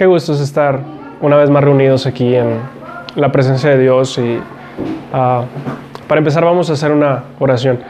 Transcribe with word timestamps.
Qué 0.00 0.06
gusto 0.06 0.32
es 0.32 0.40
estar 0.40 0.80
una 1.20 1.36
vez 1.36 1.50
más 1.50 1.62
reunidos 1.62 2.06
aquí 2.06 2.34
en 2.34 2.54
la 3.16 3.30
presencia 3.32 3.68
de 3.68 3.78
Dios 3.82 4.16
y 4.16 4.38
ah, 5.12 5.44
para 6.08 6.20
empezar 6.20 6.42
vamos 6.42 6.70
a 6.70 6.72
hacer 6.72 6.90
una 6.90 7.24
oración. 7.38 7.80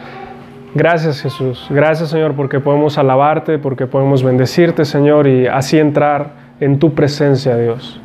Gracias 0.75 1.21
Jesús, 1.21 1.69
gracias 1.71 2.11
Señor 2.11 2.35
porque 2.35 2.59
podemos 2.59 2.99
alabarte, 2.99 3.61
porque 3.61 3.87
podemos 3.87 4.25
bendecirte 4.25 4.85
Señor 4.85 5.29
y 5.29 5.47
así 5.47 5.79
entrar 5.79 6.33
en 6.59 6.81
tu 6.81 6.95
presencia 6.95 7.57
Dios. 7.57 8.01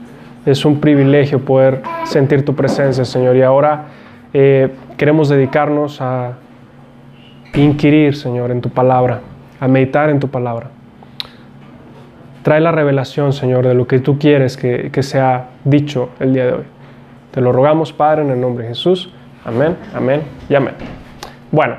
Es 0.46 0.66
un 0.66 0.80
privilegio 0.80 1.44
poder 1.44 1.82
sentir 2.04 2.46
tu 2.46 2.54
presencia 2.54 3.06
Señor 3.06 3.36
y 3.36 3.42
ahora 3.42 3.86
eh, 4.34 4.70
queremos 4.98 5.30
dedicarnos 5.30 6.00
a 6.00 6.34
inquirir 7.56 8.16
Señor 8.16 8.52
en 8.52 8.62
tu 8.62 8.70
palabra, 8.70 9.22
a 9.60 9.68
meditar 9.68 10.12
en 10.12 10.20
tu 10.20 10.28
palabra. 10.28 10.75
Trae 12.46 12.62
la 12.62 12.72
revelación, 12.72 13.34
Señor, 13.34 13.66
de 13.66 13.74
lo 13.74 13.88
que 13.88 13.98
tú 13.98 14.20
quieres 14.20 14.56
que, 14.56 14.92
que 14.92 15.02
sea 15.02 15.50
dicho 15.64 16.10
el 16.20 16.32
día 16.32 16.46
de 16.46 16.52
hoy. 16.52 16.64
Te 17.32 17.42
lo 17.42 17.52
rogamos, 17.52 17.92
Padre, 17.92 18.22
en 18.22 18.30
el 18.30 18.40
nombre 18.40 18.66
de 18.66 18.70
Jesús. 18.70 19.12
Amén, 19.44 19.76
amén 19.96 20.22
y 20.48 20.54
amén. 20.54 20.76
Bueno, 21.50 21.78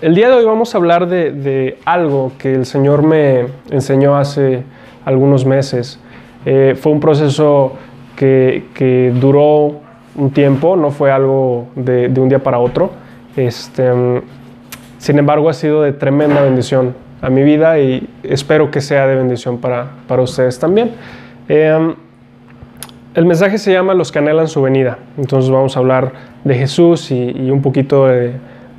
el 0.00 0.12
día 0.12 0.28
de 0.28 0.34
hoy 0.34 0.44
vamos 0.44 0.74
a 0.74 0.78
hablar 0.78 1.06
de, 1.06 1.30
de, 1.30 1.78
algo 1.84 2.32
que 2.36 2.52
el 2.52 2.66
Señor 2.66 3.04
me 3.04 3.46
enseñó 3.70 4.16
hace 4.16 4.64
algunos 5.04 5.46
meses. 5.46 6.00
Eh, 6.44 6.74
fue 6.76 6.90
un 6.90 6.98
proceso 6.98 7.74
que, 8.16 8.66
que, 8.74 9.12
duró 9.14 9.76
un 10.16 10.32
tiempo, 10.32 10.74
no 10.74 10.90
fue 10.90 11.12
algo 11.12 11.68
de, 11.76 12.08
de 12.08 12.20
un 12.20 12.28
día 12.28 12.40
para 12.40 12.58
otro. 12.58 12.90
Este, 13.36 13.88
sin 14.98 15.16
embargo, 15.16 15.48
ha 15.48 15.54
sido 15.54 15.82
de 15.82 15.92
tremenda 15.92 16.42
bendición 16.42 17.06
a 17.20 17.30
mi 17.30 17.42
vida 17.42 17.78
y 17.78 18.08
espero 18.22 18.70
que 18.70 18.80
sea 18.80 19.06
de 19.06 19.16
bendición 19.16 19.58
para, 19.58 19.88
para 20.06 20.22
ustedes 20.22 20.58
también. 20.58 20.92
Eh, 21.48 21.94
el 23.14 23.26
mensaje 23.26 23.58
se 23.58 23.72
llama 23.72 23.94
Los 23.94 24.12
que 24.12 24.20
anhelan 24.20 24.48
su 24.48 24.62
venida. 24.62 24.98
Entonces 25.16 25.50
vamos 25.50 25.76
a 25.76 25.80
hablar 25.80 26.12
de 26.44 26.54
Jesús 26.54 27.10
y, 27.10 27.50
un 27.50 27.62
poquito 27.62 28.06
de, 28.06 28.38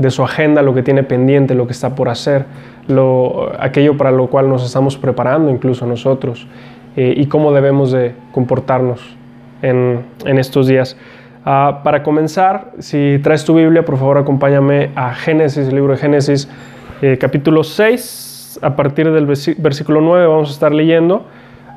su 0.09 0.23
agenda, 0.23 0.61
lo 0.61 0.73
que 0.73 0.81
tiene 0.81 1.03
pendiente, 1.03 1.55
lo 1.55 1.67
que 1.67 1.73
está 1.73 1.93
por 1.93 2.07
hacer, 2.07 2.45
lo, 2.87 3.51
aquello 3.59 3.97
para 3.97 4.11
lo 4.11 4.27
cual 4.27 4.47
nos 4.47 4.65
estamos 4.65 4.97
preparando 4.97 5.51
incluso 5.51 5.85
nosotros 5.85 6.47
eh, 6.95 7.13
y 7.17 7.25
cómo 7.25 7.51
debemos 7.51 7.91
de 7.91 8.13
comportarnos 8.31 9.01
en, 9.61 10.05
en 10.23 10.37
estos 10.37 10.67
días. 10.67 10.95
Uh, 11.41 11.83
para 11.83 12.03
comenzar, 12.03 12.71
si 12.79 13.19
traes 13.21 13.43
tu 13.43 13.55
Biblia, 13.55 13.83
por 13.83 13.97
favor 13.97 14.19
acompáñame 14.19 14.91
a 14.95 15.13
Génesis, 15.13 15.67
el 15.67 15.75
libro 15.75 15.93
de 15.93 15.97
Génesis, 15.97 16.47
eh, 17.01 17.17
capítulo 17.19 17.63
6 17.63 18.28
a 18.61 18.75
partir 18.75 19.11
del 19.11 19.25
versículo 19.25 20.01
9 20.01 20.27
vamos 20.27 20.49
a 20.49 20.53
estar 20.53 20.73
leyendo. 20.73 21.25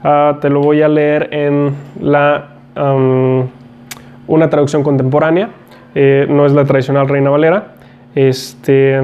Uh, 0.05 0.41
te 0.41 0.51
lo 0.51 0.61
voy 0.61 0.83
a 0.83 0.89
leer 0.89 1.29
en 1.33 1.75
la, 2.01 2.49
una 4.27 4.51
traducción 4.51 4.83
contemporánea, 4.83 5.51
eh, 5.95 6.27
no 6.29 6.47
es 6.47 6.53
la 6.53 6.65
tradicional 6.65 7.09
Reina 7.09 7.31
Valera. 7.31 7.75
Este, 8.15 9.01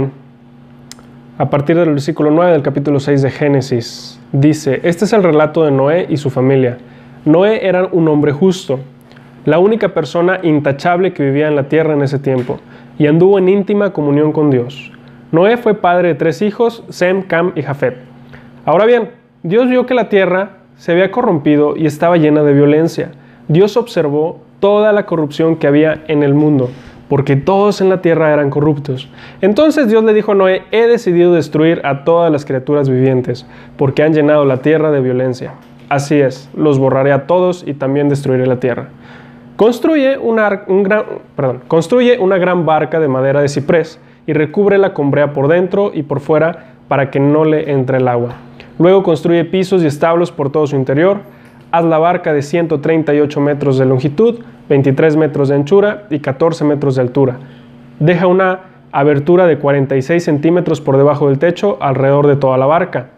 a 1.39 1.51
partir 1.51 1.77
del 1.77 1.91
versículo 1.91 2.31
9 2.31 2.53
del 2.53 2.63
capítulo 2.63 2.99
6 2.99 3.23
de 3.23 3.31
Génesis, 3.31 4.21
dice, 4.33 4.81
este 4.83 5.05
es 5.05 5.13
el 5.13 5.23
relato 5.23 5.65
de 5.65 5.71
Noé 5.71 6.07
y 6.09 6.17
su 6.17 6.31
familia. 6.31 6.79
Noé 7.25 7.67
era 7.67 7.87
un 7.87 8.09
hombre 8.09 8.33
justo, 8.33 8.81
la 9.45 9.59
única 9.59 9.91
persona 9.91 10.41
intachable 10.43 11.13
que 11.13 11.25
vivía 11.25 11.49
en 11.49 11.57
la 11.57 11.69
tierra 11.69 11.95
en 11.95 12.03
ese 12.03 12.19
tiempo, 12.19 12.59
y 12.99 13.07
anduvo 13.07 13.39
en 13.39 13.49
íntima 13.49 13.93
comunión 13.93 14.33
con 14.33 14.51
Dios. 14.51 14.93
Noé 15.31 15.59
fue 15.59 15.75
padre 15.75 16.09
de 16.09 16.15
tres 16.15 16.41
hijos, 16.41 16.83
Sem, 16.89 17.23
Cam 17.23 17.53
y 17.55 17.61
Jafet. 17.61 17.99
Ahora 18.65 18.87
bien, 18.87 19.11
Dios 19.43 19.69
vio 19.69 19.85
que 19.85 19.93
la 19.93 20.09
tierra 20.09 20.53
se 20.77 20.93
había 20.93 21.11
corrompido 21.11 21.77
y 21.77 21.85
estaba 21.85 22.17
llena 22.17 22.43
de 22.43 22.55
violencia. 22.55 23.11
Dios 23.47 23.77
observó 23.77 24.41
toda 24.59 24.93
la 24.93 25.05
corrupción 25.05 25.57
que 25.57 25.67
había 25.67 26.03
en 26.09 26.23
el 26.23 26.33
mundo, 26.33 26.71
porque 27.11 27.37
todos 27.37 27.83
en 27.83 27.91
la 27.91 28.01
tierra 28.01 28.33
eran 28.33 28.49
corruptos. 28.49 29.11
Entonces 29.43 29.89
Dios 29.89 30.03
le 30.03 30.15
dijo 30.15 30.33
a 30.33 30.35
Noé, 30.35 30.63
he 30.71 30.87
decidido 30.87 31.35
destruir 31.35 31.83
a 31.85 32.05
todas 32.05 32.33
las 32.33 32.47
criaturas 32.47 32.89
vivientes, 32.89 33.47
porque 33.77 34.03
han 34.03 34.15
llenado 34.15 34.47
la 34.47 34.63
tierra 34.63 34.91
de 34.91 35.03
violencia. 35.03 35.53
Así 35.91 36.19
es, 36.19 36.49
los 36.57 36.79
borraré 36.79 37.13
a 37.13 37.27
todos 37.27 37.65
y 37.67 37.75
también 37.75 38.09
destruiré 38.09 38.47
la 38.47 38.61
tierra. 38.61 38.89
Construye 39.57 40.17
una, 40.17 40.65
construye 41.67 42.19
una 42.19 42.39
gran 42.39 42.65
barca 42.65 42.99
de 42.99 43.09
madera 43.09 43.43
de 43.43 43.49
ciprés 43.49 44.01
y 44.29 44.35
recúbrela 44.35 44.93
con 44.93 45.11
brea 45.11 45.33
por 45.33 45.49
dentro 45.49 45.91
y 45.95 46.03
por 46.03 46.21
fuera 46.21 46.75
para 46.87 47.11
que 47.11 47.19
no 47.19 47.47
le 47.47 47.73
entre 47.73 47.97
el 47.97 48.07
agua. 48.07 48.35
Luego 48.79 49.03
construye 49.03 49.47
pisos 49.47 49.83
y 49.83 49.87
establos 49.87 50.31
por 50.33 50.53
todo 50.53 50.67
su 50.67 50.77
interior. 50.77 51.21
Haz 51.73 51.87
la 51.87 51.97
barca 51.97 52.35
de 52.35 52.43
138 52.43 53.41
metros 53.41 53.79
de 53.79 53.87
longitud, 53.87 54.41
23 54.69 55.17
metros 55.17 55.49
de 55.49 55.55
anchura 55.55 56.05
y 56.11 56.19
14 56.19 56.63
metros 56.65 56.97
de 56.97 57.03
altura. 57.03 57.39
Deja 58.01 58.27
una 58.27 58.61
abertura 58.93 59.47
de 59.47 59.59
46 59.59 60.23
centímetros 60.23 60.83
por 60.83 60.99
debajo 60.99 61.29
del 61.29 61.39
techo 61.39 61.79
alrededor 61.81 62.27
de 62.27 62.37
toda 62.37 62.59
la 62.59 62.67
barca. 62.67 63.09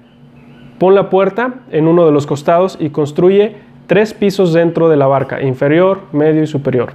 Pon 0.78 0.94
la 0.94 1.10
puerta 1.10 1.54
en 1.72 1.88
uno 1.88 2.06
de 2.06 2.12
los 2.12 2.28
costados 2.28 2.78
y 2.80 2.90
construye 2.90 3.56
tres 3.88 4.14
pisos 4.14 4.52
dentro 4.52 4.88
de 4.88 4.96
la 4.96 5.08
barca, 5.08 5.42
inferior, 5.42 6.02
medio 6.12 6.44
y 6.44 6.46
superior. 6.46 6.92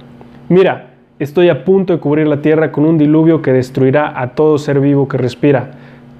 Mira, 0.48 0.95
Estoy 1.18 1.48
a 1.48 1.64
punto 1.64 1.94
de 1.94 1.98
cubrir 1.98 2.28
la 2.28 2.42
tierra 2.42 2.70
con 2.70 2.84
un 2.84 2.98
diluvio 2.98 3.40
que 3.40 3.50
destruirá 3.50 4.20
a 4.20 4.34
todo 4.34 4.58
ser 4.58 4.80
vivo 4.80 5.08
que 5.08 5.16
respira. 5.16 5.70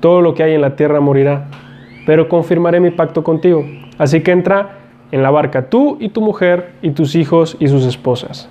Todo 0.00 0.22
lo 0.22 0.32
que 0.32 0.42
hay 0.42 0.54
en 0.54 0.62
la 0.62 0.74
tierra 0.74 1.00
morirá. 1.00 1.48
Pero 2.06 2.30
confirmaré 2.30 2.80
mi 2.80 2.90
pacto 2.90 3.22
contigo. 3.22 3.62
Así 3.98 4.22
que 4.22 4.32
entra 4.32 4.78
en 5.12 5.22
la 5.22 5.30
barca 5.30 5.68
tú 5.68 5.98
y 6.00 6.08
tu 6.08 6.22
mujer 6.22 6.70
y 6.80 6.92
tus 6.92 7.14
hijos 7.14 7.58
y 7.60 7.68
sus 7.68 7.84
esposas. 7.84 8.48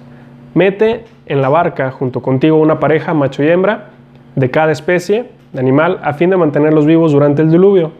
Mete 0.54 1.06
en 1.26 1.42
la 1.42 1.50
barca 1.50 1.90
junto 1.90 2.22
contigo 2.22 2.58
una 2.58 2.80
pareja 2.80 3.16
macho 3.16 3.42
y 3.42 3.48
hembra 3.48 3.90
de 4.36 4.52
cada 4.52 4.72
especie 4.72 5.32
de 5.52 5.60
animal 5.60 6.00
a 6.04 6.14
fin 6.14 6.30
de 6.30 6.38
mantenerlos 6.38 6.86
vivos 6.86 7.12
durante 7.12 7.42
el 7.42 7.50
diluvio. 7.50 7.92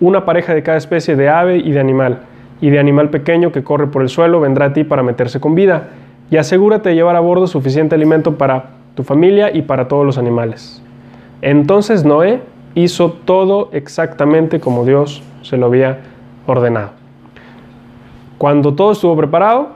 Una 0.00 0.26
pareja 0.26 0.52
de 0.52 0.62
cada 0.62 0.76
especie 0.76 1.16
de 1.16 1.30
ave 1.30 1.56
y 1.56 1.72
de 1.72 1.80
animal. 1.80 2.18
Y 2.60 2.68
de 2.68 2.78
animal 2.78 3.08
pequeño 3.08 3.52
que 3.52 3.64
corre 3.64 3.86
por 3.86 4.02
el 4.02 4.10
suelo 4.10 4.38
vendrá 4.38 4.66
a 4.66 4.72
ti 4.74 4.84
para 4.84 5.02
meterse 5.02 5.40
con 5.40 5.54
vida 5.54 5.88
y 6.30 6.36
asegúrate 6.36 6.90
de 6.90 6.94
llevar 6.94 7.16
a 7.16 7.20
bordo 7.20 7.46
suficiente 7.46 7.94
alimento 7.94 8.36
para 8.36 8.70
tu 8.94 9.02
familia 9.02 9.54
y 9.54 9.62
para 9.62 9.88
todos 9.88 10.04
los 10.04 10.18
animales. 10.18 10.82
Entonces 11.42 12.04
Noé 12.04 12.40
hizo 12.74 13.12
todo 13.12 13.68
exactamente 13.72 14.60
como 14.60 14.84
Dios 14.84 15.22
se 15.42 15.56
lo 15.56 15.66
había 15.66 16.00
ordenado. 16.46 16.90
Cuando 18.38 18.74
todo 18.74 18.92
estuvo 18.92 19.16
preparado, 19.16 19.68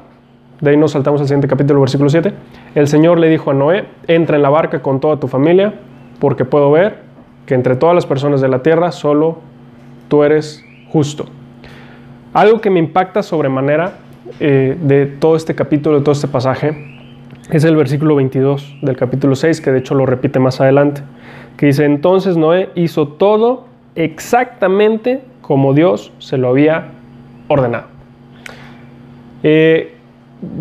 de 0.61 0.71
ahí 0.71 0.77
nos 0.77 0.93
saltamos 0.93 1.21
al 1.21 1.27
siguiente 1.27 1.49
capítulo, 1.49 1.81
versículo 1.81 2.11
7, 2.11 2.33
el 2.75 2.89
Señor 2.89 3.19
le 3.19 3.29
dijo 3.29 3.51
a 3.51 3.55
Noé, 3.55 3.87
entra 4.07 4.37
en 4.37 4.43
la 4.43 4.51
barca 4.51 4.83
con 4.83 5.01
toda 5.01 5.19
tu 5.19 5.29
familia, 5.29 5.75
porque 6.19 6.45
puedo 6.45 6.71
ver 6.71 6.99
que 7.47 7.55
entre 7.55 7.77
todas 7.77 7.95
las 7.95 8.05
personas 8.05 8.41
de 8.41 8.49
la 8.49 8.63
tierra 8.63 8.93
solo 8.93 9.39
tú 10.09 10.23
eres 10.23 10.65
justo. 10.91 11.25
Algo 12.35 12.61
que 12.61 12.71
me 12.71 12.79
impacta 12.79 13.23
sobremanera 13.23 13.95
eh, 14.39 14.77
de 14.81 15.07
todo 15.07 15.37
este 15.37 15.55
capítulo, 15.55 15.99
de 15.99 16.05
todo 16.05 16.13
este 16.13 16.29
pasaje, 16.29 17.01
es 17.51 17.65
el 17.65 17.75
versículo 17.75 18.15
22 18.17 18.77
del 18.83 18.97
capítulo 18.97 19.35
6, 19.35 19.61
que 19.61 19.73
de 19.73 19.79
hecho 19.81 19.95
lo 19.95 20.07
repite 20.07 20.39
más 20.39 20.61
adelante, 20.61 21.03
que 21.57 21.67
dice, 21.67 21.85
entonces 21.85 22.37
Noé 22.37 22.71
hizo 22.75 23.09
todo 23.09 23.67
exactamente 23.95 25.23
como 25.41 25.75
Dios 25.75 26.13
se 26.19 26.39
lo 26.39 26.49
había 26.49 26.89
ordenado. 27.49 27.87
Eh, 29.43 29.97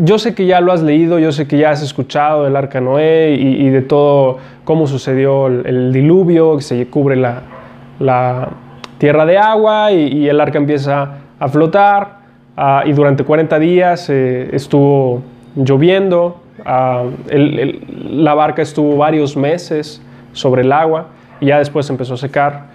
yo 0.04 0.18
sé 0.18 0.34
que 0.34 0.46
ya 0.46 0.62
lo 0.62 0.72
has 0.72 0.82
leído, 0.82 1.20
yo 1.20 1.32
sé 1.32 1.48
que 1.48 1.58
ya 1.58 1.70
has 1.70 1.82
escuchado 1.84 2.44
del 2.44 2.56
arca 2.56 2.82
Noé 2.82 3.36
y, 3.40 3.70
de 3.70 3.82
todo 3.82 4.40
cómo 4.64 4.88
sucedió 4.88 5.48
el, 5.48 5.94
diluvio, 5.94 6.58
que 6.58 6.64
se 6.64 6.88
cubre 6.88 7.16
la, 7.16 8.50
tierra 8.98 9.26
de 9.26 9.38
agua 9.38 9.94
y 9.94 10.28
el 10.28 10.42
arca 10.42 10.58
empieza 10.58 11.20
a 11.40 11.48
flotar. 11.48 12.19
Uh, 12.60 12.86
y 12.86 12.92
durante 12.92 13.24
40 13.24 13.58
días 13.58 14.10
eh, 14.10 14.50
estuvo 14.52 15.22
lloviendo, 15.56 16.42
uh, 16.66 17.10
el, 17.30 17.58
el, 17.58 18.24
la 18.26 18.34
barca 18.34 18.62
estuvo 18.62 18.98
varios 18.98 19.38
meses 19.38 20.02
sobre 20.34 20.64
el 20.64 20.74
agua 20.74 21.08
y 21.40 21.46
ya 21.46 21.60
después 21.60 21.90
empezó 21.90 22.16
a 22.16 22.18
secar, 22.18 22.66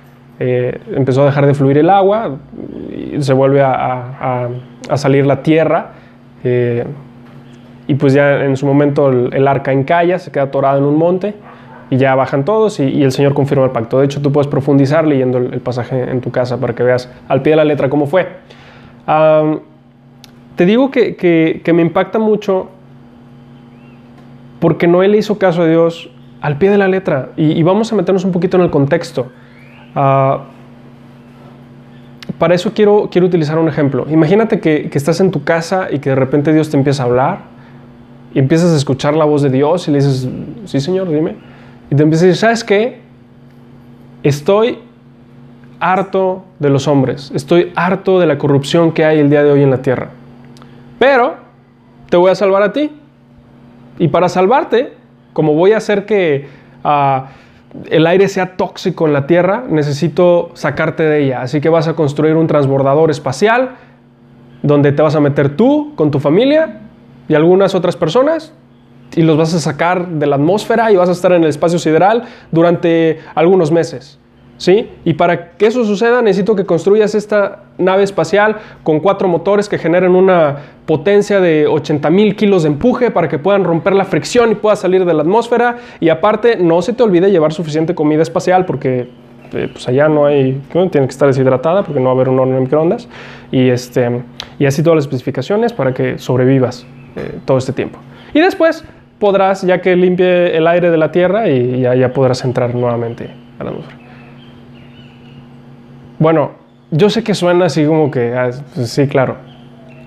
eh, 0.40 0.80
empezó 0.94 1.22
a 1.22 1.26
dejar 1.26 1.44
de 1.44 1.52
fluir 1.52 1.76
el 1.76 1.90
agua, 1.90 2.38
y 2.90 3.20
se 3.22 3.34
vuelve 3.34 3.60
a, 3.60 3.74
a, 3.74 4.48
a 4.88 4.96
salir 4.96 5.26
la 5.26 5.42
tierra 5.42 5.90
eh, 6.42 6.86
y 7.86 7.94
pues 7.96 8.14
ya 8.14 8.42
en 8.42 8.56
su 8.56 8.64
momento 8.64 9.10
el, 9.10 9.34
el, 9.34 9.46
arca 9.46 9.70
encalla, 9.70 10.18
se 10.18 10.32
queda 10.32 10.44
atorada 10.44 10.78
en 10.78 10.84
un 10.84 10.96
monte 10.96 11.34
y 11.90 11.98
ya 11.98 12.14
bajan 12.14 12.46
todos 12.46 12.80
y, 12.80 12.84
y, 12.84 13.02
el 13.02 13.12
Señor 13.12 13.34
confirma 13.34 13.66
el 13.66 13.70
pacto. 13.70 13.98
De 13.98 14.06
hecho, 14.06 14.22
tú 14.22 14.32
puedes 14.32 14.48
profundizar 14.48 15.06
leyendo 15.06 15.36
el, 15.36 15.60
pasaje 15.60 16.10
en 16.10 16.22
tu 16.22 16.30
casa 16.30 16.58
para 16.58 16.74
que 16.74 16.82
veas 16.82 17.12
al 17.28 17.42
pie 17.42 17.52
de 17.52 17.56
la 17.56 17.64
letra 17.64 17.90
cómo 17.90 18.06
fue. 18.06 18.26
Um, 19.06 19.60
te 20.56 20.66
digo 20.66 20.90
que, 20.90 21.62
me 21.74 21.82
impacta 21.82 22.18
mucho 22.18 22.68
porque 24.60 24.86
Noé 24.86 25.08
le 25.08 25.18
hizo 25.18 25.38
caso 25.38 25.62
a 25.62 25.66
Dios 25.66 26.10
al 26.40 26.58
pie 26.58 26.70
de 26.70 26.78
la 26.78 26.88
letra. 26.88 27.30
Y, 27.36 27.62
vamos 27.62 27.92
a 27.92 27.96
meternos 27.96 28.24
un 28.24 28.32
poquito 28.32 28.56
en 28.56 28.62
el 28.62 28.70
contexto. 28.70 29.28
Uh, 29.94 30.38
para 32.38 32.54
eso 32.54 32.72
quiero, 32.74 33.08
quiero 33.10 33.26
utilizar 33.26 33.58
un 33.58 33.68
ejemplo. 33.68 34.06
Imagínate 34.10 34.60
que, 34.60 34.88
que 34.90 34.98
estás 34.98 35.20
en 35.20 35.30
tu 35.30 35.44
casa 35.44 35.88
y 35.90 35.98
que 35.98 36.10
de 36.10 36.16
repente 36.16 36.52
Dios 36.52 36.70
te 36.70 36.76
empieza 36.76 37.02
a 37.02 37.06
hablar 37.06 37.38
y 38.34 38.38
empiezas 38.38 38.72
a 38.72 38.76
escuchar 38.76 39.14
la 39.14 39.24
voz 39.24 39.42
de 39.42 39.50
Dios 39.50 39.86
y 39.86 39.92
le 39.92 39.98
dices, 39.98 40.28
sí 40.64 40.80
Señor, 40.80 41.08
dime. 41.08 41.36
Y 41.90 41.94
te 41.94 42.02
empiezas 42.02 42.24
a 42.24 42.26
decir, 42.26 42.40
¿sabes 42.40 42.64
qué? 42.64 43.00
Estoy 44.22 44.78
harto 45.78 46.44
de 46.58 46.70
los 46.70 46.88
hombres, 46.88 47.30
estoy 47.34 47.72
harto 47.76 48.18
de 48.18 48.26
la 48.26 48.38
corrupción 48.38 48.92
que 48.92 49.04
hay 49.04 49.18
el 49.18 49.30
día 49.30 49.44
de 49.44 49.52
hoy 49.52 49.62
en 49.62 49.70
la 49.70 49.82
tierra. 49.82 50.10
Pero 51.04 51.34
te 52.08 52.16
voy 52.16 52.30
a 52.30 52.34
salvar 52.34 52.62
a 52.62 52.72
ti. 52.72 52.90
Y 53.98 54.08
para 54.08 54.30
salvarte, 54.30 54.94
como 55.34 55.52
voy 55.52 55.72
a 55.72 55.76
hacer 55.76 56.06
que 56.06 56.48
ah, 56.82 57.26
el 57.90 58.06
aire 58.06 58.26
sea 58.26 58.56
tóxico 58.56 59.06
en 59.06 59.12
la 59.12 59.26
tierra, 59.26 59.64
necesito 59.68 60.52
sacarte 60.54 61.02
de 61.02 61.24
ella. 61.24 61.42
Así 61.42 61.60
que 61.60 61.68
vas 61.68 61.88
a 61.88 61.92
construir 61.92 62.36
un 62.36 62.46
transbordador 62.46 63.10
espacial 63.10 63.72
donde 64.62 64.92
te 64.92 65.02
vas 65.02 65.14
a 65.14 65.20
meter 65.20 65.54
tú 65.56 65.92
con 65.94 66.10
tu 66.10 66.20
familia 66.20 66.80
y 67.28 67.34
algunas 67.34 67.74
otras 67.74 67.96
personas 67.96 68.54
y 69.14 69.24
los 69.24 69.36
vas 69.36 69.52
a 69.52 69.60
sacar 69.60 70.08
de 70.08 70.26
la 70.26 70.36
atmósfera 70.36 70.90
y 70.90 70.96
vas 70.96 71.10
a 71.10 71.12
estar 71.12 71.32
en 71.32 71.42
el 71.42 71.50
espacio 71.50 71.78
sideral 71.78 72.22
durante 72.50 73.20
algunos 73.34 73.70
meses. 73.70 74.18
¿Sí? 74.56 74.88
Y 75.04 75.14
para 75.14 75.50
que 75.50 75.66
eso 75.66 75.84
suceda 75.84 76.22
necesito 76.22 76.54
que 76.54 76.64
construyas 76.64 77.14
esta 77.14 77.64
nave 77.76 78.04
espacial 78.04 78.56
con 78.84 79.00
cuatro 79.00 79.26
motores 79.26 79.68
que 79.68 79.78
generen 79.78 80.14
una 80.14 80.56
potencia 80.86 81.40
de 81.40 81.66
80 81.66 82.08
mil 82.10 82.36
kilos 82.36 82.62
de 82.62 82.68
empuje 82.68 83.10
para 83.10 83.28
que 83.28 83.38
puedan 83.38 83.64
romper 83.64 83.94
la 83.94 84.04
fricción 84.04 84.52
y 84.52 84.54
puedas 84.54 84.80
salir 84.80 85.04
de 85.04 85.12
la 85.12 85.22
atmósfera. 85.22 85.78
Y 85.98 86.08
aparte, 86.08 86.56
no 86.56 86.82
se 86.82 86.92
te 86.92 87.02
olvide 87.02 87.30
llevar 87.30 87.52
suficiente 87.52 87.94
comida 87.94 88.22
espacial 88.22 88.64
porque 88.64 89.08
eh, 89.52 89.68
pues 89.72 89.88
allá 89.88 90.08
no 90.08 90.26
hay, 90.26 90.60
tiene 90.70 90.88
que 90.90 91.04
estar 91.12 91.28
deshidratada 91.28 91.82
porque 91.82 92.00
no 92.00 92.06
va 92.06 92.12
a 92.12 92.14
haber 92.14 92.28
un 92.28 92.38
horno 92.38 92.54
de 92.54 92.60
microondas. 92.60 93.08
Y, 93.50 93.68
este, 93.70 94.22
y 94.58 94.66
así 94.66 94.82
todas 94.82 94.96
las 94.96 95.04
especificaciones 95.04 95.72
para 95.72 95.92
que 95.92 96.18
sobrevivas 96.18 96.86
eh, 97.16 97.38
todo 97.44 97.58
este 97.58 97.72
tiempo. 97.72 97.98
Y 98.32 98.40
después 98.40 98.84
podrás, 99.18 99.62
ya 99.62 99.80
que 99.80 99.96
limpie 99.96 100.56
el 100.56 100.66
aire 100.66 100.90
de 100.90 100.96
la 100.96 101.12
Tierra, 101.12 101.48
y 101.48 101.80
ya, 101.80 101.94
ya 101.94 102.12
podrás 102.12 102.44
entrar 102.44 102.74
nuevamente 102.74 103.30
a 103.58 103.64
la 103.64 103.70
atmósfera. 103.70 104.03
Bueno, 106.24 106.52
yo 106.90 107.10
sé 107.10 107.22
que 107.22 107.34
suena 107.34 107.66
así 107.66 107.84
como 107.84 108.10
que, 108.10 108.32
ah, 108.32 108.50
sí, 108.50 109.06
claro. 109.08 109.36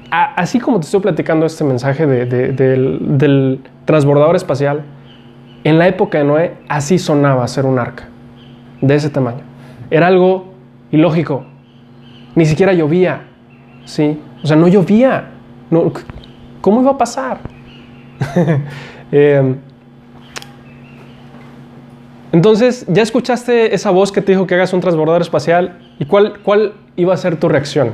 así 0.10 0.60
como 0.60 0.80
te 0.80 0.86
estoy 0.86 1.00
platicando 1.00 1.46
este 1.46 1.64
mensaje 1.64 2.08
del, 2.08 3.19
del 3.19 3.62
transbordador 3.86 4.36
espacial, 4.36 4.81
en 5.64 5.78
la 5.78 5.88
época 5.88 6.18
de 6.18 6.24
Noé 6.24 6.54
así 6.69 6.98
sonaba 6.98 7.48
ser 7.48 7.68
un 7.68 7.78
arca, 7.78 8.06
de 8.81 8.96
ese 8.96 9.12
tamaño. 9.12 9.42
Era 9.92 10.08
algo 10.08 10.54
ilógico. 10.90 11.46
Ni 12.34 12.48
siquiera 12.48 12.74
llovía, 12.74 13.22
¿sí? 13.86 14.19
O 14.44 14.48
sea, 14.48 14.58
no 14.58 14.68
llovía. 14.68 15.30
No, 15.69 15.94
¿Cómo 16.62 16.81
iba 16.81 16.94
a 16.94 16.98
pasar? 16.98 17.42
eh, 19.12 19.56
entonces, 22.31 22.85
ya 22.89 23.03
escuchaste 23.03 23.74
esa 23.74 23.89
voz 23.89 24.12
que 24.12 24.21
te 24.21 24.33
dijo 24.33 24.47
que 24.47 24.56
hagas 24.56 24.74
un 24.74 24.81
transbordador 24.81 25.21
espacial 25.21 25.79
y 25.97 26.06
cuál, 26.06 26.39
cuál 26.44 26.74
iba 26.97 27.13
a 27.13 27.18
ser 27.18 27.38
tu 27.38 27.47
reacción. 27.47 27.94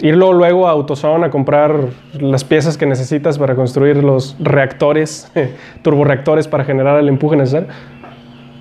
Irlo 0.00 0.32
luego 0.32 0.68
a 0.68 0.70
AutoZone 0.70 1.26
a 1.26 1.30
comprar 1.30 1.88
las 2.20 2.44
piezas 2.44 2.78
que 2.78 2.86
necesitas 2.86 3.36
para 3.36 3.56
construir 3.56 3.96
los 3.96 4.36
reactores, 4.38 5.30
turboreactores 5.82 6.46
para 6.46 6.64
generar 6.64 7.00
el 7.00 7.08
empuje 7.08 7.36
necesario, 7.36 7.68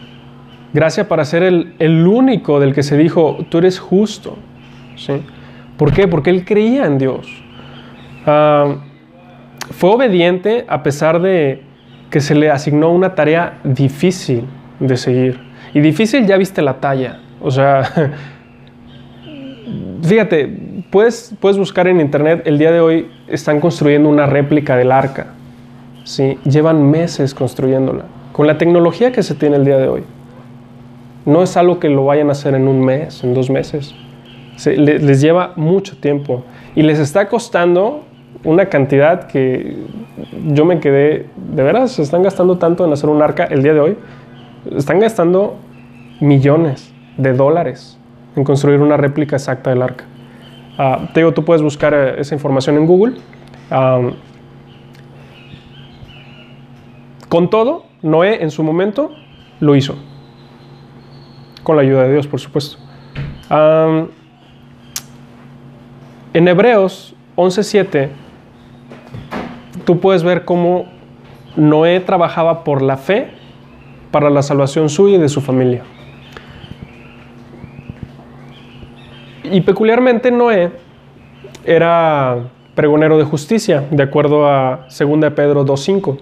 Gracia 0.73 1.07
para 1.07 1.25
ser 1.25 1.43
el, 1.43 2.07
único 2.07 2.59
del 2.59 2.73
que 2.73 2.83
se 2.83 2.97
dijo, 2.97 3.37
tú 3.49 3.57
eres 3.57 3.79
justo. 3.79 4.37
¿sí? 4.95 5.13
¿Por 5.77 5.93
qué? 5.93 6.07
Porque 6.07 6.29
él 6.29 6.45
creía 6.45 6.85
en 6.85 6.97
Dios. 6.97 7.27
Uh, 8.25 8.75
fue 9.71 9.89
obediente 9.91 10.65
a 10.67 10.83
pesar 10.83 11.21
de, 11.21 11.63
que 12.09 12.21
se 12.21 12.35
le 12.35 12.49
asignó 12.49 12.91
una 12.91 13.15
tarea 13.15 13.59
difícil 13.63 14.45
de 14.79 14.97
seguir. 14.97 15.39
Y 15.75 15.81
difícil 15.81 16.25
ya 16.25 16.37
viste 16.37 16.61
la 16.61 16.75
talla. 16.75 17.19
O 17.41 17.51
sea, 17.51 17.83
fíjate, 20.01 20.47
puedes, 20.89 21.35
puedes 21.41 21.57
buscar 21.57 21.89
en 21.89 21.99
internet, 21.99 22.43
el 22.45 22.57
día 22.57 22.71
de 22.71 22.79
hoy 22.79 23.11
están 23.27 23.59
construyendo 23.59 24.07
una 24.07 24.25
réplica 24.25 24.77
del 24.77 24.89
arca. 24.93 25.33
¿sí? 26.05 26.39
Llevan 26.45 26.89
meses 26.89 27.33
construyéndola. 27.33 28.05
Con 28.31 28.47
la 28.47 28.57
tecnología 28.57 29.11
que 29.11 29.21
se 29.21 29.35
tiene 29.35 29.57
el 29.57 29.65
día 29.65 29.77
de 29.77 29.89
hoy. 29.89 30.03
No 31.25 31.43
es 31.43 31.57
algo 31.57 31.77
que 31.77 31.89
lo 31.89 32.05
vayan 32.05 32.29
a 32.29 32.31
hacer 32.31 32.55
en 32.55 32.69
un 32.69 32.79
mes, 32.79 33.21
en 33.25 33.33
dos 33.33 33.49
meses. 33.49 33.93
les 34.65 35.19
lleva 35.19 35.51
mucho 35.57 35.97
tiempo. 35.97 36.45
Y 36.73 36.83
les 36.83 36.99
está 36.99 37.27
costando 37.27 38.05
una 38.45 38.67
cantidad 38.67 39.27
que 39.27 39.75
yo 40.47 40.63
me 40.63 40.79
quedé, 40.79 41.25
de 41.35 41.63
veras, 41.63 41.91
se 41.91 42.01
están 42.01 42.23
gastando 42.23 42.57
tanto 42.57 42.85
en 42.85 42.93
hacer 42.93 43.09
un 43.09 43.21
arca 43.21 43.43
el 43.43 43.61
día 43.61 43.73
de 43.73 43.81
hoy. 43.81 43.97
Están 44.73 45.01
gastando 45.01 45.64
millones 46.19 46.93
de 47.17 47.33
dólares 47.33 47.99
en 48.35 48.43
construir 48.43 48.81
una 48.81 48.97
réplica 48.97 49.35
exacta 49.35 49.69
del 49.69 49.81
arca. 49.81 50.05
Uh, 50.77 51.05
te 51.13 51.21
digo, 51.21 51.33
tú 51.33 51.45
puedes 51.45 51.61
buscar 51.61 51.93
eh, 51.93 52.19
esa 52.19 52.35
información 52.35 52.75
en 52.77 52.85
Google. 52.85 53.15
con 57.29 57.49
todo, 57.49 57.85
Noé 58.01 58.43
en 58.43 58.51
su 58.51 58.63
momento 58.63 59.11
lo 59.59 59.75
hizo. 59.75 59.95
Con 61.63 61.77
la 61.77 61.81
ayuda 61.81 62.03
de 62.03 62.13
Dios, 62.13 62.27
por 62.27 62.39
supuesto. 62.39 62.77
en 66.33 66.47
Hebreos 66.47 67.15
11.7, 67.35 68.09
tú 69.85 69.99
puedes 69.99 70.23
ver 70.23 70.45
cómo 70.45 70.85
Noé 71.55 71.99
trabajaba 72.01 72.63
por 72.63 72.81
la 72.81 72.97
fe 72.97 73.31
para 74.11 74.29
la 74.29 74.41
salvación 74.41 74.89
suya 74.89 75.15
y 75.15 75.19
de 75.19 75.29
su 75.29 75.41
familia. 75.41 75.83
Y 79.51 79.61
peculiarmente 79.61 80.31
Noé 80.31 80.71
era 81.65 82.37
pregonero 82.75 83.17
de 83.17 83.23
justicia, 83.23 83.83
de 83.89 84.03
acuerdo 84.03 84.47
a 84.47 84.87
2 84.87 85.33
Pedro 85.33 85.65
2.5. 85.65 86.17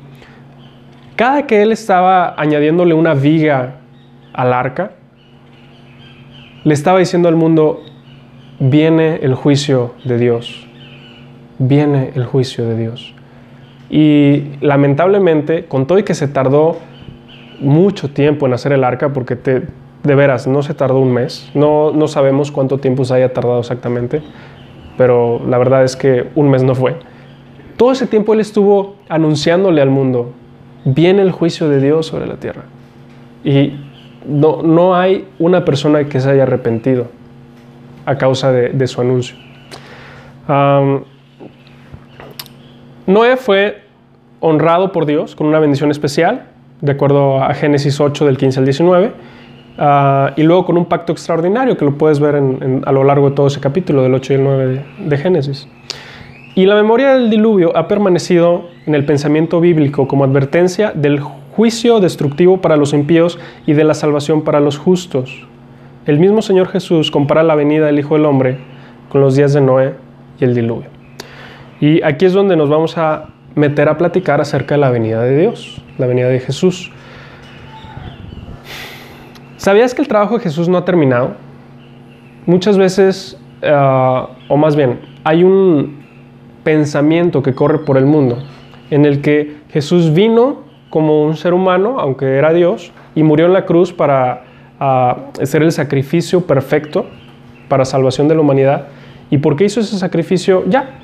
Cada 1.15 1.45
que 1.45 1.61
él 1.61 1.71
estaba 1.71 2.33
añadiéndole 2.37 2.93
una 2.93 3.13
viga 3.13 3.75
al 4.33 4.53
arca, 4.53 4.91
le 6.63 6.73
estaba 6.73 6.99
diciendo 6.99 7.27
al 7.27 7.35
mundo, 7.35 7.81
viene 8.59 9.17
el 9.21 9.35
juicio 9.35 9.93
de 10.05 10.17
Dios, 10.17 10.67
viene 11.59 12.11
el 12.15 12.25
juicio 12.25 12.65
de 12.65 12.77
Dios. 12.77 13.13
Y 13.89 14.53
lamentablemente, 14.61 15.65
con 15.65 15.85
todo 15.85 15.99
y 15.99 16.03
que 16.03 16.15
se 16.15 16.27
tardó 16.27 16.77
mucho 17.59 18.09
tiempo 18.09 18.47
en 18.47 18.53
hacer 18.53 18.71
el 18.71 18.83
arca, 18.83 19.13
porque 19.13 19.35
te, 19.35 19.63
de 20.03 20.15
veras, 20.15 20.47
no 20.47 20.61
se 20.63 20.73
tardó 20.73 20.99
un 20.99 21.13
mes, 21.13 21.49
no, 21.53 21.91
no 21.91 22.07
sabemos 22.07 22.51
cuánto 22.51 22.77
tiempo 22.77 23.05
se 23.05 23.15
haya 23.15 23.33
tardado 23.33 23.59
exactamente, 23.59 24.21
pero 24.97 25.41
la 25.47 25.57
verdad 25.57 25.83
es 25.83 25.95
que 25.95 26.27
un 26.35 26.49
mes 26.49 26.63
no 26.63 26.75
fue. 26.75 26.95
Todo 27.77 27.91
ese 27.91 28.07
tiempo 28.07 28.33
él 28.33 28.39
estuvo 28.39 28.95
anunciándole 29.09 29.81
al 29.81 29.89
mundo, 29.89 30.33
viene 30.85 31.21
el 31.21 31.31
juicio 31.31 31.69
de 31.69 31.79
Dios 31.79 32.05
sobre 32.05 32.27
la 32.27 32.35
tierra. 32.35 32.63
Y 33.43 33.73
no, 34.27 34.61
no 34.61 34.95
hay 34.95 35.27
una 35.39 35.65
persona 35.65 36.03
que 36.05 36.19
se 36.19 36.29
haya 36.29 36.43
arrepentido 36.43 37.07
a 38.05 38.17
causa 38.17 38.51
de, 38.51 38.87
su 38.87 39.01
anuncio. 39.01 39.35
Noé 43.05 43.37
fue 43.37 43.83
honrado 44.39 44.91
por 44.91 45.05
Dios 45.05 45.35
con 45.35 45.47
una 45.47 45.59
bendición 45.59 45.91
especial, 45.91 46.47
de 46.81 46.91
acuerdo 46.91 47.41
a 47.41 47.53
Génesis 47.53 47.99
8 47.99 48.25
del 48.25 48.37
15 48.37 48.59
al 48.59 48.65
19, 48.65 49.13
ah, 49.77 50.33
y 50.35 50.43
luego 50.43 50.65
con 50.65 50.77
un 50.77 50.85
pacto 50.85 51.11
extraordinario 51.11 51.77
que 51.77 51.85
lo 51.85 51.97
puedes 51.97 52.19
ver 52.19 52.35
a 52.35 52.91
lo 52.91 53.03
largo 53.03 53.29
de 53.29 53.35
todo 53.35 53.47
ese 53.47 53.59
capítulo 53.59 54.03
del 54.03 54.13
8 54.13 54.33
y 54.33 54.35
el 54.35 54.43
9 54.43 54.65
de, 54.67 55.09
de 55.09 55.17
Génesis. 55.17 55.67
Y 56.55 56.65
la 56.65 56.75
memoria 56.75 57.15
del 57.15 57.29
diluvio 57.29 57.75
ha 57.75 57.87
permanecido 57.87 58.65
en 58.85 58.95
el 58.95 59.05
pensamiento 59.05 59.59
bíblico 59.59 60.07
como 60.07 60.23
advertencia 60.23 60.91
del 60.93 61.19
juicio 61.19 61.99
destructivo 61.99 62.61
para 62.61 62.77
los 62.77 62.93
impíos 62.93 63.39
y 63.65 63.73
de 63.73 63.83
la 63.83 63.93
salvación 63.93 64.43
para 64.43 64.59
los 64.59 64.77
justos. 64.77 65.47
El 66.05 66.19
mismo 66.19 66.41
Señor 66.41 66.67
Jesús 66.67 67.11
compara 67.11 67.43
la 67.43 67.55
venida 67.55 67.85
del 67.85 67.99
Hijo 67.99 68.15
del 68.15 68.25
Hombre 68.25 68.57
con 69.09 69.21
los 69.21 69.35
días 69.35 69.53
de 69.53 69.61
Noé 69.61 69.93
y 70.39 70.43
el 70.43 70.53
diluvio. 70.53 70.89
Y 71.79 72.03
aquí 72.03 72.25
es 72.25 72.33
donde 72.33 72.55
nos 72.55 72.69
vamos 72.69 72.97
a 72.97 73.29
meter 73.55 73.87
a 73.87 73.97
platicar 73.97 74.41
acerca 74.41 74.75
de 74.75 74.81
la 74.81 74.89
venida 74.89 75.21
de 75.21 75.37
Dios, 75.37 75.81
la 75.97 76.07
venida 76.07 76.27
de 76.27 76.39
Jesús. 76.39 76.91
¿Sabías 79.63 79.95
que 79.95 80.01
el 80.01 80.09
trabajo 80.09 80.37
de 80.37 80.43
Jesús 80.43 80.67
no 80.67 80.77
ha 80.77 80.83
terminado? 80.83 81.35
Muchas 82.45 82.77
veces, 82.77 83.39
ah, 83.63 84.27
o 84.49 84.57
más 84.57 84.75
bien, 84.75 84.99
hay 85.23 85.45
un 85.45 86.03
pensamiento 86.65 87.41
que 87.41 87.55
corre 87.55 87.79
por 87.79 87.97
el 87.97 88.05
mundo 88.05 88.39
en 88.91 89.05
el 89.05 89.21
que 89.21 89.55
Jesús 89.69 90.13
vino 90.13 90.63
como 90.89 91.23
un 91.23 91.37
ser 91.37 91.53
humano, 91.53 92.01
aunque 92.01 92.35
era 92.35 92.51
Dios, 92.51 92.91
y 93.15 93.23
murió 93.23 93.45
en 93.45 93.53
la 93.53 93.65
cruz 93.65 93.93
para 93.93 94.43
ser 95.43 95.63
el 95.63 95.71
sacrificio 95.71 96.45
perfecto 96.45 97.05
para 97.69 97.85
salvación 97.85 98.27
de 98.27 98.35
la 98.35 98.41
humanidad. 98.41 98.87
¿Y 99.29 99.37
por 99.37 99.55
qué 99.55 99.63
hizo 99.63 99.79
ese 99.79 99.97
sacrificio? 99.97 100.65
Ya, 100.67 100.99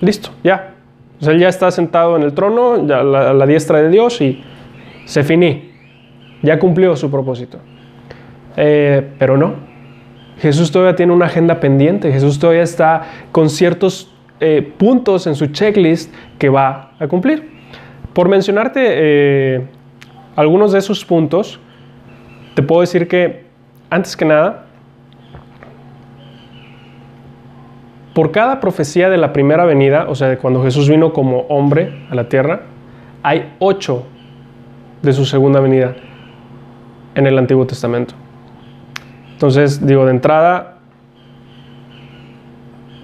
listo, 0.00 0.30
ya. 0.42 0.74
O 1.20 1.24
sea, 1.24 1.32
él 1.32 1.38
ya 1.38 1.48
está 1.48 1.70
sentado 1.70 2.16
en 2.16 2.24
el 2.24 2.34
trono, 2.34 2.84
ya 2.88 3.02
a 3.02 3.04
la, 3.04 3.46
diestra 3.46 3.80
de 3.80 3.88
Dios 3.88 4.20
y 4.20 4.42
se 5.04 5.22
finí. 5.22 5.65
Ya 6.46 6.60
cumplió 6.60 6.94
su 6.94 7.10
propósito. 7.10 7.58
Eh, 8.56 9.04
pero 9.18 9.36
no. 9.36 9.54
Jesús 10.38 10.70
todavía 10.70 10.94
tiene 10.94 11.12
una 11.12 11.26
agenda 11.26 11.58
pendiente. 11.58 12.12
Jesús 12.12 12.38
todavía 12.38 12.62
está 12.62 13.02
con 13.32 13.50
ciertos 13.50 14.14
eh, 14.38 14.72
puntos 14.78 15.26
en 15.26 15.34
su 15.34 15.48
checklist 15.48 16.14
que 16.38 16.48
va 16.48 16.92
a 17.00 17.08
cumplir. 17.08 17.50
Por 18.12 18.28
mencionarte 18.28 18.80
eh, 18.80 19.66
algunos 20.36 20.70
de 20.70 20.78
esos 20.78 21.04
puntos, 21.04 21.58
te 22.54 22.62
puedo 22.62 22.80
decir 22.80 23.08
que, 23.08 23.46
antes 23.90 24.16
que 24.16 24.24
nada, 24.24 24.66
por 28.14 28.30
cada 28.30 28.60
profecía 28.60 29.10
de 29.10 29.16
la 29.16 29.32
primera 29.32 29.64
venida, 29.64 30.06
o 30.08 30.14
sea, 30.14 30.28
de 30.28 30.38
cuando 30.38 30.62
Jesús 30.62 30.88
vino 30.88 31.12
como 31.12 31.40
hombre 31.48 32.06
a 32.08 32.14
la 32.14 32.28
tierra, 32.28 32.60
hay 33.24 33.52
ocho 33.58 34.04
de 35.02 35.12
su 35.12 35.24
segunda 35.24 35.58
venida 35.58 35.96
en 37.16 37.26
el 37.26 37.36
Antiguo 37.36 37.66
Testamento. 37.66 38.14
Entonces, 39.32 39.84
digo, 39.84 40.04
de 40.04 40.12
entrada, 40.12 40.78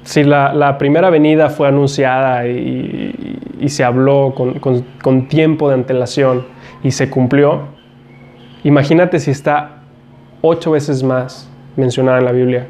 si 0.04 0.22
la, 0.22 0.78
primera 0.78 1.10
venida 1.10 1.50
fue 1.50 1.66
anunciada 1.66 2.46
y, 2.46 3.48
se 3.66 3.84
habló 3.84 4.34
con, 4.34 4.58
con 4.58 5.28
tiempo 5.28 5.68
de 5.68 5.74
antelación 5.74 6.46
y 6.82 6.92
se 6.92 7.10
cumplió, 7.10 7.72
Imagínate 8.64 9.18
si 9.18 9.32
está 9.32 9.82
ocho 10.40 10.70
veces 10.70 11.02
más 11.02 11.50
mencionada 11.76 12.18
en 12.18 12.24
la 12.24 12.32
Biblia. 12.32 12.68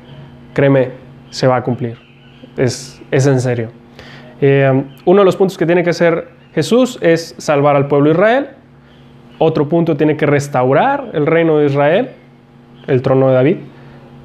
Créeme, 0.55 0.91
se 1.31 1.47
va 1.47 1.57
a 1.57 1.63
cumplir. 1.63 1.99
Es, 2.57 3.03
en 3.11 3.41
serio. 3.41 3.69
Eh, 4.41 4.85
uno 5.05 5.21
de 5.21 5.25
los 5.25 5.37
puntos 5.37 5.59
que 5.59 5.67
tiene 5.67 5.85
que 5.85 5.91
hacer 5.91 6.29
Jesús 6.55 6.99
es 7.03 7.35
salvar 7.39 7.77
al 7.77 7.89
pueblo 7.89 8.09
de 8.09 8.15
Israel. 8.15 8.49
Otro 9.45 9.69
punto 9.69 9.97
tiene 9.97 10.17
que 10.17 10.27
restaurar 10.27 11.11
el 11.15 11.27
reino 11.27 11.59
de 11.59 11.67
Israel, 11.67 12.11
el 12.87 13.03
trono 13.03 13.29
de 13.29 13.35
David. 13.35 13.57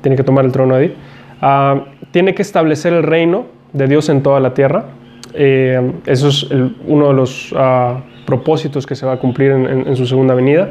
Tiene 0.01 0.15
que 0.15 0.23
tomar 0.23 0.45
el 0.45 0.51
trono 0.51 0.75
de 0.75 0.81
David. 0.81 0.95
Ah, 1.41 1.85
tiene 2.11 2.35
que 2.35 2.41
establecer 2.41 2.93
el 2.93 3.03
reino 3.03 3.45
de 3.73 3.87
Dios 3.87 4.09
en 4.09 4.21
toda 4.21 4.39
la 4.39 4.53
tierra. 4.53 4.85
Eh, 5.33 5.91
eso 6.05 6.27
es 6.27 6.47
uno 6.85 7.07
de 7.07 7.13
los 7.13 7.53
ah, 7.57 8.01
propósitos 8.25 8.85
que 8.85 8.95
se 8.95 9.05
va 9.05 9.13
a 9.13 9.17
cumplir 9.17 9.51
en 9.51 9.95
su 9.95 10.05
segunda 10.05 10.33
venida 10.33 10.69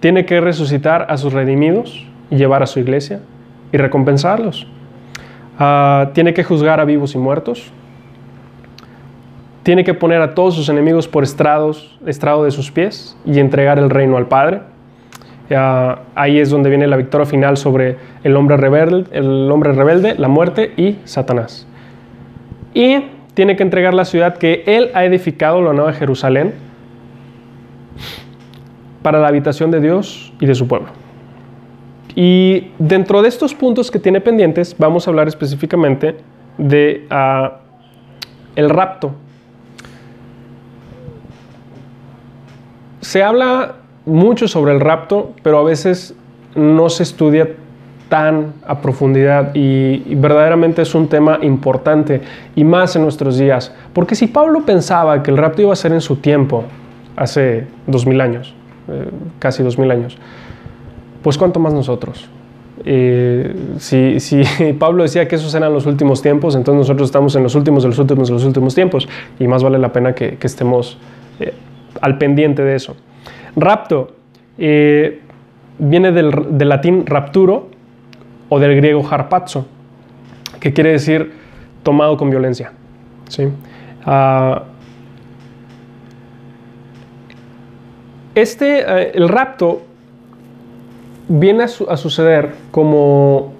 tiene 0.00 0.26
que 0.26 0.40
resucitar 0.40 1.06
a 1.08 1.16
sus 1.16 1.32
redimidos 1.32 2.06
y 2.30 2.36
llevar 2.36 2.62
a 2.62 2.66
su 2.66 2.80
iglesia 2.80 3.20
y 3.72 3.76
recompensarlos. 3.76 4.66
Ah, 5.58 6.10
tiene 6.12 6.34
que 6.34 6.44
juzgar 6.44 6.80
a 6.80 6.84
vivos 6.84 7.14
y 7.14 7.18
muertos. 7.18 7.72
Tiene 9.66 9.82
que 9.82 9.94
poner 9.94 10.22
a 10.22 10.32
todos 10.32 10.54
sus 10.54 10.68
enemigos 10.68 11.08
por 11.08 11.24
estrados, 11.24 11.98
estrado 12.06 12.44
de 12.44 12.52
sus 12.52 12.70
pies 12.70 13.16
y 13.26 13.40
entregar 13.40 13.80
el 13.80 13.90
reino 13.90 14.16
al 14.16 14.28
Padre. 14.28 14.60
ahí 16.14 16.38
es 16.38 16.50
donde 16.50 16.68
viene 16.68 16.86
la 16.86 16.96
victoria 16.96 17.26
final 17.26 17.56
sobre 17.56 17.96
el 18.22 18.36
hombre, 18.36 18.56
rebelde, 18.56 20.14
la 20.18 20.28
muerte 20.28 20.72
y 20.76 20.98
Satanás. 21.02 21.66
Y 22.74 23.06
tiene 23.34 23.56
que 23.56 23.64
entregar 23.64 23.92
la 23.92 24.04
ciudad 24.04 24.36
que 24.36 24.62
él 24.68 24.92
ha 24.94 25.04
edificado, 25.04 25.60
la 25.60 25.72
Nueva 25.72 25.92
Jerusalén, 25.94 26.54
para 29.02 29.18
la 29.18 29.26
habitación 29.26 29.72
de 29.72 29.80
Dios 29.80 30.32
y 30.38 30.46
de 30.46 30.54
su 30.54 30.68
pueblo. 30.68 30.90
Y 32.14 32.68
dentro 32.78 33.20
de 33.20 33.30
estos 33.30 33.52
puntos 33.52 33.90
que 33.90 33.98
tiene 33.98 34.20
pendientes, 34.20 34.76
vamos 34.78 35.08
a 35.08 35.10
hablar 35.10 35.26
específicamente 35.26 36.18
de 36.56 37.04
ah, 37.10 37.62
el 38.54 38.70
rapto. 38.70 39.25
Se 43.00 43.22
habla 43.22 43.76
mucho 44.04 44.48
sobre 44.48 44.72
el 44.72 44.80
rapto, 44.80 45.32
pero 45.42 45.58
a 45.58 45.64
veces 45.64 46.14
no 46.54 46.88
se 46.88 47.02
estudia 47.02 47.48
tan 48.08 48.54
a 48.66 48.80
profundidad 48.80 49.50
y, 49.54 50.14
verdaderamente 50.14 50.82
es 50.82 50.94
un 50.94 51.08
tema 51.08 51.38
importante 51.42 52.20
y 52.54 52.64
más 52.64 52.94
en 52.96 53.02
nuestros 53.02 53.36
días. 53.38 53.72
Porque 53.92 54.14
si 54.14 54.28
Pablo 54.28 54.62
pensaba 54.64 55.22
que 55.22 55.30
el 55.30 55.36
rapto 55.36 55.62
iba 55.62 55.72
a 55.72 55.76
ser 55.76 55.92
en 55.92 56.00
su 56.00 56.16
tiempo, 56.16 56.64
hace 57.16 57.66
dos 57.86 58.06
mil 58.06 58.20
años, 58.20 58.54
eh, 58.88 59.10
casi 59.38 59.62
dos 59.62 59.78
mil 59.78 59.90
años. 59.90 60.16
Pues 61.22 61.36
cuánto 61.36 61.58
más 61.58 61.74
nosotros. 61.74 62.28
Eh, 62.84 63.54
si, 63.78 64.20
si, 64.20 64.42
Pablo 64.78 65.02
decía 65.02 65.26
que 65.26 65.34
esos 65.34 65.52
eran 65.54 65.72
los 65.72 65.86
últimos 65.86 66.22
tiempos, 66.22 66.54
entonces 66.54 66.78
nosotros 66.78 67.08
estamos 67.08 67.34
en 67.34 67.42
los 67.42 67.54
últimos 67.54 67.82
de 67.82 67.88
los 67.88 67.98
últimos 67.98 68.28
de 68.28 68.34
los 68.34 68.44
últimos 68.44 68.74
tiempos 68.74 69.08
y 69.40 69.48
más 69.48 69.62
vale 69.62 69.78
la 69.78 69.92
pena 69.92 70.14
que, 70.14 70.38
estemos 70.40 70.98
eh, 71.40 71.52
al 72.00 72.18
pendiente 72.18 72.62
de 72.62 72.74
eso. 72.74 72.96
Rapto 73.56 74.12
viene 74.58 76.12
del, 76.12 76.30
latín 76.58 77.04
rapturo 77.06 77.68
o 78.48 78.58
del 78.58 78.76
griego 78.76 79.06
harpazo, 79.08 79.66
que 80.60 80.72
quiere 80.72 80.92
decir 80.92 81.32
tomado 81.82 82.16
con 82.16 82.30
violencia. 82.30 82.72
¿sí? 83.28 83.48
Ah, 84.04 84.62
Este, 88.36 88.80
eh, 88.80 89.12
el 89.14 89.30
rapto 89.30 89.80
viene 91.26 91.64
a, 91.64 91.96
suceder 91.96 92.52
como 92.70 93.54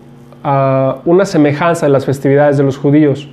ah, 0.44 0.98
una 1.06 1.24
semejanza 1.24 1.86
de 1.86 1.92
las 1.92 2.04
festividades 2.04 2.58
de 2.58 2.62
los 2.62 2.76
judíos. 2.76 3.26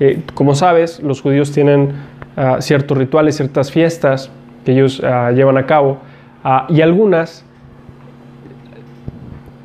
Eh, 0.00 0.22
como 0.32 0.54
sabes, 0.54 1.02
los 1.02 1.20
judíos 1.20 1.52
tienen 1.52 1.92
ah, 2.34 2.56
ciertos 2.60 2.96
rituales, 2.96 3.36
ciertas 3.36 3.70
fiestas 3.70 4.30
que 4.66 4.72
ellos 4.72 5.00
ah, 5.04 5.30
llevan 5.30 5.56
a 5.56 5.64
cabo 5.64 5.98
y 6.68 6.80
algunas 6.80 7.44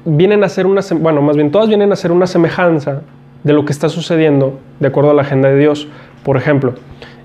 vienen 0.05 0.43
a 0.43 0.49
ser 0.49 0.65
una, 0.65 0.81
bueno, 0.99 1.21
más 1.21 1.35
bien 1.35 1.51
todas 1.51 1.67
vienen 1.67 1.91
a 1.91 1.95
ser 1.95 2.11
una 2.11 2.25
semejanza 2.25 3.01
de 3.43 3.53
lo 3.53 3.65
que 3.65 3.71
está 3.71 3.89
sucediendo 3.89 4.59
de 4.79 4.87
acuerdo 4.87 5.11
a 5.11 5.13
la 5.13 5.23
agenda 5.23 5.49
de 5.49 5.57
Dios. 5.57 5.87
Por 6.23 6.37
ejemplo, 6.37 6.73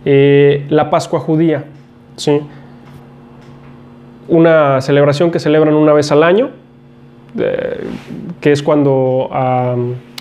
eh, 0.05 0.67
la 0.69 0.91
Pascua 0.91 1.21
judía, 1.21 1.65
¿sí? 2.17 2.41
una 4.29 4.81
celebración 4.81 5.31
que 5.31 5.39
celebran 5.39 5.75
una 5.75 5.93
vez 5.93 6.11
al 6.13 6.23
año, 6.23 6.51
eh, 7.39 7.85
que 8.41 8.53
es 8.53 8.63
cuando 8.63 9.31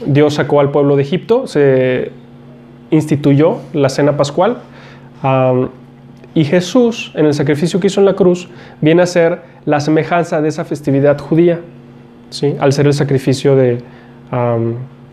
Dios 0.06 0.34
sacó 0.34 0.60
al 0.60 0.72
pueblo 0.72 0.96
de 0.96 1.04
Egipto, 1.04 1.48
se 1.48 2.12
instituyó 2.92 3.60
la 3.74 3.90
cena 3.90 4.18
pascual. 4.18 4.58
Y 6.36 6.44
Jesús, 6.44 7.14
en 7.16 7.26
el 7.26 7.34
sacrificio 7.34 7.80
que 7.80 7.88
hizo 7.88 8.02
en 8.02 8.06
la 8.06 8.14
cruz, 8.14 8.50
viene 8.82 9.02
a 9.02 9.06
ser 9.06 9.42
la 9.64 9.80
semejanza 9.80 10.42
de 10.42 10.50
esa 10.50 10.66
festividad 10.66 11.18
judía, 11.18 11.62
¿sí? 12.30 12.58
al 12.60 12.74
ser 12.74 12.88
el 12.88 12.94
sacrificio 12.94 13.56
de, 13.56 13.82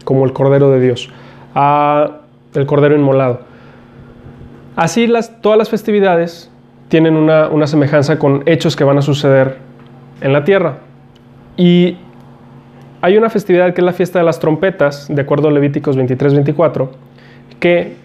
como 0.04 0.24
el 0.24 0.32
Cordero 0.32 0.70
de 0.72 0.80
Dios, 0.80 1.10
el 1.54 2.66
Cordero 2.66 2.96
inmolado. 2.96 3.40
Así 4.74 5.06
las, 5.06 5.40
todas 5.40 5.56
las 5.56 5.70
festividades 5.70 6.50
tienen 6.88 7.14
una, 7.14 7.48
una 7.48 7.68
semejanza 7.68 8.18
con 8.18 8.42
hechos 8.46 8.74
que 8.74 8.82
van 8.82 8.98
a 8.98 9.02
suceder 9.02 9.58
en 10.22 10.32
la 10.32 10.42
tierra. 10.42 10.78
Y 11.56 11.98
hay 13.00 13.16
una 13.16 13.30
festividad 13.30 13.72
que 13.74 13.80
es 13.80 13.84
la 13.84 13.92
fiesta 13.92 14.18
de 14.18 14.24
las 14.24 14.40
trompetas, 14.40 15.06
de 15.08 15.22
acuerdo 15.22 15.48
a 15.48 15.52
Levíticos 15.52 15.96
23-24, 15.96 16.88
que 17.60 18.02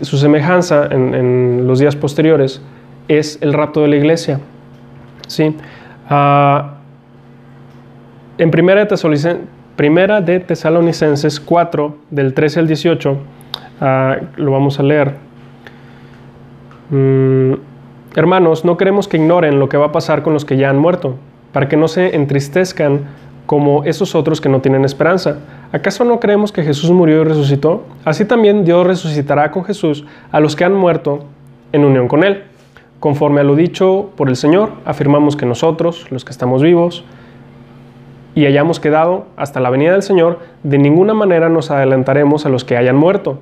su 0.00 0.18
semejanza 0.18 0.88
en, 0.90 1.66
los 1.66 1.78
días 1.78 1.96
posteriores 1.96 2.60
es 3.08 3.38
el 3.40 3.52
rapto 3.52 3.82
de 3.82 3.88
la 3.88 3.96
iglesia. 3.96 4.40
¿sí? 5.26 5.56
Ah, 6.08 6.74
en 8.38 8.50
primera 8.50 8.84
de, 8.84 10.32
de, 10.32 10.40
Tesalonicenses 10.40 11.40
4, 11.40 11.96
del 12.10 12.34
13 12.34 12.60
al 12.60 12.66
18, 12.66 13.16
ah, 13.80 14.16
lo 14.36 14.52
vamos 14.52 14.78
a 14.78 14.82
leer. 14.82 15.14
Mm, 16.90 17.54
hermanos, 18.14 18.64
no 18.64 18.76
queremos 18.76 19.08
que 19.08 19.16
ignoren 19.16 19.58
lo 19.58 19.68
que 19.68 19.76
va 19.76 19.86
a 19.86 19.92
pasar 19.92 20.22
con 20.22 20.32
los 20.32 20.44
que 20.44 20.56
ya 20.56 20.70
han 20.70 20.78
muerto, 20.78 21.16
para 21.52 21.68
que 21.68 21.76
no 21.76 21.88
se 21.88 22.14
entristezcan 22.14 23.00
como 23.46 23.84
esos 23.84 24.14
otros 24.14 24.40
que 24.40 24.48
no 24.48 24.60
tienen 24.60 24.84
esperanza. 24.84 25.38
¿Acaso 25.76 26.04
no 26.04 26.20
creemos 26.20 26.52
que 26.52 26.62
Jesús 26.62 26.90
murió 26.90 27.20
y 27.20 27.24
resucitó? 27.24 27.84
Así 28.02 28.24
también 28.24 28.64
Dios 28.64 28.86
resucitará 28.86 29.50
con 29.50 29.62
Jesús 29.62 30.06
a 30.32 30.40
los 30.40 30.56
que 30.56 30.64
han 30.64 30.72
muerto 30.72 31.24
en 31.72 31.84
unión 31.84 32.08
con 32.08 32.24
Él. 32.24 32.44
Conforme 32.98 33.42
a 33.42 33.44
lo 33.44 33.56
dicho 33.56 34.08
por 34.16 34.30
el 34.30 34.36
Señor, 34.36 34.70
afirmamos 34.86 35.36
que 35.36 35.44
nosotros, 35.44 36.10
los 36.10 36.24
que 36.24 36.30
estamos 36.30 36.62
vivos, 36.62 37.04
y 38.34 38.46
hayamos 38.46 38.80
quedado 38.80 39.26
hasta 39.36 39.60
la 39.60 39.68
venida 39.68 39.92
del 39.92 40.02
Señor, 40.02 40.38
de 40.62 40.78
ninguna 40.78 41.12
manera 41.12 41.50
nos 41.50 41.70
adelantaremos 41.70 42.46
a 42.46 42.48
los 42.48 42.64
que 42.64 42.78
hayan 42.78 42.96
muerto. 42.96 43.40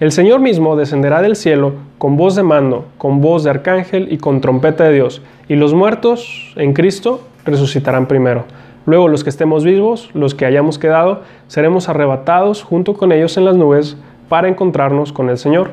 El 0.00 0.10
Señor 0.10 0.40
mismo 0.40 0.74
descenderá 0.74 1.22
del 1.22 1.36
cielo 1.36 1.74
con 1.98 2.16
voz 2.16 2.34
de 2.34 2.42
mando, 2.42 2.86
con 2.98 3.20
voz 3.20 3.44
de 3.44 3.50
arcángel 3.50 4.12
y 4.12 4.18
con 4.18 4.40
trompeta 4.40 4.82
de 4.82 4.92
Dios, 4.92 5.22
y 5.46 5.54
los 5.54 5.72
muertos 5.72 6.52
en 6.56 6.72
Cristo 6.72 7.20
resucitarán 7.44 8.06
primero. 8.06 8.44
Luego 8.86 9.08
los 9.08 9.24
que 9.24 9.30
estemos 9.30 9.64
vivos, 9.64 10.10
los 10.14 10.34
que 10.34 10.46
hayamos 10.46 10.78
quedado, 10.78 11.22
seremos 11.48 11.88
arrebatados 11.88 12.62
junto 12.62 12.94
con 12.94 13.12
ellos 13.12 13.36
en 13.36 13.44
las 13.44 13.56
nubes 13.56 13.96
para 14.28 14.48
encontrarnos 14.48 15.12
con 15.12 15.28
el 15.28 15.38
Señor 15.38 15.70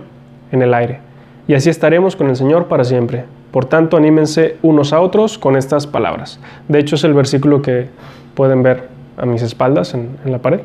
en 0.52 0.62
el 0.62 0.74
aire. 0.74 1.00
Y 1.48 1.54
así 1.54 1.70
estaremos 1.70 2.16
con 2.16 2.30
el 2.30 2.36
Señor 2.36 2.66
para 2.66 2.84
siempre. 2.84 3.26
Por 3.52 3.66
tanto, 3.66 3.98
anímense 3.98 4.58
unos 4.64 4.94
a 4.94 5.00
otros 5.00 5.38
con 5.38 5.56
estas 5.56 5.86
palabras. 5.86 6.40
De 6.68 6.80
hecho, 6.80 6.96
es 6.96 7.04
el 7.04 7.14
versículo 7.14 7.62
que 7.62 7.88
pueden 8.34 8.64
ver 8.64 8.88
a 9.18 9.28
mis 9.28 9.44
espaldas 9.44 9.94
en, 9.94 10.18
la 10.26 10.40
pared. 10.40 10.62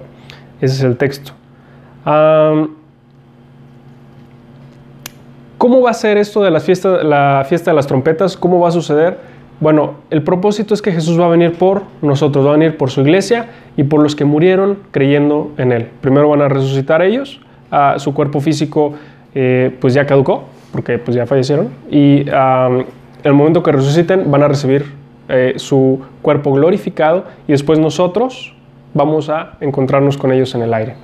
Ese 0.60 0.74
es 0.74 0.82
el 0.82 0.96
texto. 0.96 1.32
¿Cómo 5.58 5.82
va 5.82 5.90
a 5.90 5.94
ser 5.94 6.16
esto 6.16 6.42
de 6.42 6.50
la 6.50 6.60
fiesta, 6.60 7.02
la 7.02 7.44
fiesta 7.46 7.72
de 7.72 7.74
las 7.74 7.86
trompetas? 7.86 8.36
¿Cómo 8.36 8.60
va 8.60 8.68
a 8.68 8.72
suceder? 8.72 9.18
Bueno, 9.60 9.94
el 10.10 10.22
propósito 10.22 10.72
es 10.72 10.82
que 10.82 10.92
Jesús 10.92 11.18
va 11.18 11.26
a 11.26 11.28
venir 11.28 11.54
por 11.54 11.82
nosotros, 12.00 12.46
va 12.46 12.50
a 12.50 12.52
venir 12.52 12.76
por 12.76 12.90
su 12.90 13.00
iglesia 13.00 13.46
y 13.76 13.82
por 13.82 14.00
los 14.00 14.14
que 14.14 14.24
murieron 14.24 14.78
creyendo 14.92 15.50
en 15.58 15.72
Él. 15.72 15.88
Primero 16.00 16.28
van 16.28 16.42
a 16.42 16.48
resucitar 16.48 17.02
ellos, 17.02 17.40
a 17.70 17.98
su 17.98 18.14
cuerpo 18.14 18.40
físico 18.40 18.94
eh, 19.34 19.76
pues 19.80 19.94
ya 19.94 20.06
caducó, 20.06 20.44
porque 20.70 20.98
pues 20.98 21.16
ya 21.16 21.26
fallecieron, 21.26 21.70
y 21.90 22.20
en 22.20 22.86
el 23.24 23.32
momento 23.32 23.62
que 23.62 23.72
resuciten 23.72 24.30
van 24.30 24.44
a 24.44 24.48
recibir 24.48 24.86
eh, 25.28 25.54
su 25.56 26.00
cuerpo 26.22 26.52
glorificado 26.52 27.24
y 27.46 27.52
después 27.52 27.78
nosotros 27.78 28.54
vamos 28.94 29.28
a 29.28 29.56
encontrarnos 29.60 30.16
con 30.16 30.32
ellos 30.32 30.54
en 30.54 30.62
el 30.62 30.72
aire. 30.72 30.94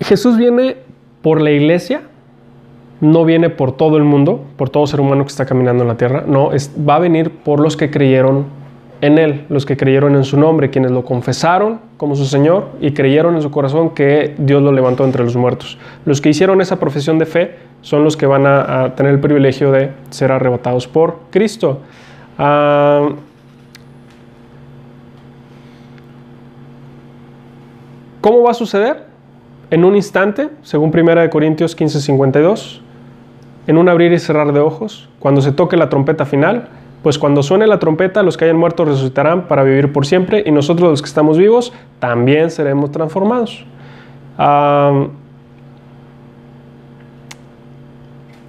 Jesús 0.00 0.36
viene 0.36 0.76
por 1.22 1.40
la 1.40 1.50
iglesia 1.50 2.02
no 3.02 3.24
viene 3.24 3.50
por 3.50 3.72
todo 3.72 3.96
el 3.96 4.04
mundo, 4.04 4.44
por 4.56 4.70
todo 4.70 4.86
ser 4.86 5.00
humano 5.00 5.24
que 5.24 5.30
está 5.30 5.44
caminando 5.44 5.82
en 5.82 5.88
la 5.88 5.96
tierra, 5.96 6.22
no, 6.24 6.52
es, 6.52 6.72
va 6.88 6.94
a 6.94 6.98
venir 7.00 7.30
por 7.30 7.58
los 7.58 7.76
que 7.76 7.90
creyeron 7.90 8.44
en 9.00 9.18
Él, 9.18 9.44
los 9.48 9.66
que 9.66 9.76
creyeron 9.76 10.14
en 10.14 10.22
su 10.22 10.38
nombre, 10.38 10.70
quienes 10.70 10.92
lo 10.92 11.04
confesaron 11.04 11.80
como 11.96 12.14
su 12.14 12.26
Señor 12.26 12.68
y 12.80 12.92
creyeron 12.92 13.34
en 13.34 13.42
su 13.42 13.50
corazón 13.50 13.90
que 13.90 14.36
Dios 14.38 14.62
lo 14.62 14.70
levantó 14.70 15.04
entre 15.04 15.24
los 15.24 15.34
muertos. 15.34 15.78
Los 16.04 16.20
que 16.20 16.28
hicieron 16.28 16.60
esa 16.60 16.78
profesión 16.78 17.18
de 17.18 17.26
fe 17.26 17.56
son 17.80 18.04
los 18.04 18.16
que 18.16 18.26
van 18.26 18.46
a, 18.46 18.94
tener 18.94 19.14
el 19.14 19.20
privilegio 19.20 19.72
de 19.72 19.90
ser 20.10 20.30
arrebatados 20.30 20.86
por 20.86 21.22
Cristo. 21.30 21.80
Ah, 22.38 23.08
¿Cómo 28.20 28.44
va 28.44 28.52
a 28.52 28.54
suceder? 28.54 29.06
En 29.72 29.84
un 29.84 29.96
instante, 29.96 30.50
según 30.62 30.96
1 30.96 31.28
Corintios 31.30 31.74
15, 31.74 32.00
52, 32.00 32.81
en 33.66 33.78
un 33.78 33.88
abrir 33.88 34.12
y 34.12 34.18
cerrar 34.18 34.52
de 34.52 34.60
ojos, 34.60 35.08
cuando 35.18 35.40
se 35.40 35.52
toque 35.52 35.76
la 35.76 35.88
trompeta 35.88 36.24
final, 36.24 36.68
pues 37.02 37.18
cuando 37.18 37.42
suene 37.42 37.66
la 37.66 37.78
trompeta, 37.78 38.22
los 38.22 38.36
que 38.36 38.44
hayan 38.44 38.56
muerto 38.56 38.84
resucitarán 38.84 39.48
para 39.48 39.64
vivir 39.64 39.92
por 39.92 40.06
siempre 40.06 40.42
y 40.46 40.50
nosotros 40.50 40.90
los 40.90 41.02
que 41.02 41.08
estamos 41.08 41.38
vivos 41.38 41.72
también 41.98 42.50
seremos 42.50 42.90
transformados. 42.90 43.64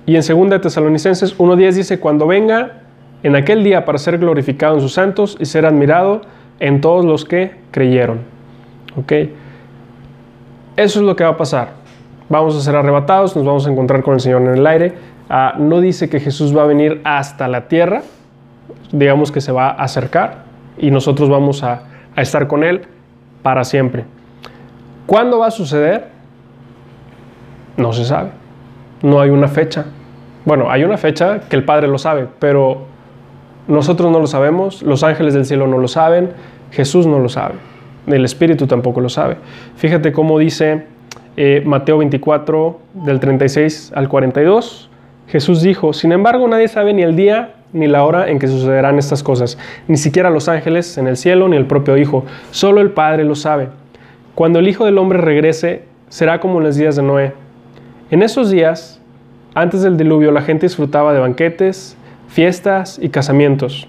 y 0.05 0.15
en 0.15 0.49
2 0.49 0.61
Tesalonicenses 0.61 1.37
1.10 1.37 1.73
dice, 1.73 1.99
cuando 1.99 2.27
venga 2.27 2.81
en 3.23 3.35
aquel 3.35 3.63
día 3.63 3.85
para 3.85 3.97
ser 3.97 4.17
glorificado 4.17 4.75
en 4.75 4.81
sus 4.81 4.93
santos 4.93 5.37
y 5.39 5.45
ser 5.45 5.65
admirado 5.65 6.21
en 6.59 6.81
todos 6.81 7.05
los 7.05 7.25
que 7.25 7.55
creyeron. 7.71 8.19
Eso 10.75 10.99
es 10.99 11.05
lo 11.05 11.15
que 11.15 11.23
va 11.23 11.31
a 11.31 11.37
pasar 11.37 11.82
vamos 12.33 12.57
a 12.57 12.61
ser 12.61 12.75
arrebatados, 12.75 13.35
nos 13.35 13.45
vamos 13.45 13.67
a 13.67 13.71
encontrar 13.71 14.03
con 14.03 14.15
el 14.15 14.19
Señor 14.19 14.41
en 14.41 14.57
el 14.57 14.67
aire. 14.67 14.93
Ah, 15.29 15.53
no 15.57 15.79
dice 15.79 16.09
que 16.09 16.19
Jesús 16.19 16.55
va 16.55 16.63
a 16.63 16.65
venir 16.65 16.99
hasta 17.03 17.47
la 17.47 17.67
tierra, 17.67 18.01
digamos 18.91 19.31
que 19.31 19.39
se 19.39 19.51
va 19.51 19.69
a 19.69 19.83
acercar 19.83 20.43
y 20.77 20.91
nosotros 20.91 21.29
vamos 21.29 21.63
a, 21.63 21.83
a 22.15 22.21
estar 22.21 22.47
con 22.47 22.63
Él 22.63 22.81
para 23.41 23.63
siempre. 23.63 24.05
¿Cuándo 25.05 25.39
va 25.39 25.47
a 25.47 25.51
suceder? 25.51 26.07
No 27.77 27.93
se 27.93 28.03
sabe. 28.03 28.31
No 29.01 29.21
hay 29.21 29.29
una 29.29 29.47
fecha. 29.47 29.85
Bueno, 30.45 30.69
hay 30.71 30.83
una 30.83 30.97
fecha 30.97 31.41
que 31.41 31.55
el 31.55 31.63
Padre 31.63 31.87
lo 31.87 31.97
sabe, 31.97 32.27
pero 32.39 32.87
nosotros 33.67 34.11
no 34.11 34.19
lo 34.19 34.27
sabemos, 34.27 34.81
los 34.81 35.03
ángeles 35.03 35.33
del 35.33 35.45
cielo 35.45 35.67
no 35.67 35.77
lo 35.77 35.87
saben, 35.87 36.31
Jesús 36.71 37.07
no 37.07 37.19
lo 37.19 37.29
sabe, 37.29 37.55
el 38.07 38.25
Espíritu 38.25 38.67
tampoco 38.67 38.99
lo 38.99 39.09
sabe. 39.09 39.37
Fíjate 39.77 40.11
cómo 40.11 40.37
dice 40.39 40.92
eh, 41.35 41.63
Mateo 41.65 41.97
24, 41.97 42.79
del 42.93 43.19
36 43.19 43.91
al 43.95 44.07
42, 44.07 44.89
Jesús 45.27 45.61
dijo, 45.63 45.93
sin 45.93 46.11
embargo 46.11 46.47
nadie 46.47 46.67
sabe 46.67 46.93
ni 46.93 47.01
el 47.01 47.15
día 47.15 47.55
ni 47.73 47.87
la 47.87 48.03
hora 48.03 48.29
en 48.29 48.37
que 48.37 48.47
sucederán 48.47 48.99
estas 48.99 49.23
cosas, 49.23 49.57
ni 49.87 49.97
siquiera 49.97 50.29
los 50.29 50.47
ángeles 50.47 50.95
en 50.99 51.07
el 51.07 51.17
cielo 51.17 51.47
ni 51.47 51.57
el 51.57 51.65
propio 51.65 51.97
Hijo, 51.97 52.23
solo 52.51 52.81
el 52.81 52.91
Padre 52.91 53.23
lo 53.23 53.33
sabe. 53.33 53.69
Cuando 54.35 54.59
el 54.59 54.67
Hijo 54.67 54.85
del 54.85 54.99
Hombre 54.99 55.19
regrese, 55.19 55.85
será 56.07 56.39
como 56.39 56.59
en 56.59 56.65
los 56.65 56.75
días 56.75 56.95
de 56.95 57.01
Noé. 57.01 57.33
En 58.11 58.21
esos 58.21 58.51
días, 58.51 59.01
antes 59.55 59.81
del 59.81 59.97
diluvio, 59.97 60.31
la 60.31 60.43
gente 60.43 60.67
disfrutaba 60.67 61.13
de 61.13 61.19
banquetes, 61.19 61.97
fiestas 62.27 62.99
y 63.01 63.09
casamientos, 63.09 63.87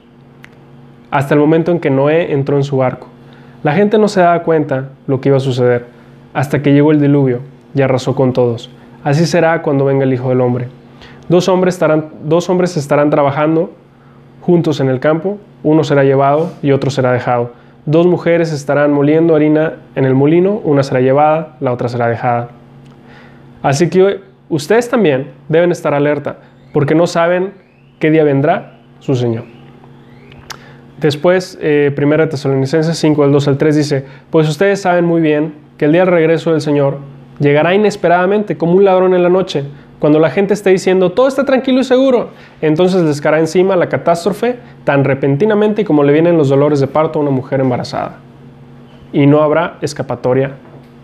hasta 1.10 1.34
el 1.34 1.40
momento 1.40 1.72
en 1.72 1.80
que 1.80 1.90
Noé 1.90 2.32
entró 2.32 2.56
en 2.56 2.64
su 2.64 2.78
barco. 2.78 3.08
La 3.62 3.74
gente 3.74 3.98
no 3.98 4.08
se 4.08 4.20
daba 4.20 4.42
cuenta 4.42 4.88
lo 5.06 5.20
que 5.20 5.28
iba 5.28 5.36
a 5.36 5.40
suceder 5.40 5.94
hasta 6.34 6.60
que 6.60 6.74
llegó 6.74 6.92
el 6.92 7.00
diluvio 7.00 7.40
y 7.74 7.80
arrasó 7.80 8.14
con 8.14 8.34
todos. 8.34 8.70
Así 9.02 9.24
será 9.24 9.62
cuando 9.62 9.86
venga 9.86 10.04
el 10.04 10.12
Hijo 10.12 10.28
del 10.28 10.42
Hombre. 10.42 10.68
Dos 11.28 11.48
hombres 11.48 11.74
estarán, 11.74 12.10
dos 12.24 12.50
hombres 12.50 12.76
estarán 12.76 13.08
trabajando 13.08 13.70
juntos 14.42 14.80
en 14.80 14.90
el 14.90 15.00
campo, 15.00 15.38
uno 15.62 15.84
será 15.84 16.04
llevado 16.04 16.52
y 16.62 16.72
otro 16.72 16.90
será 16.90 17.12
dejado. 17.12 17.52
Dos 17.86 18.06
mujeres 18.06 18.52
estarán 18.52 18.92
moliendo 18.92 19.34
harina 19.34 19.74
en 19.94 20.04
el 20.04 20.14
molino, 20.14 20.60
una 20.64 20.82
será 20.82 21.00
llevada, 21.00 21.56
la 21.60 21.72
otra 21.72 21.88
será 21.88 22.08
dejada. 22.08 22.48
Así 23.62 23.88
que 23.88 24.20
ustedes 24.50 24.90
también 24.90 25.28
deben 25.48 25.70
estar 25.70 25.94
alerta, 25.94 26.38
porque 26.74 26.94
no 26.94 27.06
saben 27.06 27.52
qué 27.98 28.10
día 28.10 28.24
vendrá 28.24 28.80
su 29.00 29.14
Señor. 29.14 29.44
Después, 31.00 31.58
eh, 31.60 31.94
1 31.96 32.28
Tesalonicenses 32.28 32.98
5, 32.98 33.22
del 33.22 33.32
2 33.32 33.48
al 33.48 33.58
3 33.58 33.76
dice, 33.76 34.04
pues 34.30 34.48
ustedes 34.48 34.80
saben 34.80 35.04
muy 35.04 35.20
bien 35.20 35.63
que 35.76 35.86
el 35.86 35.92
día 35.92 36.02
del 36.02 36.12
regreso 36.12 36.52
del 36.52 36.60
Señor 36.60 36.98
llegará 37.38 37.74
inesperadamente 37.74 38.56
como 38.56 38.74
un 38.74 38.84
ladrón 38.84 39.14
en 39.14 39.22
la 39.22 39.28
noche, 39.28 39.64
cuando 39.98 40.18
la 40.18 40.30
gente 40.30 40.54
esté 40.54 40.70
diciendo 40.70 41.12
todo 41.12 41.28
está 41.28 41.44
tranquilo 41.44 41.80
y 41.80 41.84
seguro, 41.84 42.28
entonces 42.60 43.02
les 43.02 43.20
caerá 43.20 43.38
encima 43.38 43.74
la 43.74 43.88
catástrofe 43.88 44.58
tan 44.84 45.04
repentinamente 45.04 45.84
como 45.84 46.04
le 46.04 46.12
vienen 46.12 46.36
los 46.36 46.48
dolores 46.48 46.80
de 46.80 46.86
parto 46.86 47.18
a 47.18 47.22
una 47.22 47.30
mujer 47.30 47.60
embarazada. 47.60 48.18
Y 49.12 49.26
no 49.26 49.42
habrá 49.42 49.78
escapatoria 49.80 50.52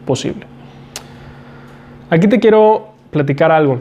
posible. 0.04 0.44
Aquí 2.10 2.26
te 2.26 2.40
quiero 2.40 2.88
platicar 3.10 3.52
algo. 3.52 3.78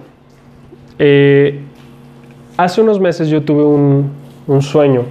Eh, 0.99 1.59
hace 2.55 2.81
unos 2.81 2.99
meses 2.99 3.27
yo 3.27 3.41
tuve 3.41 3.63
un, 3.63 4.61
sueño 4.61 5.03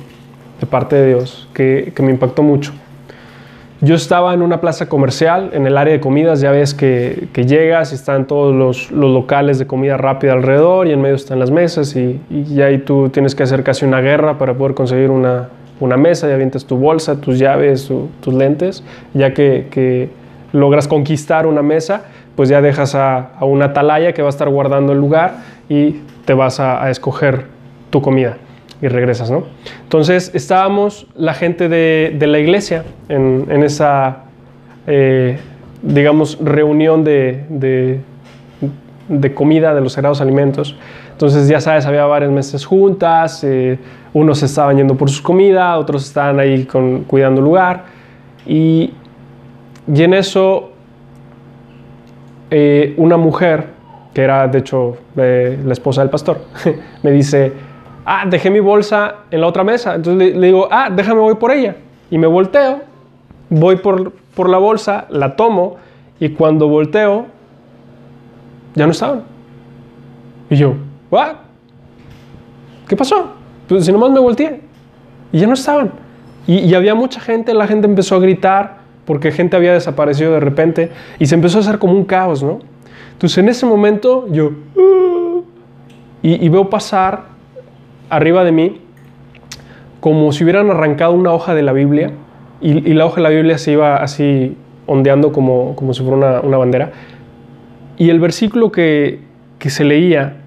de 0.61 0.67
parte 0.67 0.97
de 0.97 1.09
Dios 1.09 1.49
que 1.53 1.93
me 2.01 2.11
impactó 2.11 2.43
mucho. 2.43 2.73
Yo 3.81 3.95
estaba 3.95 4.35
en 4.35 4.43
una 4.43 4.61
plaza 4.61 4.89
comercial, 4.89 5.51
en 5.53 5.65
el 5.65 5.79
área 5.79 5.93
de 5.93 6.01
comidas, 6.01 6.41
ya 6.41 6.51
ves 6.51 6.75
que, 6.75 7.29
llegas 7.33 7.93
y 7.93 7.95
están 7.95 8.27
todos 8.27 8.53
los, 8.53 8.91
locales 8.91 9.61
de 9.61 9.69
comida 9.69 9.97
rápida 9.97 10.33
alrededor 10.33 10.89
y 10.89 10.93
en 10.93 11.01
medio 11.01 11.15
están 11.15 11.39
las 11.39 11.53
mesas 11.53 11.95
y, 11.95 12.21
y 12.29 12.61
ahí 12.61 12.79
tú 12.79 13.09
tienes 13.11 13.37
que 13.37 13.45
hacer 13.45 13.63
casi 13.63 13.85
una 13.85 14.01
guerra 14.01 14.37
para 14.37 14.55
poder 14.55 14.75
conseguir 14.75 15.11
una, 15.11 15.49
mesa, 15.97 16.27
ya 16.27 16.35
avientas 16.35 16.65
tu 16.65 16.77
bolsa, 16.77 17.21
tus 17.21 17.39
llaves, 17.39 17.87
tu, 17.87 18.09
tus 18.21 18.35
lentes, 18.35 18.83
ya 19.15 19.33
que, 19.33 20.11
logras 20.53 20.89
conquistar 20.89 21.47
una 21.47 21.63
mesa, 21.63 22.07
pues 22.35 22.49
ya 22.49 22.61
dejas 22.61 22.97
a, 22.97 23.31
una 23.43 23.67
atalaya 23.67 24.13
que 24.13 24.23
va 24.23 24.29
a 24.29 24.31
estar 24.31 24.49
guardando 24.49 24.93
el 24.93 24.99
lugar 24.99 25.37
y 25.69 26.01
te 26.25 26.35
vas 26.35 26.59
a 26.59 26.91
escoger 26.91 27.45
tu 27.91 28.03
comida 28.03 28.39
y 28.81 28.89
regresas, 28.89 29.31
¿no? 29.31 29.45
Entonces 29.83 30.31
estábamos 30.35 31.07
la 31.17 31.35
gente 31.35 31.69
de, 31.69 32.15
de 32.17 32.27
la 32.27 32.39
iglesia 32.39 32.85
en, 33.09 33.47
en 33.51 33.63
esa, 33.63 34.19
eh, 34.87 35.39
digamos, 35.83 36.39
reunión 36.41 37.03
de, 37.03 37.45
de, 37.49 38.01
de, 39.09 39.35
comida 39.35 39.75
de 39.75 39.81
los 39.81 39.95
sagrados 39.95 40.21
alimentos. 40.21 40.77
Entonces, 41.13 41.49
ya 41.49 41.61
sabes, 41.61 41.87
había 41.87 42.05
varias 42.05 42.31
mesas 42.31 42.65
juntas, 42.65 43.43
eh, 43.43 43.79
unos 44.15 44.43
estaban 44.45 44.77
yendo 44.77 44.95
por 44.95 45.11
su 45.11 45.23
comida, 45.23 45.77
otros 45.77 46.07
estaban 46.07 46.39
ahí 46.39 46.65
con, 46.65 47.03
cuidando 47.05 47.41
lugar. 47.41 47.87
Y, 48.47 48.93
y 49.93 50.03
en 50.03 50.15
eso, 50.15 50.71
eh, 52.51 52.95
una 52.97 53.17
mujer, 53.17 53.79
que 54.15 54.23
era 54.23 54.47
de 54.47 54.59
hecho 54.59 54.97
la 55.17 55.73
esposa 55.73 56.03
del 56.03 56.11
pastor, 56.11 56.43
me 57.03 57.11
dice, 57.11 57.53
ah, 58.09 58.25
dejé 58.27 58.51
mi 58.51 58.61
bolsa 58.61 59.17
en 59.31 59.43
la 59.43 59.47
otra 59.47 59.63
mesa. 59.63 59.95
Entonces 59.95 60.33
le, 60.33 60.41
le, 60.41 60.47
digo, 60.47 60.67
ah, 60.71 60.89
déjame, 60.91 61.21
voy 61.21 61.35
por 61.35 61.51
ella. 61.51 61.77
Y 62.11 62.17
me 62.17 62.27
volteo, 62.27 62.81
voy 63.51 63.77
por, 63.77 64.13
por 64.35 64.49
la 64.49 64.57
bolsa, 64.57 65.07
la 65.11 65.37
tomo, 65.37 65.77
y 66.19 66.31
cuando 66.31 66.69
volteo, 66.69 67.27
ya 68.75 68.87
no 68.87 68.93
estaban. 68.93 69.25
Y 70.49 70.57
yo, 70.57 70.75
¿what? 71.11 71.33
¿Qué 72.89 72.97
pasó? 72.97 73.33
Pues 73.69 73.85
si 73.85 73.93
nomás 73.93 74.11
me 74.11 74.21
volteé. 74.21 74.63
Y 75.31 75.41
ya 75.41 75.47
no 75.47 75.53
estaban. 75.53 75.93
Y, 76.47 76.61
y 76.61 76.75
había 76.75 76.95
mucha 76.95 77.21
gente, 77.21 77.53
la 77.53 77.67
gente 77.67 77.87
empezó 77.87 78.17
a 78.17 78.21
gritar, 78.21 78.79
porque 79.05 79.33
gente 79.33 79.55
había 79.55 79.75
desaparecido 79.75 80.33
de 80.33 80.41
repente, 80.41 80.91
y 81.19 81.27
se 81.27 81.35
empezó 81.35 81.59
a 81.59 81.61
hacer 81.61 81.79
como 81.79 81.93
un 81.93 82.05
caos, 82.05 82.43
¿no? 82.43 82.61
Entonces 83.13 83.37
en 83.37 83.51
ese 83.51 83.67
momento 83.67 84.27
yo, 84.31 84.47
uh, 84.47 85.45
y, 86.23 86.47
y 86.47 86.49
veo 86.49 86.71
pasar 86.71 87.38
arriba 88.11 88.45
de 88.45 88.53
mí 88.53 88.81
como 90.01 90.33
si 90.33 90.45
hubieran 90.45 90.71
arrancado 90.71 91.13
una 91.13 91.33
hoja 91.33 91.55
de 91.55 91.63
la 91.63 91.73
Biblia 91.73 92.13
y, 92.61 92.93
la 92.95 93.07
hoja 93.07 93.17
de 93.17 93.23
la 93.23 93.29
Biblia 93.29 93.59
se 93.59 93.73
iba 93.73 93.97
así 93.97 94.57
ondeando 94.87 95.33
como, 95.33 95.77
como 95.77 95.95
si 95.95 96.03
fuera 96.03 96.17
una, 96.17 96.41
una 96.41 96.57
bandera. 96.57 96.91
Y 97.97 98.11
el 98.11 98.19
versículo 98.19 98.73
que, 98.73 99.21
que 99.59 99.71
se 99.71 99.85
leía, 99.85 100.39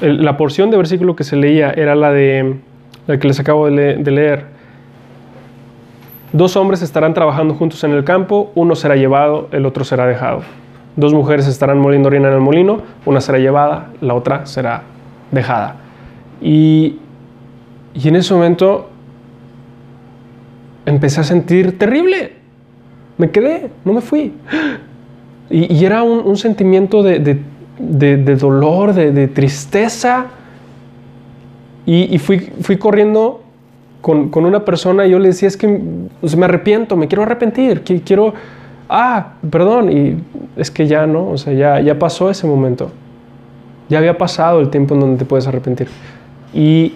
la 0.00 0.36
porción 0.36 0.70
de 0.70 0.76
versículo 0.76 1.16
que 1.16 1.24
se 1.24 1.36
leía 1.36 1.70
era 1.70 1.94
la 1.94 2.12
de 2.12 2.56
la 3.06 3.18
que 3.18 3.28
les 3.28 3.38
acabo 3.40 3.70
de, 3.70 3.96
de 3.96 4.10
leer. 4.10 4.46
Dos 6.32 6.56
hombres 6.56 6.82
estarán 6.82 7.14
trabajando 7.14 7.54
juntos 7.54 7.82
en 7.84 7.92
el 7.92 8.04
campo, 8.04 8.50
uno 8.54 8.74
será 8.74 8.96
llevado, 8.96 9.48
el 9.52 9.64
otro 9.64 9.84
será 9.84 10.06
dejado. 10.06 10.42
Dos 10.96 11.14
mujeres 11.14 11.46
estarán 11.46 11.78
moliendo 11.78 12.08
harina 12.08 12.28
en 12.28 12.34
el 12.34 12.40
molino, 12.40 12.82
una 13.06 13.20
será 13.20 13.38
llevada, 13.38 13.90
la 14.00 14.14
otra 14.14 14.44
será 14.44 14.82
dejada. 15.30 15.76
Y, 16.40 16.98
y, 17.94 18.08
en 18.08 18.16
ese 18.16 18.34
momento 18.34 18.88
empecé 20.84 21.20
a 21.20 21.24
sentir 21.24 21.78
terrible. 21.78 22.32
Me 23.18 23.30
quedé, 23.30 23.70
no 23.84 23.92
me 23.92 24.00
fui. 24.00 24.32
Y, 25.48 25.72
y 25.74 25.84
era 25.84 26.02
un, 26.02 26.26
un 26.26 26.36
sentimiento 26.36 27.02
de, 27.02 27.18
de, 27.20 27.40
de, 27.78 28.16
de 28.16 28.36
dolor, 28.36 28.92
de, 28.92 29.28
tristeza. 29.28 30.26
Y, 31.86 32.14
y, 32.14 32.18
fui, 32.18 32.40
fui 32.60 32.76
corriendo 32.76 33.42
con, 34.00 34.28
con, 34.28 34.44
una 34.44 34.64
persona 34.64 35.06
y 35.06 35.10
yo 35.10 35.18
le 35.18 35.28
decía, 35.28 35.48
es 35.48 35.56
que 35.56 35.80
sea, 36.24 36.38
me 36.38 36.46
arrepiento, 36.46 36.96
me 36.96 37.06
quiero 37.06 37.22
arrepentir, 37.22 37.82
quiero, 38.04 38.34
ah, 38.88 39.34
perdón. 39.50 39.92
Y 39.92 40.16
es 40.56 40.70
que 40.70 40.86
ya 40.86 41.06
no, 41.06 41.30
o 41.30 41.38
sea, 41.38 41.52
ya, 41.52 41.80
ya 41.80 41.98
pasó 41.98 42.30
ese 42.30 42.46
momento. 42.46 42.90
Ya 43.88 43.98
había 43.98 44.18
pasado 44.18 44.60
el 44.60 44.70
tiempo 44.70 44.94
en 44.94 45.00
donde 45.00 45.18
te 45.18 45.24
puedes 45.24 45.46
arrepentir. 45.46 45.88
Y 46.52 46.94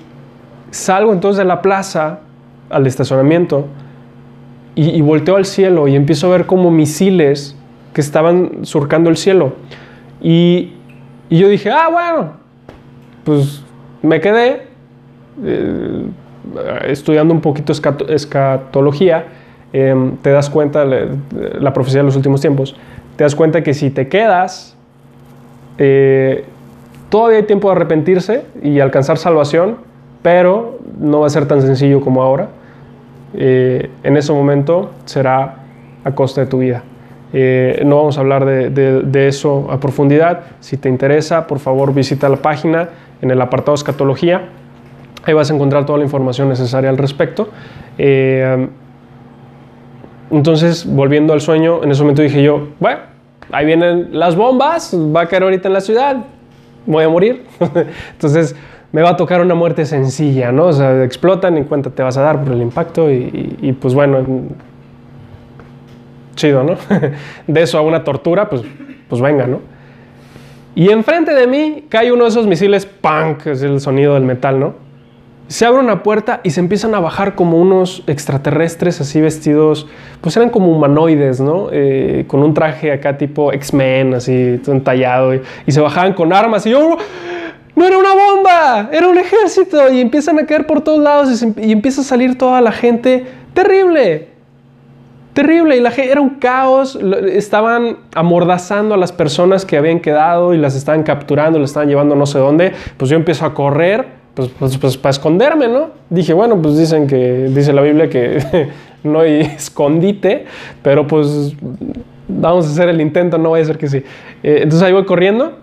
salgo 0.71 1.13
entonces 1.13 1.39
de 1.39 1.45
la 1.45 1.63
plaza 1.63 2.21
al 2.69 2.87
estacionamiento 2.87 3.67
y, 4.75 5.01
volteo 5.03 5.37
al 5.37 5.45
cielo 5.45 5.89
y 5.89 5.97
empiezo 5.97 6.29
a 6.29 6.31
ver 6.31 6.47
como 6.47 6.71
misiles 6.71 7.57
que 7.93 8.01
estaban 8.01 8.65
surcando 8.65 9.11
el 9.11 9.17
cielo. 9.17 9.55
Y, 10.23 10.73
y 11.29 11.39
yo 11.39 11.49
dije, 11.49 11.71
ah, 11.71 11.89
bueno, 11.91 12.33
pues 13.25 13.63
me 14.03 14.21
quedé 14.21 14.69
eh, 15.45 16.07
estudiando 16.87 17.35
un 17.35 17.41
poquito 17.41 17.73
escatología. 18.09 19.27
Eh, 19.73 20.13
te 20.23 20.31
das 20.31 20.49
cuenta, 20.51 20.85
la, 20.85 21.07
la, 21.59 21.73
profecía 21.73 22.01
de 22.01 22.07
los 22.07 22.17
últimos 22.17 22.41
tiempos, 22.41 22.75
te 23.17 23.25
das 23.25 23.35
cuenta 23.35 23.63
que 23.63 23.75
si 23.75 23.91
te 23.91 24.09
quedas, 24.09 24.77
eh, 25.79 26.45
Todavía 27.11 27.39
hay 27.39 27.43
tiempo 27.43 27.69
de 27.69 27.77
arrepentirse 27.77 28.45
y 28.63 28.79
alcanzar 28.79 29.19
salvación, 29.19 29.79
pero 30.23 30.79
no 30.99 31.21
va 31.21 31.27
a 31.27 31.31
ser 31.31 31.47
tan 31.47 31.61
sencillo 31.61 32.01
como 32.01 32.23
ahora. 32.23 32.49
Eh, 33.35 33.91
en 34.05 34.17
ese 34.17 34.33
momento 34.33 34.93
será 35.05 35.57
a 36.05 36.15
costa 36.15 36.43
de 36.43 36.47
tu 36.47 36.59
vida. 36.59 36.85
Eh, 37.33 37.83
no 37.85 37.97
vamos 37.97 38.17
a 38.17 38.21
hablar 38.21 38.45
de, 38.45 39.29
eso 39.29 39.69
a 39.71 39.81
profundidad. 39.81 40.43
Si 40.61 40.77
te 40.77 40.89
interesa, 40.89 41.47
por 41.47 41.59
favor 41.59 41.93
visita 41.93 42.29
la 42.29 42.37
página 42.37 42.89
en 43.21 43.31
el 43.33 43.41
apartado 43.41 43.75
escatología. 43.75 44.49
Ahí 45.25 45.35
vas 45.35 45.51
a 45.51 45.55
encontrar 45.55 45.87
toda 45.87 45.99
la 45.99 46.05
información 46.05 46.49
necesaria 46.49 46.91
al 46.91 46.97
respecto. 46.97 47.49
Eh, 47.99 48.69
entonces, 50.31 50.87
volviendo 50.87 51.33
al 51.33 51.41
sueño, 51.41 51.83
en 51.83 51.91
ese 51.91 52.03
momento 52.03 52.23
dije 52.23 52.41
yo, 52.41 52.69
bueno, 52.79 53.01
ahí 53.51 53.67
vienen 53.67 54.11
las 54.13 54.37
bombas, 54.37 54.95
va 54.95 55.23
a 55.23 55.27
caer 55.27 55.43
ahorita 55.43 55.69
en 55.69 55.75
la 55.75 55.81
ciudad, 55.81 56.17
voy 56.87 57.05
a 57.05 57.09
morir. 57.09 57.45
Entonces 58.13 58.55
me 58.93 59.03
va 59.03 59.11
a 59.11 59.17
tocar 59.17 59.41
una 59.41 59.55
muerte 59.55 59.85
sencilla, 59.85 60.53
¿no? 60.53 60.67
O 60.67 60.73
sea, 60.73 61.05
explotan 61.05 61.59
y 61.59 61.65
cuenta 61.65 61.91
te 61.91 62.03
vas 62.03 62.17
a 62.17 62.23
dar 62.23 62.43
por 62.43 62.53
el 62.53 62.61
impacto 62.61 63.11
y, 63.11 63.77
pues 63.81 63.95
bueno, 63.95 64.25
chido, 66.35 66.65
¿no? 66.65 66.77
De 67.47 67.63
eso 67.63 67.79
a 67.79 67.83
una 67.83 68.03
tortura, 68.03 68.49
pues, 68.49 68.63
pues 69.09 69.21
venga, 69.21 69.47
¿no? 69.47 69.61
Y 70.75 70.91
enfrente 70.91 71.35
de 71.35 71.47
mí 71.47 71.85
cae 71.89 72.13
uno 72.13 72.25
de 72.25 72.31
esos 72.31 72.47
misiles, 72.47 72.87
¡punk! 72.87 73.47
Es 73.47 73.63
el 73.63 73.81
sonido 73.81 74.15
del 74.15 74.25
metal, 74.25 74.59
¿no? 74.59 74.90
Se 75.51 75.67
abre 75.67 75.81
una 75.81 76.05
puerta 76.05 76.39
y 76.45 76.51
se 76.51 76.61
empiezan 76.61 76.95
a 76.95 77.01
bajar 77.01 77.35
como 77.35 77.59
unos 77.61 78.05
extraterrestres 78.07 79.01
así 79.01 79.21
vestidos, 79.21 79.89
pues 80.21 80.37
eran 80.37 80.49
como 80.49 80.71
humanoides, 80.71 81.41
¿no? 81.41 81.71
Eh, 81.73 82.25
con 82.29 82.45
un 82.45 82.55
traje 82.55 82.93
acá 82.93 83.19
tipo 83.19 83.53
X-Men, 83.53 84.15
así, 84.15 84.61
entallado, 84.69 85.35
y, 85.35 85.43
se 85.67 85.81
bajaban 85.81 86.13
con 86.13 86.33
armas 86.33 86.67
y 86.67 86.71
yo, 86.71 86.97
no 87.75 87.85
era 87.85 87.99
una 87.99 88.13
bomba, 88.15 88.91
era 88.93 89.09
un 89.09 89.19
ejército, 89.19 89.93
y 89.93 90.01
empiezan 90.01 90.39
a 90.39 90.47
caer 90.47 90.69
por 90.69 90.83
todos 90.83 91.01
lados 91.01 91.33
y, 91.33 91.37
se, 91.37 91.53
y 91.61 91.73
empieza 91.73 92.03
a 92.03 92.05
salir 92.05 92.39
toda 92.39 92.61
la 92.61 92.71
gente, 92.71 93.27
terrible, 93.53 94.29
terrible, 95.33 95.77
y 95.77 95.81
la 95.81 95.91
gente, 95.91 96.13
era 96.13 96.21
un 96.21 96.37
caos, 96.37 96.97
estaban 97.27 97.97
amordazando 98.15 98.95
a 98.95 98.97
las 98.97 99.11
personas 99.11 99.65
que 99.65 99.77
habían 99.77 99.99
quedado 99.99 100.55
y 100.55 100.59
las 100.59 100.77
estaban 100.77 101.03
capturando, 101.03 101.59
las 101.59 101.71
estaban 101.71 101.89
llevando 101.89 102.15
no 102.15 102.27
sé 102.27 102.39
dónde, 102.39 102.73
pues 102.97 103.11
yo 103.11 103.17
empiezo 103.17 103.45
a 103.47 103.53
correr, 103.53 104.20
pues, 104.35 104.51
pues, 104.59 104.79
pues 104.79 104.97
para 104.97 105.11
esconderme, 105.11 105.69
¿no? 105.69 105.91
Dije, 106.09 106.33
bueno, 106.33 106.61
pues 106.61 106.79
dicen 106.79 107.07
que, 107.07 107.49
dice 107.49 107.73
la 107.73 107.83
Biblia 107.83 108.09
que 108.09 108.39
no 109.05 109.21
hay 109.21 109.41
escondite, 109.41 110.47
pero 110.83 111.07
pues 111.07 111.55
vamos 112.29 112.67
a 112.67 112.71
hacer 112.71 112.89
el 112.89 113.01
intento, 113.01 113.39
no 113.39 113.51
vaya 113.51 113.65
a 113.65 113.67
ser 113.67 113.79
que 113.79 113.89
sí. 113.89 113.99
Eh, 114.43 114.61
entonces 114.63 114.83
ahí 114.83 114.93
voy 114.93 115.05
corriendo 115.05 115.59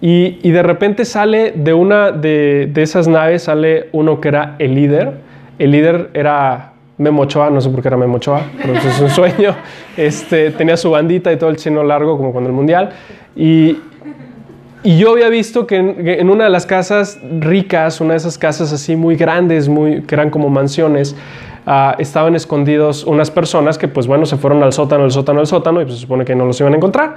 y, 0.00 0.38
y, 0.42 0.50
de 0.50 0.62
repente 0.62 1.04
sale 1.04 1.52
de 1.52 1.74
una 1.74 2.10
de, 2.10 2.68
de, 2.72 2.82
esas 2.82 3.06
naves, 3.06 3.44
sale 3.44 3.88
uno 3.92 4.20
que 4.20 4.28
era 4.28 4.56
el 4.58 4.74
líder. 4.74 5.12
El 5.58 5.70
líder 5.70 6.10
era 6.12 6.72
Memo 6.98 7.22
Ochoa, 7.22 7.50
no 7.50 7.60
sé 7.60 7.70
por 7.70 7.82
qué 7.82 7.88
era 7.88 7.96
Memo 7.96 8.16
Ochoa, 8.16 8.42
pero 8.60 8.74
eso 8.74 8.88
es 8.88 9.00
un 9.00 9.10
sueño. 9.10 9.54
Este, 9.96 10.50
tenía 10.50 10.76
su 10.76 10.90
bandita 10.90 11.32
y 11.32 11.36
todo 11.36 11.50
el 11.50 11.56
chino 11.56 11.84
largo 11.84 12.16
como 12.16 12.32
cuando 12.32 12.50
el 12.50 12.56
mundial. 12.56 12.90
Y, 13.36 13.78
y 14.84 14.98
yo 14.98 15.12
había 15.12 15.28
visto 15.28 15.66
que 15.66 15.76
en, 15.76 16.30
una 16.30 16.44
de 16.44 16.50
las 16.50 16.66
casas 16.66 17.20
ricas, 17.40 18.00
una 18.00 18.14
de 18.14 18.18
esas 18.18 18.38
casas 18.38 18.72
así 18.72 18.96
muy 18.96 19.16
grandes, 19.16 19.68
muy, 19.68 20.02
que 20.02 20.14
eran 20.14 20.30
como 20.30 20.48
mansiones, 20.48 21.14
uh, 21.66 22.00
estaban 22.00 22.34
escondidos 22.34 23.04
unas 23.04 23.30
personas 23.30 23.78
que 23.78 23.88
pues 23.88 24.06
bueno, 24.06 24.26
se 24.26 24.36
fueron 24.36 24.62
al 24.62 24.72
sótano, 24.72 25.04
al 25.04 25.12
sótano, 25.12 25.40
al 25.40 25.46
sótano 25.46 25.80
y 25.80 25.84
pues, 25.84 25.96
se 25.96 26.00
supone 26.02 26.24
que 26.24 26.34
no 26.34 26.46
los 26.46 26.60
iban 26.60 26.72
a 26.72 26.76
encontrar. 26.76 27.14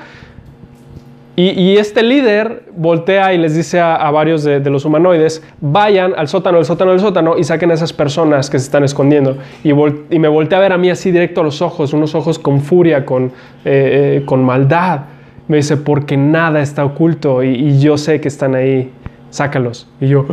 Y, 1.38 1.76
este 1.76 2.02
líder 2.02 2.64
voltea 2.78 3.34
y 3.34 3.38
les 3.38 3.54
dice 3.54 3.82
a, 3.82 4.10
varios 4.10 4.46
de, 4.46 4.62
los 4.70 4.86
humanoides, 4.86 5.44
vayan 5.60 6.14
al 6.16 6.30
sótano, 6.30 6.60
al 6.60 6.66
sótano, 6.66 6.92
al 6.92 7.02
sótano 7.02 7.38
y 7.38 7.44
saquen 7.44 7.72
a 7.72 7.74
esas 7.74 7.92
personas 7.92 8.50
que 8.50 8.58
se 8.58 8.64
están 8.64 8.86
escondiendo. 8.86 9.38
Y, 9.62 9.72
y 9.72 10.20
me 10.20 10.30
voltea 10.30 10.60
a 10.60 10.62
ver 10.62 10.72
a 10.72 10.78
mí 10.78 10.90
así 10.90 11.12
directo 11.12 11.42
a 11.42 11.44
los 11.44 11.62
ojos, 11.62 11.92
unos 11.92 12.16
ojos 12.16 12.40
con 12.40 12.62
furia, 12.62 13.06
con, 13.06 13.26
eh, 13.26 13.32
eh, 13.66 14.24
con 14.26 14.46
maldad. 14.46 15.02
Me 15.48 15.58
dice, 15.58 15.78
porque 15.78 16.18
nada 16.18 16.62
está 16.62 16.84
oculto 16.84 17.44
y, 17.44 17.50
y, 17.50 17.80
yo 17.80 17.98
sé 17.98 18.20
que 18.20 18.28
están 18.28 18.56
ahí, 18.56 18.92
sácalos. 19.30 19.88
Y 20.02 20.08
yo, 20.08 20.26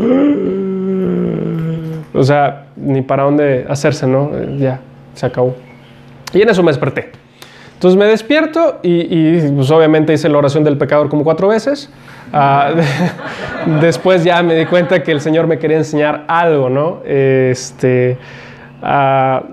o 2.15 2.23
sea, 2.23 2.67
ni 2.77 3.03
para 3.03 3.25
dónde 3.25 3.67
hacerse, 3.69 4.07
¿no? 4.07 4.31
Ya, 4.57 4.81
se 5.15 5.27
acabó. 5.27 5.55
Y 6.33 6.41
en 6.41 6.49
eso 6.49 6.63
me 6.63 6.71
desperté. 6.71 7.11
Entonces 7.75 7.99
me 7.99 8.07
despierto 8.07 8.79
y, 8.83 9.01
y 9.11 9.53
pues 9.57 9.71
obviamente 9.71 10.13
hice 10.13 10.29
la 10.29 10.39
oración 10.39 10.63
del 10.63 10.79
pecador 10.79 11.09
como 11.09 11.25
cuatro 11.25 11.49
veces. 11.49 11.91
Uh, 12.33 12.81
después 13.81 14.25
ya 14.25 14.43
me 14.43 14.55
di 14.55 14.67
cuenta 14.67 15.03
que 15.03 15.11
el 15.11 15.21
Señor 15.21 15.47
me 15.47 15.59
quería 15.59 15.79
enseñar 15.79 16.25
algo, 16.29 16.71
¿no? 16.71 17.01
Este, 17.05 18.17
uh, 18.83 19.45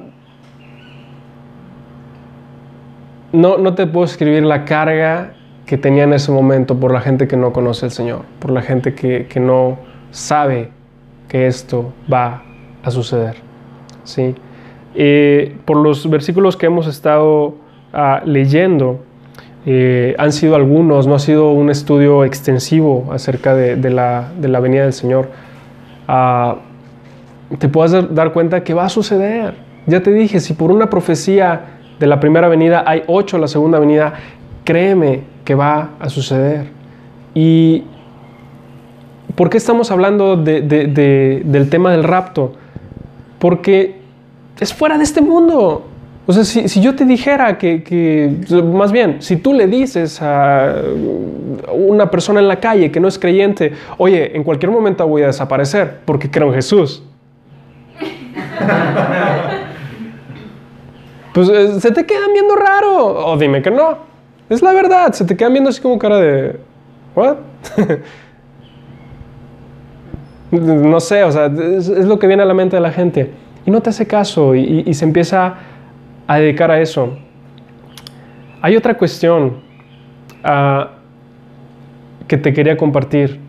no, 3.32 3.58
no 3.58 3.74
te 3.74 3.88
puedo 3.88 4.06
escribir 4.06 4.44
la 4.44 4.64
carga 4.64 5.34
que 5.70 5.78
tenía 5.78 6.06
en 6.06 6.14
ese 6.14 6.32
momento 6.32 6.80
por 6.80 6.92
la 6.92 7.00
gente 7.00 7.28
que 7.28 7.38
no 7.38 7.54
conoce 7.54 7.86
al 7.86 7.92
Señor, 7.92 8.22
por 8.40 8.50
la 8.50 8.64
gente 8.64 8.96
que, 8.96 9.28
que 9.28 9.40
no 9.40 9.78
sabe 10.10 10.72
que 11.28 11.46
esto 11.46 11.94
va 12.12 12.42
a 12.82 12.90
suceder. 12.90 13.36
¿sí? 14.04 14.34
Eh, 14.96 15.56
por 15.66 15.78
los 15.78 16.10
versículos 16.10 16.58
que 16.58 16.66
hemos 16.66 16.88
estado 16.88 17.50
uh, 17.94 18.26
leyendo, 18.26 19.02
eh, 19.68 20.16
han 20.18 20.32
sido 20.32 20.56
algunos, 20.56 21.06
no 21.06 21.14
ha 21.14 21.20
sido 21.20 21.52
un 21.52 21.70
estudio 21.70 22.26
extensivo 22.26 23.08
acerca 23.14 23.54
de, 23.54 23.78
la, 23.92 24.32
de 24.40 24.48
la, 24.48 24.60
venida 24.62 24.82
del 24.86 24.94
Señor. 24.94 25.30
Uh, 26.08 27.58
te 27.60 27.70
puedes 27.70 28.16
dar 28.16 28.34
cuenta 28.34 28.64
que 28.64 28.74
va 28.74 28.86
a 28.86 28.90
suceder. 28.90 29.54
Ya 29.86 30.02
te 30.02 30.12
dije, 30.12 30.40
si 30.40 30.56
por 30.56 30.72
una 30.72 30.90
profecía 30.90 31.62
de 32.00 32.08
la 32.08 32.20
primera 32.20 32.48
venida 32.48 32.84
hay 32.88 33.04
ocho 33.06 33.38
a 33.38 33.40
la 33.40 33.48
segunda 33.48 33.78
venida, 33.78 34.14
créeme 34.64 35.29
que 35.50 35.56
va 35.56 35.96
a 36.00 36.10
suceder. 36.10 36.68
Y 37.34 37.84
¿por 39.34 39.50
qué 39.50 39.58
estamos 39.58 39.90
hablando 39.90 40.38
de, 40.38 40.62
de, 40.62 40.86
de, 40.86 41.42
del 41.44 41.72
tema 41.72 41.92
del 41.92 42.04
rapto? 42.04 42.54
Porque 43.40 44.00
es 44.60 44.72
fuera 44.72 45.00
de 45.00 45.04
este 45.04 45.22
mundo. 45.22 45.88
O 46.28 46.34
sea, 46.34 46.44
si, 46.44 46.70
si 46.70 46.82
yo 46.82 46.96
te 46.96 47.04
dijera 47.04 47.58
que, 47.58 47.82
que, 47.82 48.32
más 48.64 48.92
bien, 48.92 49.24
si 49.24 49.38
tú 49.38 49.56
le 49.56 49.66
dices 49.66 50.22
a 50.22 50.76
una 51.74 52.12
persona 52.12 52.42
en 52.42 52.48
la 52.48 52.60
calle 52.60 52.92
que 52.92 53.00
no 53.00 53.08
es 53.08 53.18
creyente, 53.18 53.74
oye, 53.98 54.38
en 54.38 54.44
cualquier 54.44 54.72
momento 54.72 55.08
voy 55.08 55.24
a 55.24 55.28
desaparecer 55.28 56.02
porque 56.06 56.30
creo 56.30 56.50
en 56.50 56.54
Jesús. 56.54 57.02
pues 61.34 61.50
eh, 61.50 61.82
se 61.82 61.90
te 61.90 62.06
quedan 62.06 62.34
viendo 62.34 62.56
raro. 62.56 63.32
O 63.32 63.36
dime 63.36 63.64
que 63.64 63.72
no. 63.72 64.09
Es 64.50 64.62
la 64.64 64.74
verdad, 64.74 65.14
se 65.14 65.26
te 65.26 65.38
quedan 65.38 65.54
viendo 65.54 65.70
así 65.70 65.80
como 65.82 66.00
cara 66.00 66.18
de... 66.18 66.60
¿What? 67.16 67.38
no 70.52 71.00
sé, 71.00 71.24
o 71.24 71.32
sea, 71.32 71.46
es, 71.46 71.88
lo 71.90 72.18
que 72.18 72.28
viene 72.28 72.44
a 72.44 72.46
la 72.46 72.54
mente 72.56 72.76
de 72.76 72.82
la 72.82 72.92
gente. 72.92 73.32
Y 73.66 73.72
no 73.72 73.82
te 73.82 73.92
hace 73.92 74.08
caso 74.08 74.56
y, 74.56 74.92
se 74.94 75.06
empieza 75.06 75.56
a 76.26 76.40
dedicar 76.40 76.72
a 76.72 76.82
eso. 76.82 77.18
Hay 78.62 78.76
otra 78.76 78.98
cuestión 78.98 79.58
uh, 80.44 80.86
que 82.28 82.38
te 82.38 82.54
quería 82.54 82.76
compartir. 82.78 83.40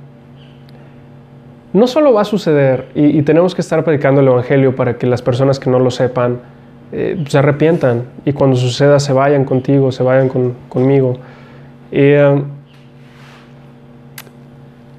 No 1.73 1.87
solo 1.87 2.13
va 2.13 2.23
a 2.23 2.25
suceder, 2.25 2.89
y, 2.95 3.23
tenemos 3.23 3.55
que 3.55 3.63
estar 3.63 3.83
predicando 3.85 4.21
el 4.21 4.27
Evangelio 4.27 4.77
para 4.77 4.99
que 4.99 5.07
las 5.07 5.23
personas 5.23 5.59
que 5.59 5.71
no 5.71 5.79
lo 5.79 5.91
sepan 5.91 6.41
eh, 6.92 7.22
se 7.29 7.38
arrepientan 7.38 8.05
y 8.24 8.33
cuando 8.33 8.57
suceda 8.57 8.98
se 8.98 9.12
vayan 9.12 9.44
contigo, 9.44 9.92
se 9.92 10.03
vayan 10.03 10.29
con, 10.29 10.55
conmigo. 10.68 11.18
Uh, 11.92 12.42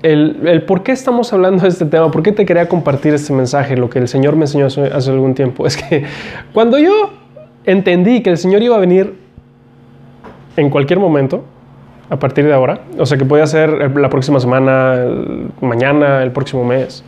el, 0.04 0.47
el, 0.47 0.63
por 0.63 0.84
qué 0.84 0.93
estamos 0.93 1.32
hablando 1.32 1.63
de 1.63 1.69
este 1.69 1.86
tema, 1.86 2.10
por 2.10 2.23
qué 2.23 2.32
te 2.32 2.45
quería 2.45 2.67
compartir 2.67 3.13
este 3.13 3.34
mensaje, 3.34 3.77
lo 3.77 3.89
que 3.89 3.99
el 3.99 4.08
Señor 4.08 4.36
me 4.36 4.43
enseñó 4.43 4.65
hace, 4.65 4.84
hace, 4.86 5.12
algún 5.12 5.36
tiempo, 5.36 5.67
es 5.67 5.77
que 5.77 6.06
cuando 6.54 6.80
yo 6.80 7.12
entendí 7.65 8.23
que 8.23 8.30
el 8.30 8.38
Señor 8.38 8.63
iba 8.63 8.75
a 8.75 8.80
venir 8.80 9.15
en 10.58 10.69
cualquier 10.69 10.99
momento, 10.99 11.43
a 12.10 12.19
partir 12.19 12.45
de 12.45 12.54
ahora, 12.54 12.82
o 12.97 13.06
sea 13.06 13.17
que 13.17 13.25
podía 13.25 13.47
ser 13.47 13.95
la 13.95 14.10
próxima 14.10 14.39
semana, 14.39 15.06
mañana, 15.62 16.23
el 16.23 16.32
próximo 16.32 16.65
mes, 16.65 17.06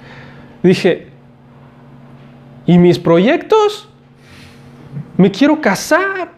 dije, 0.62 1.08
¿y 2.66 2.78
mis 2.78 3.00
proyectos? 3.00 3.93
Me 5.18 5.32
quiero 5.32 5.62
casar, 5.62 6.32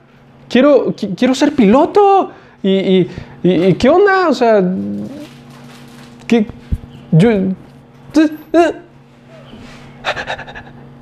quiero, 0.50 0.94
quiero 1.16 1.34
ser 1.34 1.54
piloto, 1.54 2.32
y, 2.62 3.06
¿qué 3.76 3.90
onda? 3.90 4.30
O 4.30 4.34
sea, 4.34 4.64
que 6.26 6.48
yo... 7.12 7.30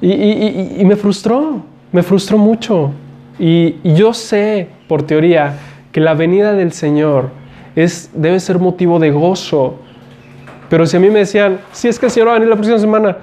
Y, 0.01 0.11
y, 0.11 0.75
y, 0.81 0.85
me 0.85 0.97
frustró, 0.97 1.63
me 1.93 2.03
frustró 2.03 2.37
mucho. 2.37 2.91
Y, 3.39 3.75
yo 3.95 4.13
sé, 4.13 4.67
por 4.89 5.03
teoría, 5.03 5.57
que 5.93 6.01
la 6.01 6.13
venida 6.13 6.51
del 6.51 6.73
Señor 6.73 7.29
es, 7.73 8.09
debe 8.13 8.41
ser 8.41 8.59
motivo 8.59 8.99
de 8.99 9.11
gozo. 9.11 9.75
Pero 10.69 10.85
si 10.85 10.97
a 10.97 10.99
mí 10.99 11.09
me 11.09 11.19
decían, 11.19 11.61
si 11.71 11.87
es 11.87 11.99
que 11.99 12.07
el 12.07 12.11
Señor 12.11 12.27
va 12.27 12.31
a 12.31 12.33
venir 12.35 12.49
la 12.49 12.55
próxima 12.55 12.79
semana, 12.79 13.17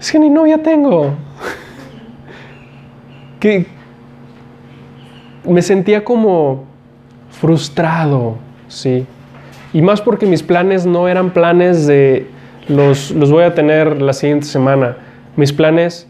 es 0.00 0.12
que 0.12 0.20
ni 0.20 0.30
novia 0.30 0.62
tengo. 0.62 1.14
Que 3.42 3.66
me 5.44 5.62
sentía 5.62 6.04
como 6.04 6.62
frustrado, 7.28 8.36
¿sí? 8.68 9.04
Y 9.72 9.82
más 9.82 10.00
porque 10.00 10.26
mis 10.26 10.44
planes 10.44 10.86
no 10.86 11.08
eran 11.08 11.30
planes 11.30 11.88
de 11.88 12.28
los, 12.68 13.10
los 13.10 13.32
voy 13.32 13.42
a 13.42 13.52
tener 13.52 14.00
la 14.00 14.12
siguiente 14.12 14.46
semana. 14.46 14.96
Mis 15.34 15.52
planes 15.52 16.06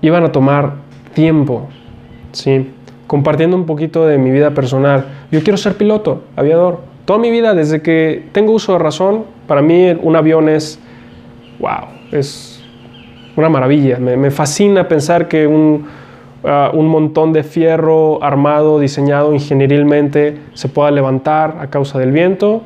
iban 0.00 0.24
a 0.24 0.32
tomar 0.32 0.76
tiempo, 1.12 1.68
¿sí? 2.32 2.70
Compartiendo 3.06 3.54
un 3.54 3.66
poquito 3.66 4.06
de 4.06 4.16
mi 4.16 4.30
vida 4.30 4.52
personal. 4.52 5.04
Yo 5.30 5.42
quiero 5.42 5.58
ser 5.58 5.74
piloto, 5.74 6.22
aviador. 6.34 6.80
Toda 7.04 7.18
mi 7.18 7.30
vida, 7.30 7.52
desde 7.52 7.82
que 7.82 8.24
tengo 8.32 8.52
uso 8.52 8.72
de 8.72 8.78
razón, 8.78 9.24
para 9.46 9.60
mí 9.60 9.94
un 10.00 10.16
avión 10.16 10.48
es, 10.48 10.80
wow, 11.58 11.88
es 12.10 12.64
una 13.36 13.50
maravilla. 13.50 13.98
Me, 13.98 14.16
me 14.16 14.30
fascina 14.30 14.88
pensar 14.88 15.28
que 15.28 15.46
un, 15.46 15.84
uh, 16.44 16.76
un 16.76 16.88
montón 16.88 17.32
de 17.32 17.42
fierro 17.42 18.22
armado, 18.22 18.78
diseñado 18.78 19.32
ingenierilmente, 19.32 20.38
se 20.54 20.68
pueda 20.68 20.90
levantar 20.90 21.58
a 21.60 21.68
causa 21.68 21.98
del 21.98 22.12
viento 22.12 22.62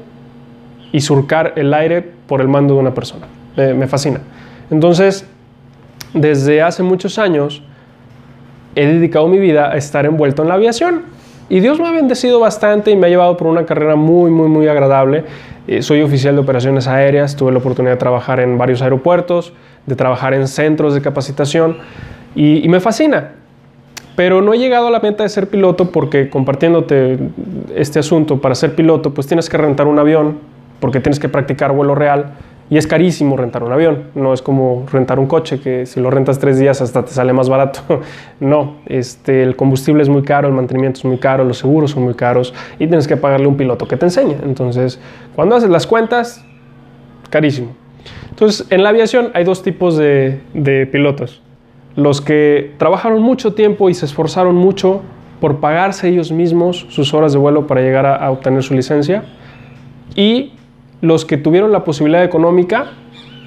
y 0.92 1.00
surcar 1.00 1.52
el 1.56 1.74
aire 1.74 2.02
por 2.26 2.40
el 2.40 2.48
mando 2.48 2.74
de 2.74 2.80
una 2.80 2.94
persona. 2.94 3.26
Me, 3.56 3.86
fascina. 3.86 4.20
Entonces, 4.70 5.26
desde 6.12 6.60
hace 6.60 6.82
muchos 6.82 7.18
años, 7.18 7.62
he 8.74 8.86
dedicado 8.86 9.28
mi 9.28 9.38
vida 9.38 9.70
a 9.70 9.76
estar 9.76 10.04
envuelto 10.04 10.42
en 10.42 10.48
la 10.48 10.54
aviación. 10.54 11.02
Y 11.48 11.60
Dios 11.60 11.78
me 11.78 11.86
ha 11.86 11.92
bendecido 11.92 12.40
bastante 12.40 12.90
y 12.90 12.96
me 12.96 13.06
ha 13.06 13.10
llevado 13.10 13.36
por 13.36 13.46
una 13.46 13.64
carrera 13.64 13.96
muy, 13.96 14.30
muy, 14.30 14.48
muy 14.48 14.68
agradable. 14.68 15.24
Eh, 15.68 15.82
soy 15.82 16.02
oficial 16.02 16.34
de 16.34 16.42
operaciones 16.42 16.86
aéreas, 16.86 17.36
tuve 17.36 17.52
la 17.52 17.58
oportunidad 17.58 17.94
de 17.94 17.98
trabajar 17.98 18.40
en 18.40 18.58
varios 18.58 18.82
aeropuertos, 18.82 19.52
de 19.86 19.96
trabajar 19.96 20.34
en 20.34 20.48
centros 20.48 20.94
de 20.94 21.00
capacitación 21.00 21.78
y 22.34 22.68
me 22.68 22.80
fascina. 22.80 23.32
Pero 24.16 24.40
no 24.40 24.54
he 24.54 24.58
llegado 24.58 24.88
a 24.88 24.90
la 24.90 25.00
meta 25.00 25.22
de 25.22 25.28
ser 25.28 25.48
piloto 25.48 25.90
porque 25.92 26.30
compartiéndote 26.30 27.18
este 27.74 27.98
asunto, 27.98 28.40
para 28.40 28.54
ser 28.54 28.74
piloto, 28.74 29.12
pues 29.12 29.26
tienes 29.26 29.50
que 29.50 29.58
rentar 29.58 29.86
un 29.86 29.98
avión, 29.98 30.38
porque 30.80 31.00
tienes 31.00 31.20
que 31.20 31.28
practicar 31.28 31.72
vuelo 31.72 31.94
real 31.94 32.34
Y 32.68 32.78
es 32.78 32.86
carísimo 32.88 33.36
rentar 33.36 33.62
un 33.62 33.72
avión, 33.72 34.06
no 34.16 34.34
es 34.34 34.42
como 34.42 34.86
rentar 34.90 35.20
un 35.20 35.26
coche, 35.26 35.60
que 35.60 35.86
si 35.86 36.00
lo 36.00 36.10
rentas 36.10 36.40
tres 36.40 36.58
días 36.58 36.82
hasta 36.82 37.04
te 37.04 37.12
sale 37.12 37.32
más 37.32 37.48
barato. 37.48 37.80
no, 38.40 38.78
este, 38.86 39.44
el 39.44 39.54
combustible 39.54 40.02
es 40.02 40.08
muy 40.08 40.22
caro, 40.22 40.48
el 40.48 40.54
mantenimiento 40.54 40.98
es 40.98 41.04
muy 41.04 41.18
caro, 41.18 41.44
los 41.44 41.58
seguros 41.58 41.92
son 41.92 42.02
muy 42.02 42.14
caros 42.14 42.52
y 42.80 42.88
tienes 42.88 43.06
que 43.06 43.16
pagarle 43.16 43.46
un 43.46 43.56
piloto 43.56 43.86
que 43.86 43.96
te 43.96 44.06
enseñe. 44.06 44.36
Entonces, 44.42 44.98
cuando 45.36 45.54
haces 45.54 45.70
las 45.70 45.86
cuentas, 45.86 46.44
carísimo. 47.30 47.68
Entonces, 48.30 48.66
en 48.70 48.82
la 48.82 48.88
aviación 48.88 49.30
hay 49.34 49.44
dos 49.44 49.62
tipos 49.62 49.96
de 49.96 50.88
pilotos. 50.90 51.45
Los 51.96 52.20
que 52.20 52.74
trabajaron 52.78 53.22
mucho 53.22 53.54
tiempo 53.54 53.88
y 53.88 53.94
se 53.94 54.06
esforzaron 54.06 54.54
mucho 54.54 55.02
por 55.40 55.60
pagarse 55.60 56.08
ellos 56.08 56.30
mismos 56.32 56.86
sus 56.90 57.12
horas 57.14 57.32
de 57.32 57.38
vuelo 57.38 57.66
para 57.66 57.80
llegar 57.80 58.06
a, 58.06 58.30
obtener 58.30 58.62
su 58.62 58.74
licencia 58.74 59.24
y 60.14 60.52
los 61.00 61.24
que 61.24 61.36
tuvieron 61.36 61.72
la 61.72 61.84
posibilidad 61.84 62.24
económica 62.24 62.92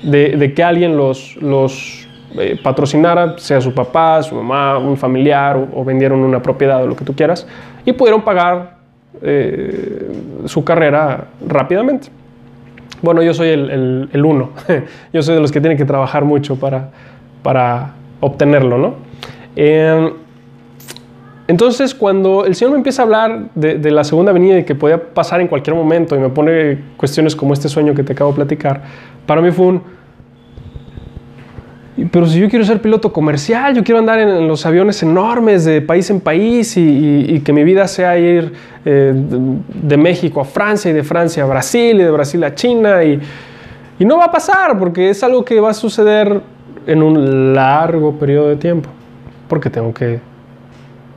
de, 0.03 0.53
que 0.55 0.63
alguien 0.63 0.97
los, 0.97 1.35
los 1.37 2.07
eh, 2.37 2.59
patrocinara, 2.61 3.37
sea 3.37 3.59
su 3.59 3.73
papá, 3.73 4.21
su 4.23 4.35
mamá, 4.35 4.77
un 4.77 4.97
familiar 4.97 5.57
o, 5.57 5.67
o, 5.73 5.83
vendieron 5.83 6.19
una 6.19 6.41
propiedad 6.41 6.83
o 6.83 6.87
lo 6.87 6.95
que 6.95 7.03
tú 7.03 7.15
quieras, 7.15 7.47
y 7.85 7.93
pudieron 7.93 8.21
pagar 8.21 8.77
eh, 9.21 10.11
su 10.45 10.63
carrera 10.63 11.25
rápidamente. 11.45 12.09
Bueno, 13.01 13.21
yo 13.21 13.33
soy 13.33 13.49
el, 13.49 13.69
el, 13.69 14.09
el, 14.13 14.25
uno, 14.25 14.51
yo 15.13 15.21
soy 15.21 15.35
de 15.35 15.41
los 15.41 15.51
que 15.51 15.59
tienen 15.59 15.77
que 15.77 15.85
trabajar 15.85 16.23
mucho 16.23 16.57
para, 16.57 16.91
para 17.43 17.95
obtenerlo, 18.19 18.77
¿no? 18.77 18.95
Eh, 19.55 20.13
entonces, 21.49 21.95
cuando 21.95 22.45
el 22.45 22.53
Señor 22.53 22.73
me 22.73 22.77
empieza 22.77 23.01
a 23.01 23.05
hablar 23.05 23.49
de, 23.55 23.89
la 23.89 24.03
segunda 24.03 24.31
venida 24.31 24.59
y 24.59 24.63
que 24.65 24.75
podía 24.75 25.03
pasar 25.03 25.41
en 25.41 25.47
cualquier 25.47 25.75
momento 25.75 26.15
y 26.15 26.19
me 26.19 26.29
pone 26.29 26.77
cuestiones 26.95 27.35
como 27.35 27.53
este 27.53 27.67
sueño 27.67 27.95
que 27.95 28.03
te 28.03 28.13
acabo 28.13 28.29
de 28.29 28.35
platicar, 28.35 28.83
para 29.25 29.41
mí 29.41 29.49
fue 29.49 29.65
un... 29.65 29.81
Pero 32.11 32.27
si 32.27 32.39
yo 32.39 32.47
quiero 32.49 32.63
ser 32.63 32.79
piloto 32.83 33.11
comercial, 33.11 33.73
yo 33.73 33.83
quiero 33.83 33.97
andar 33.97 34.19
en, 34.19 34.47
los 34.47 34.63
aviones 34.67 35.01
enormes 35.01 35.65
de 35.65 35.81
país 35.81 36.07
en 36.11 36.21
país 36.21 36.77
y, 36.77 37.41
que 37.43 37.51
mi 37.51 37.63
vida 37.63 37.87
sea 37.87 38.15
ir 38.19 38.53
eh, 38.85 39.11
de, 39.15 39.97
México 39.97 40.41
a 40.41 40.45
Francia 40.45 40.91
y 40.91 40.93
de 40.93 41.03
Francia 41.03 41.41
a 41.41 41.47
Brasil 41.47 41.99
y 41.99 42.03
de 42.03 42.11
Brasil 42.11 42.43
a 42.43 42.53
China 42.53 43.03
y 43.03 43.19
no 44.05 44.19
va 44.19 44.25
a 44.25 44.31
pasar 44.31 44.77
porque 44.77 45.09
es 45.09 45.23
algo 45.23 45.43
que 45.43 45.59
va 45.59 45.71
a 45.71 45.73
suceder 45.73 46.41
en 46.87 47.03
un 47.03 47.53
largo 47.53 48.17
periodo 48.17 48.49
de 48.49 48.55
tiempo 48.55 48.89
porque 49.49 49.69
tengo 49.69 49.93
que 49.93 50.19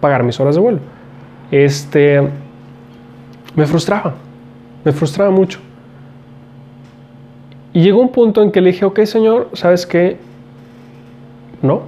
pagar 0.00 0.24
mis 0.24 0.40
horas 0.40 0.56
de 0.56 0.60
vuelo. 0.60 0.78
Este, 1.52 2.20
me 3.54 3.66
frustraba, 3.66 4.14
me 4.84 4.90
frustraba 4.90 5.30
mucho. 5.30 5.60
Y 7.74 7.82
llegó 7.82 8.00
un 8.00 8.10
punto 8.10 8.42
en 8.42 8.50
que 8.50 8.60
le 8.60 8.72
dije, 8.72 8.84
ok, 8.84 9.02
Señor, 9.04 9.50
¿sabes 9.52 9.86
qué? 9.86 10.16
No. 11.60 11.82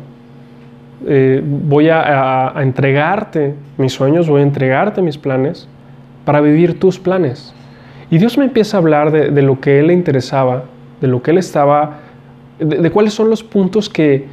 Eh, 1.07 1.43
voy 1.45 1.89
a, 1.91 2.53
entregarte 2.57 3.55
mis 3.77 3.93
sueños, 3.93 4.29
voy 4.29 4.41
a 4.41 4.45
entregarte 4.45 5.03
mis 5.03 5.19
planes 5.19 5.69
para 6.25 6.41
vivir 6.41 6.79
tus 6.79 6.99
planes. 6.99 7.55
Y 8.11 8.19
Dios 8.19 8.39
me 8.39 8.45
empieza 8.45 8.77
a 8.77 8.81
hablar 8.81 9.11
de 9.11 9.43
lo 9.43 9.61
que 9.61 9.81
Él 9.81 9.89
le 9.89 9.95
interesaba, 9.95 10.65
de 11.01 11.09
lo 11.09 11.23
que 11.23 11.33
Él 11.33 11.39
estaba, 11.39 11.99
de, 12.59 12.90
cuáles 12.90 13.14
son 13.14 13.31
los 13.31 13.43
puntos 13.43 13.88
que, 13.88 14.27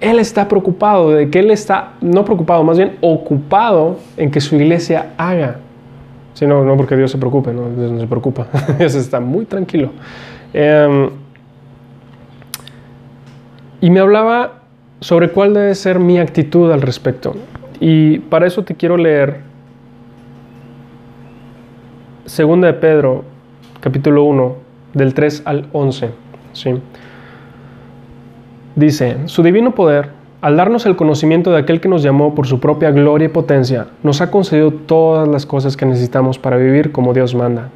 él 0.00 0.20
está 0.20 0.46
preocupado, 0.46 1.10
de 1.10 1.28
que 1.28 1.40
Él 1.40 1.50
está, 1.50 1.94
no 2.00 2.24
preocupado, 2.24 2.62
más 2.62 2.78
bien 2.78 2.96
ocupado 3.00 3.98
en 4.16 4.30
que 4.30 4.40
su 4.40 4.54
iglesia 4.54 5.14
haga. 5.16 5.56
Sí, 6.34 6.46
no, 6.46 6.64
no 6.64 6.76
porque 6.76 6.96
Dios 6.96 7.10
se 7.10 7.18
preocupe, 7.18 7.52
no, 7.52 7.68
Dios 7.70 7.90
no 7.90 7.98
se 7.98 8.06
preocupa, 8.06 8.46
Dios 8.78 8.94
está 8.94 9.18
muy 9.18 9.44
tranquilo. 9.44 9.90
Eh, 10.54 11.10
y 13.80 13.90
me 13.90 13.98
hablaba 13.98 14.60
sobre 15.00 15.30
cuál 15.30 15.54
debe 15.54 15.74
ser 15.74 15.98
mi 15.98 16.18
actitud 16.18 16.70
al 16.70 16.82
respecto. 16.82 17.34
Y 17.80 18.18
para 18.20 18.46
eso 18.46 18.62
te 18.62 18.74
quiero 18.74 18.96
leer 18.96 19.48
Segunda 22.24 22.66
de 22.66 22.74
Pedro, 22.74 23.24
capítulo 23.80 24.24
1, 24.24 24.56
del 24.92 25.14
3 25.14 25.42
al 25.44 25.66
11. 25.72 26.27
Dice, 28.76 29.16
su 29.26 29.42
divino 29.42 29.74
poder, 29.74 30.10
al 30.40 30.56
darnos 30.56 30.86
el 30.86 30.94
conocimiento 30.94 31.50
de 31.50 31.58
aquel 31.58 31.80
que 31.80 31.88
nos 31.88 32.02
llamó 32.02 32.34
por 32.34 32.46
su 32.46 32.60
propia 32.60 32.90
gloria 32.90 33.26
y 33.26 33.28
potencia, 33.28 33.88
nos 34.02 34.20
ha 34.20 34.30
concedido 34.30 34.70
todas 34.72 35.26
las 35.26 35.46
cosas 35.46 35.76
que 35.76 35.84
necesitamos 35.86 36.38
para 36.38 36.56
vivir 36.56 36.92
como 36.92 37.12
Dios 37.12 37.34
manda. 37.34 37.70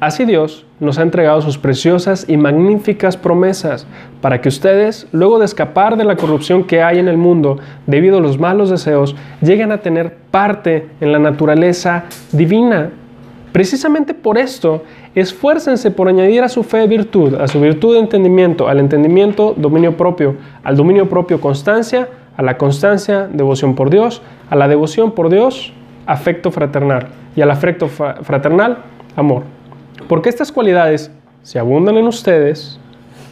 Así 0.00 0.24
Dios 0.24 0.64
nos 0.80 0.98
ha 0.98 1.02
entregado 1.02 1.42
sus 1.42 1.58
preciosas 1.58 2.24
y 2.26 2.38
magníficas 2.38 3.18
promesas 3.18 3.86
para 4.22 4.40
que 4.40 4.48
ustedes, 4.48 5.06
luego 5.12 5.38
de 5.38 5.44
escapar 5.44 5.98
de 5.98 6.04
la 6.04 6.16
corrupción 6.16 6.64
que 6.64 6.82
hay 6.82 6.98
en 6.98 7.06
el 7.06 7.18
mundo 7.18 7.58
debido 7.86 8.16
a 8.16 8.20
los 8.20 8.38
malos 8.38 8.70
deseos, 8.70 9.14
lleguen 9.42 9.72
a 9.72 9.82
tener 9.82 10.16
parte 10.30 10.88
en 11.02 11.12
la 11.12 11.18
naturaleza 11.18 12.06
divina. 12.32 12.90
Precisamente 13.52 14.14
por 14.14 14.38
esto, 14.38 14.84
esfuércense 15.14 15.90
por 15.90 16.08
añadir 16.08 16.42
a 16.42 16.48
su 16.48 16.62
fe 16.62 16.86
virtud, 16.86 17.34
a 17.34 17.48
su 17.48 17.60
virtud 17.60 17.96
entendimiento, 17.96 18.68
al 18.68 18.78
entendimiento 18.78 19.54
dominio 19.56 19.96
propio, 19.96 20.36
al 20.62 20.76
dominio 20.76 21.08
propio 21.08 21.40
constancia, 21.40 22.08
a 22.36 22.42
la 22.42 22.56
constancia 22.56 23.28
devoción 23.32 23.74
por 23.74 23.90
Dios, 23.90 24.22
a 24.48 24.56
la 24.56 24.68
devoción 24.68 25.12
por 25.12 25.30
Dios 25.30 25.72
afecto 26.06 26.50
fraternal 26.50 27.08
y 27.36 27.40
al 27.40 27.50
afecto 27.50 27.88
fraternal 27.88 28.78
amor. 29.16 29.42
Porque 30.08 30.28
estas 30.28 30.52
cualidades, 30.52 31.10
si 31.42 31.58
abundan 31.58 31.96
en 31.96 32.06
ustedes, 32.06 32.78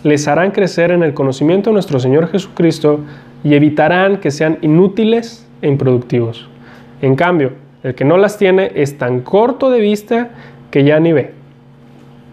les 0.04 0.28
harán 0.28 0.50
crecer 0.50 0.90
en 0.90 1.02
el 1.02 1.14
conocimiento 1.14 1.70
de 1.70 1.74
nuestro 1.74 1.98
Señor 1.98 2.28
Jesucristo 2.28 3.00
y 3.44 3.54
evitarán 3.54 4.18
que 4.18 4.30
sean 4.30 4.58
inútiles 4.62 5.46
e 5.62 5.68
improductivos. 5.68 6.48
En 7.02 7.16
cambio, 7.16 7.52
el 7.82 7.94
que 7.94 8.04
no 8.04 8.16
las 8.16 8.38
tiene 8.38 8.72
es 8.74 8.98
tan 8.98 9.20
corto 9.20 9.70
de 9.70 9.80
vista 9.80 10.30
que 10.70 10.84
ya 10.84 11.00
ni 11.00 11.12
ve 11.12 11.32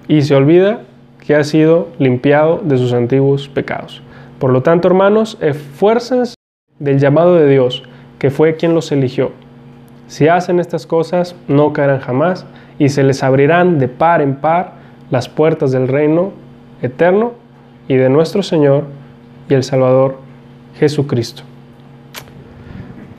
y 0.08 0.22
se 0.22 0.36
olvida 0.36 0.82
que 1.20 1.36
ha 1.36 1.44
sido 1.44 1.90
limpiado 1.98 2.62
de 2.64 2.78
sus 2.78 2.94
antiguos 2.94 3.48
pecados. 3.48 4.02
Por 4.40 4.52
lo 4.52 4.62
tanto, 4.62 4.88
hermanos, 4.88 5.38
esfuércense 5.42 6.36
del 6.80 7.00
llamado 7.00 7.36
de 7.36 7.50
Dios, 7.50 7.84
que 8.20 8.30
fue 8.30 8.56
quien 8.56 8.76
los 8.76 8.92
eligió. 8.92 9.32
Si 10.08 10.28
hacen 10.28 10.60
estas 10.60 10.86
cosas, 10.86 11.36
no 11.48 11.74
caerán 11.74 12.00
jamás 12.00 12.46
y 12.78 12.90
se 12.90 13.04
les 13.04 13.24
abrirán 13.24 13.80
de 13.80 13.88
par 13.88 14.22
en 14.22 14.36
par 14.36 14.74
las 15.10 15.30
puertas 15.30 15.72
del 15.72 15.88
reino 15.88 16.32
eterno 16.82 17.34
y 17.88 17.96
de 17.96 18.10
nuestro 18.10 18.44
Señor 18.44 18.84
y 19.50 19.54
el 19.54 19.64
Salvador 19.64 20.20
Jesucristo. 20.78 21.44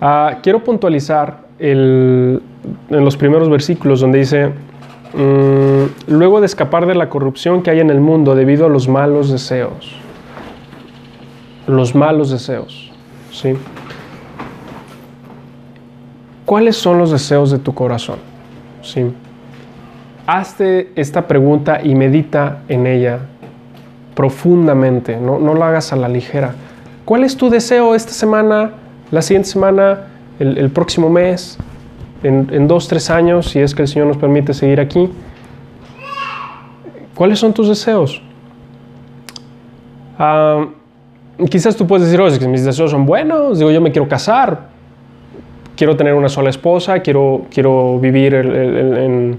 Uh, 0.01 0.41
quiero 0.43 0.63
puntualizar 0.63 1.46
el, 1.59 2.43
en 2.91 3.05
los 3.05 3.17
primeros 3.17 3.49
versículos 3.49 4.01
donde 4.01 4.19
dice, 4.19 4.49
mmm, 5.15 5.85
luego 6.09 6.41
de 6.41 6.47
escapar 6.47 6.87
de 6.87 6.95
la 6.95 7.09
corrupción 7.09 7.63
que 7.63 7.71
hay 7.71 7.81
en 7.81 7.91
el 7.91 8.01
mundo 8.01 8.35
debido 8.35 8.67
a 8.67 8.69
los 8.69 8.89
malos 8.89 9.31
deseos, 9.31 9.97
los 11.67 11.95
malos 11.95 12.31
deseos, 12.31 12.93
¿sí? 13.33 13.55
¿Cuáles 16.45 16.77
son 16.77 16.99
los 16.99 17.11
deseos 17.11 17.51
de 17.51 17.59
tu 17.59 17.75
corazón? 17.75 18.19
¿Sí? 18.83 19.05
Hazte 20.29 20.93
esta 20.95 21.27
pregunta 21.27 21.81
y 21.83 21.95
medita 21.97 22.63
en 22.69 22.87
ella 22.87 23.19
profundamente, 24.15 25.19
no, 25.19 25.39
no 25.39 25.53
hagas 25.63 25.93
a 25.93 25.97
la 25.97 26.09
ligera. 26.09 26.55
¿Cuál 27.05 27.25
es 27.25 27.37
tu 27.37 27.51
deseo 27.51 27.95
esta 27.95 28.13
semana, 28.13 28.71
la 29.11 29.23
siguiente 29.23 29.49
semana, 29.49 30.07
el, 30.39 30.71
próximo 30.71 31.09
mes, 31.09 31.59
en, 32.23 32.69
dos, 32.69 32.89
tres 32.89 33.11
años, 33.11 33.51
si 33.51 33.61
es 33.61 33.75
que 33.75 33.83
el 33.83 33.89
Señor 33.89 34.09
nos 34.09 34.17
permite 34.17 34.53
seguir 34.55 34.81
aquí? 34.81 35.09
¿Cuáles 37.15 37.39
son 37.39 37.55
tus 37.55 37.69
deseos? 37.69 38.21
Uh, 40.19 41.47
quizás 41.47 41.77
tú 41.77 41.87
puedes 41.87 42.11
decir, 42.11 42.39
que 42.39 42.49
mis 42.49 42.65
deseos 42.65 42.91
son 42.91 43.07
buenos, 43.07 43.59
digo, 43.59 43.71
yo 43.71 43.81
me 43.81 43.93
quiero 43.93 44.09
casar, 44.09 44.69
quiero 45.77 45.97
tener 45.97 46.15
una 46.15 46.29
sola 46.29 46.51
esposa, 46.51 47.01
quiero, 47.01 47.47
quiero 47.51 47.99
vivir 47.99 48.35
el, 48.35 49.39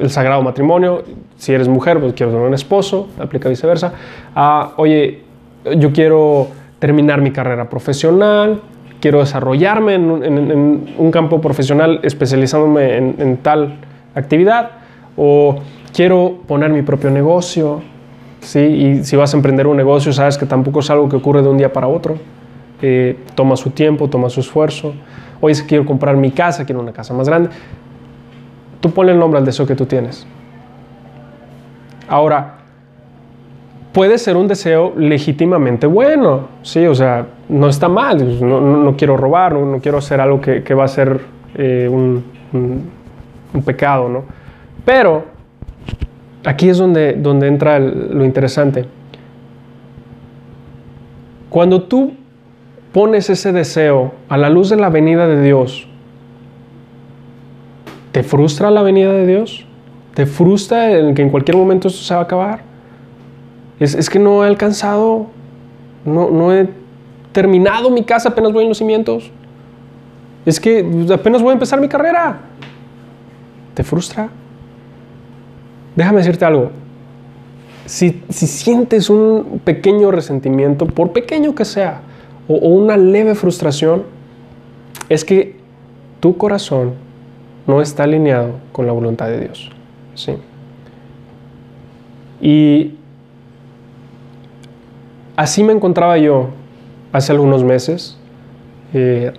el, 0.00 0.10
sagrado 0.10 0.42
matrimonio. 0.42 1.04
Si 1.36 1.52
eres 1.52 1.68
mujer, 1.68 2.00
pues 2.00 2.12
quiero 2.14 2.32
tener 2.32 2.46
un 2.46 2.54
esposo, 2.54 3.08
aplica 3.18 3.48
viceversa. 3.48 3.92
Uh, 4.34 4.80
oye, 4.80 5.22
yo 5.76 5.92
quiero 5.92 6.48
terminar 6.78 7.20
mi 7.20 7.30
carrera 7.30 7.68
profesional, 7.68 8.60
quiero 9.00 9.20
desarrollarme 9.20 9.94
en, 9.94 10.94
un 10.98 11.10
campo 11.10 11.40
profesional 11.40 12.00
especializándome 12.02 12.96
en, 12.96 13.36
tal 13.38 13.76
actividad, 14.14 14.70
o 15.16 15.56
quiero 15.94 16.38
poner 16.46 16.70
mi 16.70 16.82
propio 16.82 17.10
negocio, 17.10 17.82
¿sí? 18.40 18.60
y 18.60 19.04
si 19.04 19.16
vas 19.16 19.34
a 19.34 19.36
emprender 19.36 19.66
un 19.66 19.76
negocio, 19.76 20.12
sabes 20.12 20.38
que 20.38 20.46
tampoco 20.46 20.80
es 20.80 20.90
algo 20.90 21.08
que 21.08 21.16
ocurre 21.16 21.42
de 21.42 21.48
un 21.48 21.58
día 21.58 21.72
para 21.72 21.86
otro 21.86 22.18
eh, 22.82 23.16
toma 23.34 23.56
su 23.56 23.70
tiempo, 23.70 24.08
toma 24.08 24.28
su 24.28 24.40
esfuerzo. 24.40 24.92
Oye, 25.40 25.54
quiero 25.66 25.86
comprar 25.86 26.16
mi 26.16 26.30
casa, 26.30 26.64
quiero 26.64 26.80
una 26.80 26.92
casa 26.92 27.14
más 27.14 27.28
grande. 27.28 27.50
Tú 28.80 28.90
ponle 28.90 29.12
el 29.12 29.18
nombre 29.18 29.38
al 29.38 29.46
deseo 29.46 29.66
que 29.66 29.74
tú 29.74 29.86
tienes. 29.86 30.26
Ahora, 32.08 32.58
puede 33.92 34.18
ser 34.18 34.36
un 34.36 34.46
deseo 34.46 34.92
legítimamente 34.96 35.86
bueno, 35.86 36.48
¿sí? 36.62 36.86
O 36.86 36.94
sea, 36.94 37.26
no 37.48 37.68
está 37.68 37.88
mal, 37.88 38.40
no, 38.40 38.94
quiero 38.96 39.16
robar, 39.16 39.54
no, 39.54 39.78
quiero 39.80 39.98
hacer 39.98 40.20
algo 40.20 40.40
que, 40.40 40.74
va 40.74 40.84
a 40.84 40.88
ser 40.88 41.20
eh, 41.54 41.88
un, 41.90 42.24
pecado, 43.64 44.08
¿no? 44.08 44.24
Pero 44.84 45.24
aquí 46.44 46.68
es 46.68 46.78
donde, 46.78 47.14
donde 47.14 47.48
entra 47.48 47.78
lo 47.78 48.24
interesante. 48.24 48.84
Cuando 51.48 51.82
tú 51.82 52.12
pones 52.92 53.30
ese 53.30 53.52
deseo 53.52 54.12
a 54.28 54.36
la 54.36 54.50
luz 54.50 54.68
de 54.68 54.76
la 54.76 54.90
venida 54.90 55.26
de 55.26 55.42
Dios, 55.42 55.88
¿te 58.12 58.22
frustra 58.22 58.70
la 58.70 58.82
venida 58.82 59.12
de 59.12 59.26
Dios? 59.26 59.66
¿Te 60.14 60.26
frustra 60.26 60.90
el 60.90 61.14
que 61.14 61.22
en 61.22 61.30
cualquier 61.30 61.56
momento 61.56 61.88
esto 61.88 62.02
se 62.02 62.14
va 62.14 62.20
a 62.20 62.24
acabar? 62.24 62.60
Es, 63.78 64.08
que 64.08 64.18
no 64.18 64.44
he 64.44 64.48
alcanzado, 64.48 65.26
no, 66.04 66.30
no 66.30 66.52
he 66.52 66.68
terminado 67.36 67.90
mi 67.90 68.02
casa, 68.02 68.30
apenas 68.30 68.50
voy 68.50 68.62
en 68.62 68.70
los 68.70 68.78
cimientos. 68.78 69.30
Es 70.46 70.58
que 70.58 70.82
apenas 71.12 71.42
voy 71.42 71.50
a 71.50 71.52
empezar 71.52 71.78
mi 71.78 71.86
carrera. 71.86 72.40
¿Te 73.74 73.84
frustra? 73.84 74.30
Déjame 75.94 76.16
decirte 76.16 76.46
algo. 76.46 76.70
Si, 77.84 78.22
sientes 78.30 79.10
un 79.10 79.60
pequeño 79.62 80.10
resentimiento, 80.10 80.86
por 80.86 81.12
pequeño 81.12 81.54
que 81.54 81.66
sea, 81.66 82.00
o, 82.48 82.54
o 82.54 82.68
una 82.68 82.96
leve 82.96 83.34
frustración, 83.34 84.04
es 85.10 85.22
que 85.22 85.56
tu 86.20 86.38
corazón 86.38 86.94
no 87.66 87.82
está 87.82 88.04
alineado 88.04 88.52
con 88.72 88.86
la 88.86 88.92
voluntad 88.92 89.26
de 89.26 89.40
Dios. 89.40 89.70
¿sí? 90.14 90.32
Y 92.40 92.94
así 95.36 95.62
me 95.62 95.74
encontraba 95.74 96.16
yo 96.16 96.48
hace 97.16 97.32
algunos 97.32 97.64
meses, 97.64 98.18
eh, 98.92 99.32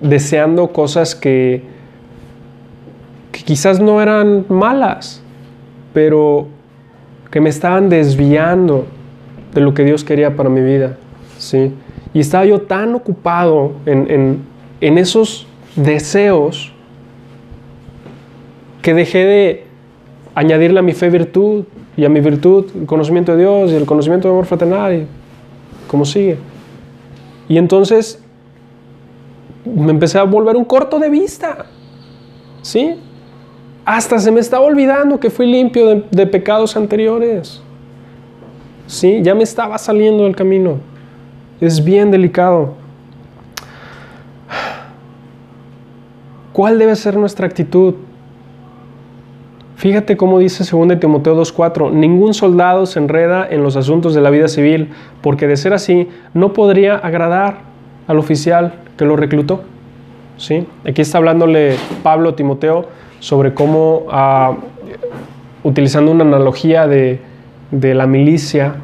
deseando 0.00 0.72
cosas 0.72 1.14
que, 1.14 1.62
quizás 3.30 3.80
no 3.80 4.02
eran 4.02 4.44
malas, 4.48 5.22
pero 5.92 6.48
que 7.30 7.40
me 7.40 7.50
estaban 7.50 7.88
desviando 7.88 8.86
de 9.54 9.60
lo 9.60 9.74
que 9.74 9.84
Dios 9.84 10.04
quería 10.04 10.36
para 10.36 10.48
mi 10.48 10.60
vida. 10.60 10.96
¿sí? 11.38 11.72
Y 12.14 12.20
estaba 12.20 12.44
yo 12.44 12.62
tan 12.62 12.94
ocupado 12.94 13.72
en, 13.86 14.42
esos 14.80 15.46
deseos 15.76 16.72
que 18.80 18.92
dejé 18.94 19.24
de 19.24 19.64
añadirle 20.34 20.80
a 20.80 20.82
mi 20.82 20.92
fe 20.92 21.10
virtud 21.10 21.64
y 21.96 22.04
a 22.04 22.08
mi 22.08 22.20
virtud 22.20 22.66
el 22.78 22.86
conocimiento 22.86 23.32
de 23.32 23.38
Dios 23.38 23.70
y 23.70 23.76
el 23.76 23.86
conocimiento 23.86 24.28
de 24.28 24.34
amor 24.34 24.46
fraternal 24.46 24.94
y 24.94 25.06
sigue. 26.04 26.51
Y 27.52 27.58
entonces 27.58 28.18
me 29.66 29.90
empecé 29.90 30.18
a 30.18 30.22
volver 30.22 30.56
un 30.56 30.64
corto 30.64 30.98
de 30.98 31.10
vista. 31.10 31.66
¿Sí? 32.62 32.98
Hasta 33.84 34.18
se 34.18 34.30
me 34.30 34.40
estaba 34.40 34.64
olvidando 34.64 35.20
que 35.20 35.28
fui 35.28 35.44
limpio 35.44 36.02
de, 36.10 36.26
pecados 36.26 36.78
anteriores. 36.78 37.60
¿Sí? 38.86 39.20
Ya 39.22 39.34
me 39.34 39.42
estaba 39.42 39.76
saliendo 39.76 40.24
del 40.24 40.34
camino. 40.34 40.78
Es 41.60 41.84
bien 41.84 42.10
delicado. 42.10 42.72
¿Cuál 46.54 46.78
debe 46.78 46.96
ser 46.96 47.18
nuestra 47.18 47.46
actitud? 47.46 47.96
Fíjate 49.82 50.16
cómo 50.16 50.38
dice 50.38 50.62
2 50.62 51.00
Timoteo 51.00 51.36
2.4, 51.36 51.90
ningún 51.90 52.34
soldado 52.34 52.86
se 52.86 53.00
enreda 53.00 53.44
en 53.50 53.64
los 53.64 53.74
asuntos 53.74 54.14
de 54.14 54.20
la 54.20 54.30
vida 54.30 54.46
civil, 54.46 54.90
porque 55.22 55.48
de 55.48 55.56
ser 55.56 55.72
así 55.72 56.08
no 56.34 56.52
podría 56.52 56.94
agradar 56.94 57.62
al 58.06 58.16
oficial 58.20 58.74
que 58.96 59.04
lo 59.04 59.16
reclutó. 59.16 59.64
¿Sí? 60.36 60.68
Aquí 60.86 61.02
está 61.02 61.18
hablándole 61.18 61.74
Pablo 62.04 62.28
a 62.28 62.36
Timoteo 62.36 62.86
sobre 63.18 63.54
cómo, 63.54 64.04
ah, 64.12 64.54
utilizando 65.64 66.12
una 66.12 66.22
analogía 66.22 66.86
de, 66.86 67.18
la 67.72 68.06
milicia, 68.06 68.76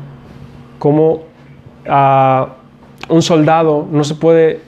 cómo 0.81 1.21
ah, 1.89 2.57
un 3.09 3.23
soldado 3.23 3.87
no 3.89 4.03
se 4.03 4.17
puede 4.17 4.63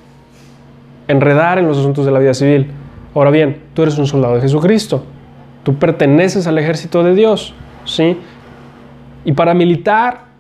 enredar 1.09 1.59
en 1.59 1.67
los 1.67 1.77
asuntos 1.77 2.07
de 2.07 2.13
la 2.13 2.21
vida 2.21 2.35
civil. 2.35 2.71
Ahora 3.17 3.33
bien, 3.33 3.63
tú 3.75 3.83
eres 3.83 3.99
un 3.99 4.07
soldado 4.07 4.37
de 4.37 4.43
Jesucristo. 4.43 5.03
Tú 5.63 5.75
perteneces 5.77 6.47
al 6.47 6.59
ejército 6.59 7.03
de 7.03 7.15
Dios, 7.15 7.55
¿sí? 7.85 8.17
Y 9.25 9.33
para 9.33 9.55
militar 9.55 10.31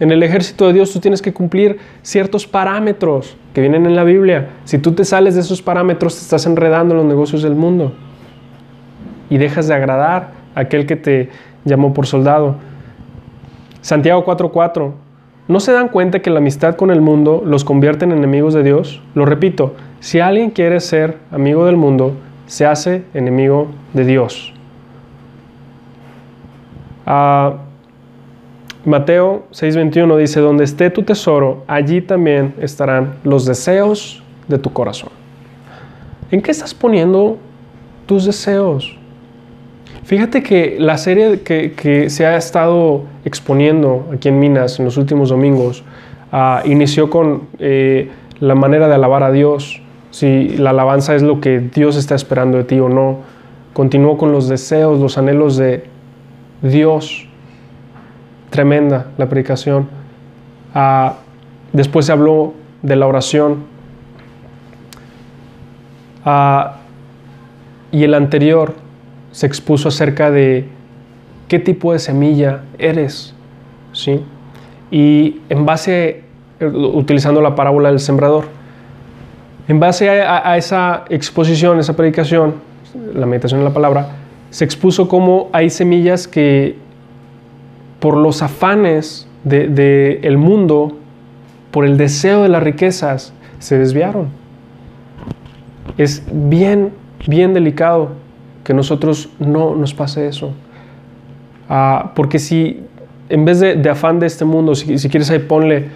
en 0.00 0.10
el 0.10 0.22
ejército 0.22 0.66
de 0.66 0.72
Dios 0.72 0.92
tú 0.92 0.98
tienes 0.98 1.20
que 1.20 1.34
cumplir 1.34 1.78
ciertos 2.02 2.46
parámetros 2.46 3.36
que 3.52 3.60
vienen 3.60 3.84
en 3.84 3.94
la 3.94 4.02
Biblia. 4.02 4.48
Si 4.64 4.78
tú 4.78 4.92
te 4.92 5.04
sales 5.04 5.34
de 5.34 5.42
esos 5.42 5.60
parámetros 5.60 6.14
te 6.14 6.22
estás 6.22 6.46
enredando 6.46 6.94
en 6.94 6.98
los 6.98 7.06
negocios 7.06 7.42
del 7.42 7.54
mundo 7.54 7.92
y 9.28 9.36
dejas 9.36 9.68
de 9.68 9.74
agradar 9.74 10.30
a 10.54 10.60
aquel 10.60 10.86
que 10.86 10.96
te 10.96 11.28
llamó 11.66 11.92
por 11.92 12.06
soldado. 12.06 12.56
Santiago 13.82 14.24
4:4. 14.24 14.94
¿No 15.48 15.60
se 15.60 15.72
dan 15.72 15.88
cuenta 15.88 16.20
que 16.20 16.30
la 16.30 16.38
amistad 16.38 16.76
con 16.76 16.90
el 16.90 17.02
mundo 17.02 17.42
los 17.44 17.64
convierte 17.64 18.04
en 18.06 18.12
enemigos 18.12 18.54
de 18.54 18.62
Dios? 18.62 19.02
Lo 19.14 19.26
repito, 19.26 19.74
si 19.98 20.20
alguien 20.20 20.50
quiere 20.50 20.80
ser 20.80 21.18
amigo 21.30 21.66
del 21.66 21.76
mundo, 21.76 22.14
se 22.50 22.66
hace 22.66 23.04
enemigo 23.14 23.68
de 23.94 24.04
Dios. 24.04 24.52
Ah, 27.06 27.58
Mateo 28.84 29.44
6:21 29.52 30.16
dice, 30.16 30.40
donde 30.40 30.64
esté 30.64 30.90
tu 30.90 31.04
tesoro, 31.04 31.62
allí 31.68 32.00
también 32.00 32.54
estarán 32.60 33.14
los 33.22 33.46
deseos 33.46 34.20
de 34.48 34.58
tu 34.58 34.72
corazón. 34.72 35.10
¿En 36.32 36.42
qué 36.42 36.50
estás 36.50 36.74
poniendo 36.74 37.38
tus 38.06 38.24
deseos? 38.24 38.96
Fíjate 40.02 40.42
que 40.42 40.76
la 40.80 40.98
serie 40.98 41.42
que, 41.42 42.10
se 42.10 42.26
ha 42.26 42.36
estado 42.36 43.04
exponiendo 43.24 44.08
aquí 44.12 44.28
en 44.28 44.40
Minas 44.40 44.80
en 44.80 44.86
los 44.86 44.96
últimos 44.96 45.28
domingos 45.28 45.84
ah, 46.32 46.62
inició 46.64 47.10
con 47.10 47.42
eh, 47.60 48.10
la 48.40 48.56
manera 48.56 48.88
de 48.88 48.94
alabar 48.96 49.22
a 49.22 49.30
Dios, 49.30 49.80
si 50.10 50.48
la 50.56 50.70
alabanza 50.70 51.14
es 51.14 51.22
lo 51.22 51.40
que 51.40 51.60
Dios 51.60 51.96
está 51.96 52.14
esperando 52.14 52.58
de 52.58 52.64
ti 52.64 52.80
o 52.80 52.88
no. 52.88 53.18
Continúo 53.72 54.18
con 54.18 54.32
los 54.32 54.48
deseos, 54.48 55.00
los 55.00 55.18
anhelos 55.18 55.56
de 55.56 55.84
Dios. 56.62 57.28
Tremenda 58.50 59.06
la 59.16 59.28
predicación. 59.28 59.88
Ah, 60.74 61.14
después 61.72 62.06
se 62.06 62.12
habló 62.12 62.54
de 62.82 62.96
la 62.96 63.06
oración. 63.06 63.64
Ah, 66.24 66.78
y 67.92 68.04
el 68.04 68.14
anterior 68.14 68.74
se 69.30 69.46
expuso 69.46 69.88
acerca 69.88 70.30
de 70.30 70.66
qué 71.48 71.58
tipo 71.60 71.92
de 71.92 72.00
semilla 72.00 72.62
eres. 72.78 73.34
¿sí? 73.92 74.20
Y 74.90 75.40
en 75.48 75.64
base, 75.64 76.24
utilizando 76.60 77.40
la 77.40 77.54
parábola 77.54 77.90
del 77.90 78.00
sembrador, 78.00 78.46
en 79.70 79.78
base 79.78 80.10
a, 80.10 80.56
esa 80.56 81.04
exposición, 81.10 81.78
esa 81.78 81.94
predicación, 81.94 82.54
la 83.14 83.24
meditación 83.24 83.60
en 83.60 83.64
la 83.64 83.72
palabra, 83.72 84.08
se 84.50 84.64
expuso 84.64 85.06
cómo 85.06 85.48
hay 85.52 85.70
semillas 85.70 86.26
que 86.26 86.74
por 88.00 88.16
los 88.16 88.42
afanes 88.42 89.28
del 89.44 89.72
de, 89.76 90.20
el 90.24 90.38
mundo, 90.38 90.96
por 91.70 91.84
el 91.84 91.96
deseo 91.96 92.42
de 92.42 92.48
las 92.48 92.64
riquezas, 92.64 93.32
se 93.60 93.78
desviaron. 93.78 94.30
Es 95.96 96.24
bien, 96.32 96.90
bien 97.28 97.54
delicado 97.54 98.08
que 98.64 98.74
nosotros 98.74 99.28
no 99.38 99.76
nos 99.76 99.94
pase 99.94 100.26
eso. 100.26 100.52
Ah, 101.68 102.10
porque 102.16 102.40
si 102.40 102.80
en 103.28 103.44
vez 103.44 103.60
de, 103.60 103.88
afán 103.88 104.18
de 104.18 104.26
este 104.26 104.44
mundo, 104.44 104.74
si, 104.74 104.98
si 104.98 105.08
quieres 105.08 105.30
ahí 105.30 105.38
ponle 105.38 105.90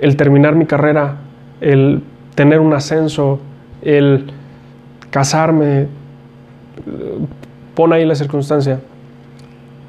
el 0.00 0.16
terminar 0.16 0.54
mi 0.54 0.64
carrera, 0.64 1.18
el 1.60 2.02
tener 2.38 2.60
un 2.60 2.72
ascenso, 2.72 3.40
el 3.82 4.30
casarme, 5.10 5.88
pon 7.74 7.92
ahí 7.92 8.04
la 8.04 8.14
circunstancia, 8.14 8.78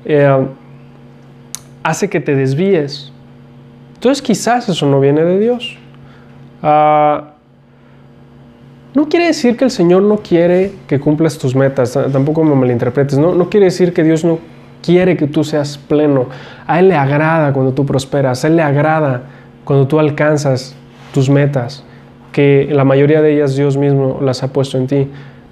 eh, 0.03 0.47
hace 1.83 2.09
que 2.09 2.19
te 2.19 2.33
desvíes. 2.33 3.11
Entonces 3.93 4.23
quizás 4.23 4.67
eso 4.67 4.87
no 4.87 4.99
viene 4.99 5.23
de 5.23 5.37
Dios. 5.37 5.77
Ah, 6.63 7.33
no 8.95 9.07
quiere 9.07 9.27
decir 9.27 9.55
que 9.55 9.65
el 9.65 9.71
Señor 9.71 10.01
no 10.01 10.17
quiere 10.17 10.73
que 10.87 10.99
cumplas 10.99 11.37
tus 11.37 11.55
metas, 11.55 11.93
tampoco 12.11 12.43
me 12.43 12.55
malinterpretes, 12.55 13.19
no, 13.19 13.35
no 13.35 13.47
quiere 13.51 13.67
decir 13.67 13.93
que 13.93 14.03
Dios 14.03 14.25
no 14.25 14.39
quiere 14.81 15.15
que 15.17 15.27
tú 15.27 15.43
seas 15.43 15.77
pleno. 15.77 16.29
A 16.65 16.79
Él 16.79 16.87
le 16.87 16.95
agrada 16.95 17.53
cuando 17.53 17.73
tú 17.73 17.85
prosperas, 17.85 18.43
a 18.43 18.47
Él 18.47 18.55
le 18.55 18.63
agrada 18.63 19.21
cuando 19.65 19.87
tú 19.87 19.99
alcanzas 19.99 20.75
tus 21.13 21.29
metas 21.29 21.83
la 22.69 22.83
mayoría 22.83 23.21
de 23.21 23.33
ellas 23.33 23.55
Dios 23.55 23.77
mismo 23.77 24.19
las 24.21 24.43
ha 24.43 24.53
puesto 24.53 24.77
en 24.77 24.87
ti, 24.87 25.07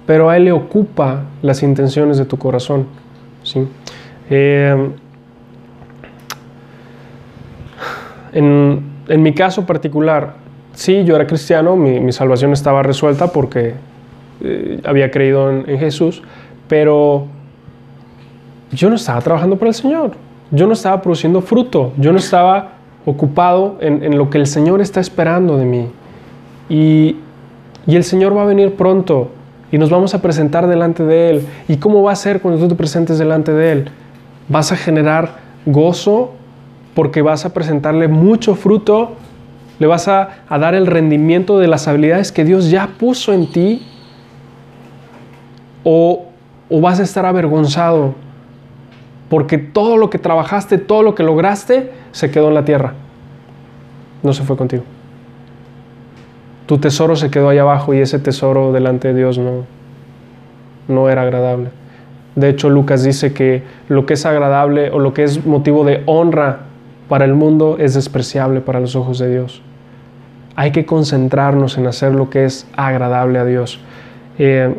pero 0.06 0.30
a 0.30 0.36
Él 0.36 0.44
le 0.44 0.52
ocupa 0.52 1.24
las 1.42 1.62
intenciones 1.62 2.18
de 2.18 2.24
tu 2.24 2.38
corazón. 2.38 2.86
¿sí? 3.42 3.66
Eh, 4.30 4.90
en, 8.32 8.82
en 9.08 9.22
mi 9.22 9.34
caso 9.34 9.66
particular, 9.66 10.34
sí, 10.72 11.04
yo 11.04 11.16
era 11.16 11.26
cristiano, 11.26 11.76
mi, 11.76 12.00
mi 12.00 12.12
salvación 12.12 12.52
estaba 12.52 12.82
resuelta 12.82 13.32
porque 13.32 13.74
eh, 14.40 14.80
había 14.84 15.10
creído 15.10 15.50
en, 15.50 15.68
en 15.68 15.78
Jesús, 15.78 16.22
pero 16.68 17.26
yo 18.70 18.88
no 18.88 18.96
estaba 18.96 19.20
trabajando 19.20 19.56
para 19.56 19.70
el 19.70 19.74
Señor, 19.74 20.12
yo 20.50 20.66
no 20.66 20.72
estaba 20.72 21.02
produciendo 21.02 21.40
fruto, 21.40 21.92
yo 21.96 22.12
no 22.12 22.18
estaba 22.18 22.72
ocupado 23.04 23.78
en, 23.80 24.02
en 24.02 24.16
lo 24.16 24.30
que 24.30 24.38
el 24.38 24.46
Señor 24.46 24.80
está 24.80 25.00
esperando 25.00 25.56
de 25.56 25.64
mí. 25.64 25.88
Y, 26.68 27.16
el 27.86 28.04
Señor 28.04 28.36
va 28.36 28.42
a 28.42 28.44
venir 28.44 28.74
pronto 28.74 29.30
y 29.72 29.78
nos 29.78 29.88
vamos 29.88 30.14
a 30.14 30.20
presentar 30.20 30.66
delante 30.66 31.04
de 31.04 31.30
Él. 31.30 31.46
¿Y 31.68 31.78
cómo 31.78 32.02
va 32.02 32.12
a 32.12 32.16
ser 32.16 32.42
cuando 32.42 32.60
tú 32.60 32.68
te 32.68 32.74
presentes 32.74 33.18
delante 33.18 33.52
de 33.52 33.72
Él? 33.72 33.90
Vas 34.48 34.72
a 34.72 34.76
generar 34.76 35.36
gozo 35.64 36.32
porque 36.94 37.22
vas 37.22 37.46
a 37.46 37.54
presentarle 37.54 38.08
mucho 38.08 38.54
fruto, 38.54 39.12
le 39.78 39.86
vas 39.86 40.06
a, 40.08 40.28
dar 40.50 40.74
el 40.74 40.86
rendimiento 40.86 41.58
de 41.58 41.68
las 41.68 41.88
habilidades 41.88 42.30
que 42.30 42.44
Dios 42.44 42.70
ya 42.70 42.90
puso 42.98 43.32
en 43.32 43.50
ti, 43.50 43.86
o 45.84 46.26
vas 46.70 47.00
a 47.00 47.04
estar 47.04 47.24
avergonzado 47.24 48.14
porque 49.28 49.58
todo 49.58 49.96
lo 49.96 50.10
que 50.10 50.18
trabajaste, 50.18 50.78
todo 50.78 51.02
lo 51.02 51.14
que 51.14 51.22
lograste, 51.22 51.92
se 52.12 52.30
quedó 52.30 52.48
en 52.48 52.54
la 52.54 52.64
tierra. 52.64 52.94
No 54.22 54.32
se 54.32 54.42
fue 54.42 54.56
contigo. 54.56 54.84
Tu 56.68 56.76
tesoro 56.76 57.16
se 57.16 57.30
quedó 57.30 57.48
ahí 57.48 57.56
abajo 57.56 57.94
y 57.94 58.00
ese 58.00 58.18
tesoro 58.18 58.72
delante 58.72 59.08
de 59.08 59.14
Dios 59.14 59.38
no, 59.38 59.64
no 60.86 61.08
era 61.08 61.22
agradable. 61.22 61.70
De 62.34 62.50
hecho, 62.50 62.68
Lucas 62.68 63.02
dice 63.02 63.32
que 63.32 63.62
lo 63.88 64.04
que 64.04 64.12
es 64.12 64.26
agradable 64.26 64.90
o 64.90 64.98
lo 64.98 65.14
que 65.14 65.24
es 65.24 65.46
motivo 65.46 65.82
de 65.84 66.02
honra 66.04 66.58
para 67.08 67.24
el 67.24 67.32
mundo 67.32 67.76
es 67.80 67.94
despreciable 67.94 68.60
para 68.60 68.80
los 68.80 68.96
ojos 68.96 69.18
de 69.18 69.30
Dios. 69.30 69.62
Hay 70.56 70.70
que 70.70 70.84
concentrarnos 70.84 71.78
en 71.78 71.86
hacer 71.86 72.14
lo 72.14 72.28
que 72.28 72.44
es 72.44 72.66
agradable 72.76 73.38
a 73.38 73.46
Dios. 73.46 73.80
Eh, 74.38 74.74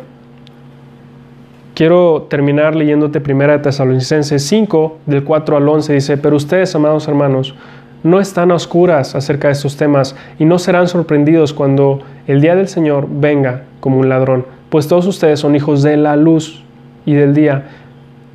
quiero 1.74 2.28
terminar 2.30 2.76
leyéndote 2.76 3.18
1 3.18 3.62
Tesalonicenses 3.62 4.46
5, 4.46 4.98
del 5.06 5.24
4 5.24 5.56
al 5.56 5.68
11. 5.68 5.92
Dice, 5.92 6.16
pero 6.18 6.36
ustedes, 6.36 6.72
amados 6.76 7.08
hermanos, 7.08 7.56
no 8.02 8.20
están 8.20 8.50
a 8.50 8.54
oscuras 8.54 9.14
acerca 9.14 9.48
de 9.48 9.52
estos 9.52 9.76
temas 9.76 10.16
y 10.38 10.44
no 10.44 10.58
serán 10.58 10.88
sorprendidos 10.88 11.52
cuando 11.52 12.00
el 12.26 12.40
día 12.40 12.54
del 12.54 12.68
Señor 12.68 13.06
venga 13.10 13.64
como 13.80 13.98
un 13.98 14.08
ladrón, 14.08 14.46
pues 14.70 14.88
todos 14.88 15.06
ustedes 15.06 15.40
son 15.40 15.56
hijos 15.56 15.82
de 15.82 15.96
la 15.96 16.16
luz 16.16 16.62
y 17.04 17.14
del 17.14 17.34
día. 17.34 17.64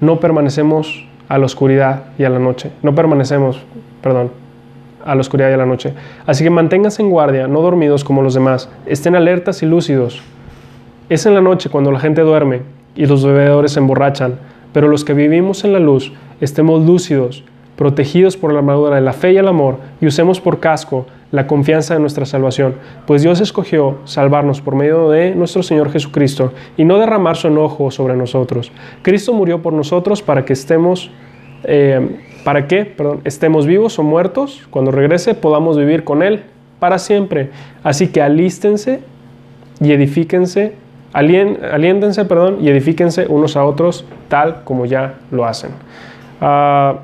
No 0.02 0.20
permanecemos 0.20 1.06
a 1.30 1.38
la 1.38 1.46
oscuridad 1.46 2.04
y 2.18 2.24
a 2.24 2.30
la 2.30 2.40
noche. 2.40 2.72
No 2.84 2.94
permanecemos, 2.94 3.62
perdón, 4.02 4.32
a 5.04 5.16
la 5.16 5.22
oscuridad 5.22 5.50
y 5.50 5.54
a 5.54 5.58
la 5.58 5.66
noche. 5.66 5.94
Así 6.26 6.44
que 6.44 6.50
manténganse 6.50 7.02
en 7.02 7.10
guardia, 7.10 7.48
no 7.48 7.62
dormidos 7.62 8.04
como 8.04 8.22
los 8.22 8.34
demás. 8.34 8.70
Estén 8.86 9.16
alertas 9.16 9.64
y 9.64 9.66
lúcidos. 9.66 10.22
Es 11.10 11.26
en 11.26 11.36
la 11.36 11.42
noche 11.42 11.70
cuando 11.70 11.92
la 11.92 12.00
gente 12.00 12.22
duerme 12.22 12.62
y 12.96 13.06
los 13.06 13.26
bebedores 13.26 13.74
se 13.74 13.80
emborrachan, 13.80 14.36
pero 14.74 14.88
los 14.88 15.06
que 15.06 15.14
vivimos 15.14 15.64
en 15.64 15.74
la 15.74 15.80
luz 15.80 16.12
estemos 16.42 16.86
lúcidos, 16.86 17.44
protegidos 17.76 18.38
por 18.38 18.54
la 18.54 18.60
armadura 18.60 18.96
de 18.96 19.02
la 19.02 19.14
fe 19.14 19.34
y 19.34 19.38
el 19.38 19.48
amor, 19.48 19.78
y 20.02 20.08
usemos 20.08 20.40
por 20.40 20.60
casco 20.60 21.06
la 21.32 21.48
confianza 21.48 21.94
de 21.94 22.00
nuestra 22.00 22.26
salvación, 22.26 22.76
pues 23.06 23.22
Dios 23.22 23.42
escogió 23.42 23.98
salvarnos 24.06 24.62
por 24.62 24.76
medio 24.76 25.10
de 25.10 25.36
nuestro 25.36 25.64
Señor 25.64 25.92
Jesucristo 25.92 26.54
y 26.78 26.86
no 26.86 26.98
derramar 26.98 27.36
su 27.36 27.48
enojo 27.48 27.92
sobre 27.92 28.16
nosotros. 28.16 28.72
Cristo 29.02 29.34
murió 29.34 29.62
por 29.62 29.74
nosotros 29.74 30.22
para 30.22 30.46
que 30.46 30.54
estemos, 30.54 31.12
eh, 31.64 32.22
para 32.44 32.68
que, 32.68 32.86
perdón, 32.86 33.22
estemos 33.26 33.66
vivos 33.66 34.00
o 34.00 34.04
muertos, 34.04 34.66
cuando 34.70 34.92
regrese 34.92 35.34
podamos 35.34 35.78
vivir 35.78 36.04
con 36.04 36.24
Él 36.24 36.44
para 36.80 37.00
siempre. 37.00 37.50
Así 37.84 38.08
que 38.08 38.22
alístense 38.22 39.02
y 39.82 39.92
edifíquense 39.92 40.76
aliéntense 41.16 42.26
perdón, 42.26 42.58
y 42.62 42.70
edifíquense 42.70 43.26
unos 43.28 43.56
a 43.56 43.64
otros 43.64 44.06
tal 44.28 44.64
como 44.64 44.86
ya 44.86 45.16
lo 45.32 45.46
hacen. 45.46 45.72
Uh, 46.42 46.98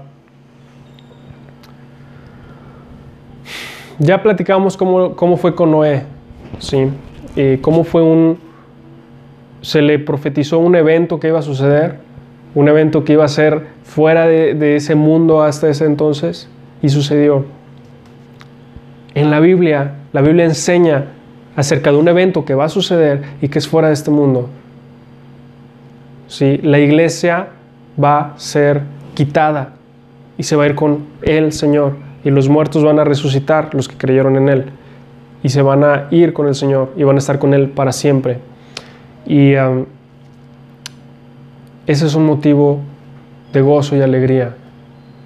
ya 4.01 4.23
platicamos 4.23 4.77
cómo, 4.77 5.15
cómo, 5.15 5.37
fue 5.37 5.53
con 5.53 5.71
Noé, 5.71 6.03
¿sí? 6.59 6.89
Cómo 7.61 7.83
fue 7.83 8.01
un... 8.01 8.39
Se 9.61 9.81
le 9.81 9.99
profetizó 9.99 10.57
un 10.57 10.75
evento 10.75 11.19
que 11.19 11.27
iba 11.27 11.37
a 11.37 11.43
suceder, 11.43 11.99
un 12.55 12.67
evento 12.67 13.03
que 13.03 13.13
iba 13.13 13.23
a 13.23 13.27
ser 13.27 13.67
fuera 13.83 14.25
de, 14.25 14.55
de 14.55 14.75
ese 14.75 14.95
mundo 14.95 15.43
hasta 15.43 15.69
ese 15.69 15.85
entonces, 15.85 16.49
y 16.81 16.89
sucedió. 16.89 17.45
En 19.13 19.29
la 19.29 19.39
Biblia, 19.39 19.93
la 20.13 20.21
Biblia 20.21 20.45
enseña 20.45 21.05
acerca 21.55 21.91
de 21.91 21.97
un 21.97 22.07
evento 22.07 22.43
que 22.43 22.55
va 22.55 22.65
a 22.65 22.69
suceder 22.69 23.21
y 23.39 23.49
que 23.49 23.59
es 23.59 23.67
fuera 23.67 23.89
de 23.89 23.93
este 23.93 24.09
mundo. 24.09 24.49
¿Sí? 26.27 26.59
La 26.63 26.79
iglesia 26.79 27.49
va 28.01 28.19
a 28.19 28.39
ser 28.39 28.81
quitada 29.13 29.73
y 30.37 30.43
se 30.43 30.55
va 30.55 30.63
a 30.63 30.67
ir 30.67 30.75
con 30.75 31.05
el 31.21 31.51
Señor 31.51 32.10
y 32.23 32.29
los 32.29 32.49
muertos 32.49 32.83
van 32.83 32.99
a 32.99 33.03
resucitar, 33.03 33.73
los 33.73 33.87
que 33.87 33.97
creyeron 33.97 34.35
en 34.37 34.49
Él, 34.49 34.65
y 35.43 35.49
se 35.49 35.61
van 35.61 35.83
a 35.83 36.07
ir 36.11 36.33
con 36.33 36.47
el 36.47 36.55
Señor 36.55 36.93
y 36.95 37.03
van 37.03 37.15
a 37.15 37.19
estar 37.19 37.39
con 37.39 37.53
Él 37.53 37.69
para 37.69 37.91
siempre. 37.91 38.39
Y 39.25 39.55
um, 39.55 39.85
ese 41.87 42.05
es 42.05 42.15
un 42.15 42.25
motivo 42.25 42.79
de 43.53 43.61
gozo 43.61 43.95
y 43.95 44.01
alegría, 44.01 44.55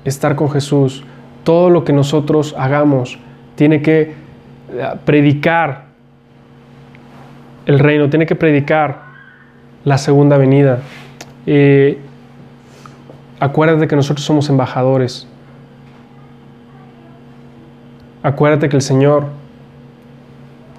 estar 0.03 0.35
con 0.35 0.49
Jesús. 0.49 1.03
Todo 1.43 1.69
lo 1.69 1.83
que 1.83 1.93
nosotros 1.93 2.55
hagamos 2.57 3.19
tiene 3.55 3.81
que 3.81 4.01
eh, 4.01 4.13
predicar 5.05 5.85
el 7.65 7.79
reino, 7.79 8.09
tiene 8.09 8.25
que 8.25 8.35
predicar 8.35 9.01
la 9.83 9.97
segunda 9.97 10.37
venida. 10.37 10.79
Eh, 11.45 11.99
acuérdate 13.39 13.87
que 13.87 13.95
nosotros 13.95 14.25
somos 14.25 14.49
embajadores. 14.49 15.27
Acuérdate 18.26 18.69
que 18.69 18.76
el 18.76 18.82
Señor 18.82 19.26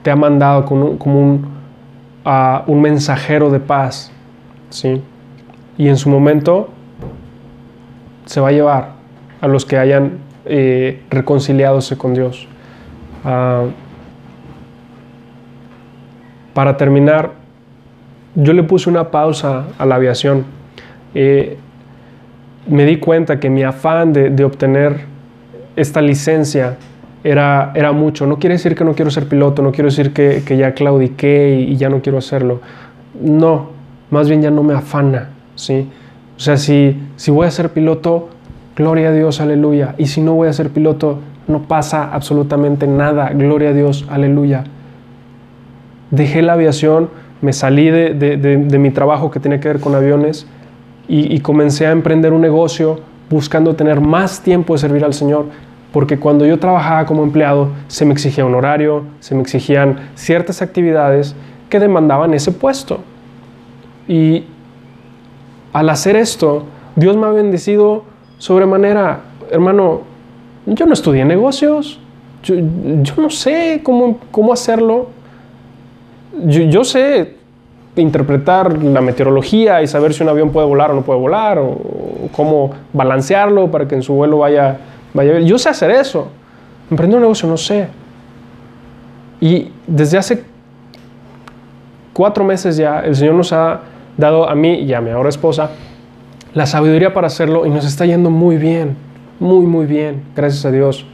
te 0.03 0.11
ha 0.11 0.17
mandado 0.17 0.65
como 0.65 1.21
un, 1.21 1.47
un, 2.67 2.81
mensajero 2.83 3.51
de 3.51 3.61
paz. 3.61 4.11
¿sí? 4.71 5.01
Y 5.79 5.87
en 5.87 5.97
su 5.97 6.09
momento 6.09 6.71
se 8.25 8.41
va 8.41 8.49
a 8.49 8.51
llevar 8.51 8.89
a 9.41 9.47
los 9.47 9.65
que 9.65 9.79
hayan 9.79 10.19
eh, 10.45 11.05
reconciliadose 11.09 11.97
con 11.97 12.15
Dios. 12.15 12.49
Ah, 13.25 13.67
para 16.53 16.77
terminar, 16.77 17.31
yo 18.35 18.55
le 18.55 18.65
puse 18.65 18.91
una 18.91 19.13
pausa 19.13 19.67
a 19.79 19.87
la 19.87 19.95
aviación. 19.95 20.47
Eh, 21.15 21.59
me 22.67 22.85
di 22.87 22.99
cuenta 22.99 23.39
que 23.39 23.49
mi 23.51 23.63
afán 23.63 24.13
de, 24.13 24.45
obtener 24.45 25.05
esta 25.77 26.03
licencia 26.03 26.77
era, 27.31 27.73
era, 27.75 27.93
mucho. 27.93 28.27
No 28.27 28.39
quiere 28.39 28.55
decir 28.55 28.75
que 28.75 28.85
no 28.85 28.95
quiero 28.95 29.11
ser 29.11 29.29
piloto, 29.29 29.63
no 29.63 29.73
quiero 29.73 29.89
decir 29.89 30.13
que, 30.13 30.43
ya 30.57 30.73
claudiqué 30.75 31.67
y, 31.69 31.77
ya 31.77 31.89
no 31.89 32.01
quiero 32.01 32.19
hacerlo. 32.19 32.61
No, 33.21 33.71
más 34.11 34.29
bien 34.29 34.43
ya 34.43 34.51
no 34.51 34.63
me 34.63 34.75
afana, 34.75 35.31
¿sí? 35.55 35.89
O 36.37 36.41
sea, 36.41 36.57
si, 36.57 37.01
si 37.17 37.31
voy 37.31 37.47
a 37.47 37.51
ser 37.51 37.71
piloto, 37.71 38.29
gloria 38.77 39.09
a 39.09 39.13
Dios, 39.13 39.41
aleluya. 39.41 39.95
Y 39.99 40.07
si 40.07 40.21
no 40.21 40.35
voy 40.35 40.49
a 40.49 40.53
ser 40.53 40.71
piloto, 40.71 41.21
no 41.49 41.63
pasa 41.63 42.13
absolutamente 42.13 42.87
nada, 42.87 43.31
gloria 43.31 43.71
a 43.71 43.73
Dios, 43.73 44.07
aleluya 44.09 44.65
dejé 46.11 46.43
la 46.43 46.55
aviación, 46.55 47.09
me 47.43 47.53
salí 47.53 47.91
de, 47.91 48.79
mi 48.79 48.91
trabajo 48.91 49.31
que 49.31 49.41
tiene 49.41 49.61
que 49.61 49.69
ver 49.69 49.81
con 49.81 49.95
aviones 49.95 50.47
y, 51.09 51.39
comencé 51.41 51.87
a 51.87 51.93
emprender 51.93 52.33
un 52.33 52.41
negocio 52.41 53.01
buscando 53.31 53.75
tener 53.75 54.01
más 54.01 54.41
tiempo 54.41 54.75
de 54.75 54.79
servir 54.79 55.05
al 55.05 55.15
Señor, 55.15 55.47
porque 55.97 56.19
cuando 56.19 56.45
yo 56.45 56.59
trabajaba 56.59 57.07
como 57.07 57.23
empleado 57.23 57.71
se 57.89 58.05
me 58.05 58.13
exigía 58.13 58.45
un 58.45 58.55
horario, 58.55 59.05
se 59.21 59.35
me 59.35 59.41
exigían 59.41 60.11
ciertas 60.15 60.61
actividades 60.61 61.35
que 61.71 61.81
demandaban 61.81 62.35
ese 62.35 62.53
puesto. 62.53 62.99
Y 64.07 64.45
al 65.73 65.89
hacer 65.89 66.15
esto, 66.17 66.65
Dios 66.97 67.17
me 67.17 67.25
ha 67.25 67.31
bendecido 67.31 68.05
sobremanera. 68.37 69.21
Hermano, 69.51 70.03
yo 70.67 70.85
no 70.85 70.93
estudié 70.93 71.25
negocios, 71.25 71.99
yo, 72.43 72.57
no 73.17 73.31
sé 73.31 73.81
cómo, 73.83 74.19
cómo 74.31 74.53
hacerlo, 74.53 75.07
yo, 76.45 76.85
sé 76.85 77.37
interpretar 77.97 78.83
la 78.83 79.01
meteorología 79.01 79.81
y 79.81 79.87
saber 79.87 80.13
si 80.13 80.23
un 80.23 80.29
avión 80.29 80.51
puede 80.51 80.67
volar 80.67 80.91
o 80.91 80.95
no 80.95 81.01
puede 81.01 81.21
volar, 81.21 81.59
o, 81.59 81.79
cómo 82.33 82.73
balancearlo 82.93 83.71
para 83.71 83.89
que 83.89 83.95
en 83.95 84.03
su 84.03 84.13
vuelo 84.13 84.37
vaya, 84.37 84.77
vaya 85.17 85.41
Yo 85.41 85.59
sé 85.59 85.69
hacer 85.69 85.91
eso. 85.91 86.29
Emprender 86.91 87.17
un 87.17 87.23
negocio 87.23 87.49
no 87.49 87.57
sé. 87.57 87.89
Y 89.41 89.71
desde 89.87 90.19
hace 90.19 90.45
cuatro 92.13 92.45
meses 92.45 92.77
ya 92.77 93.01
el 93.01 93.17
Señor 93.17 93.35
nos 93.35 93.53
ha 93.53 93.81
dado 94.17 94.49
a 94.49 94.55
mí 94.55 94.75
y 94.75 94.95
a 94.95 95.01
mi 95.01 95.11
ahora 95.11 95.29
esposa 95.29 95.71
la 96.55 96.65
sabiduría 96.65 97.13
para 97.13 97.27
hacerlo 97.27 97.67
y 97.67 97.71
nos 97.71 97.85
está 97.85 98.07
yendo 98.07 98.31
muy 98.31 98.57
bien, 98.57 98.97
muy, 99.41 99.67
muy 99.67 99.85
bien, 99.85 100.23
gracias 100.35 100.65
a 100.65 100.71
Dios. 100.71 101.05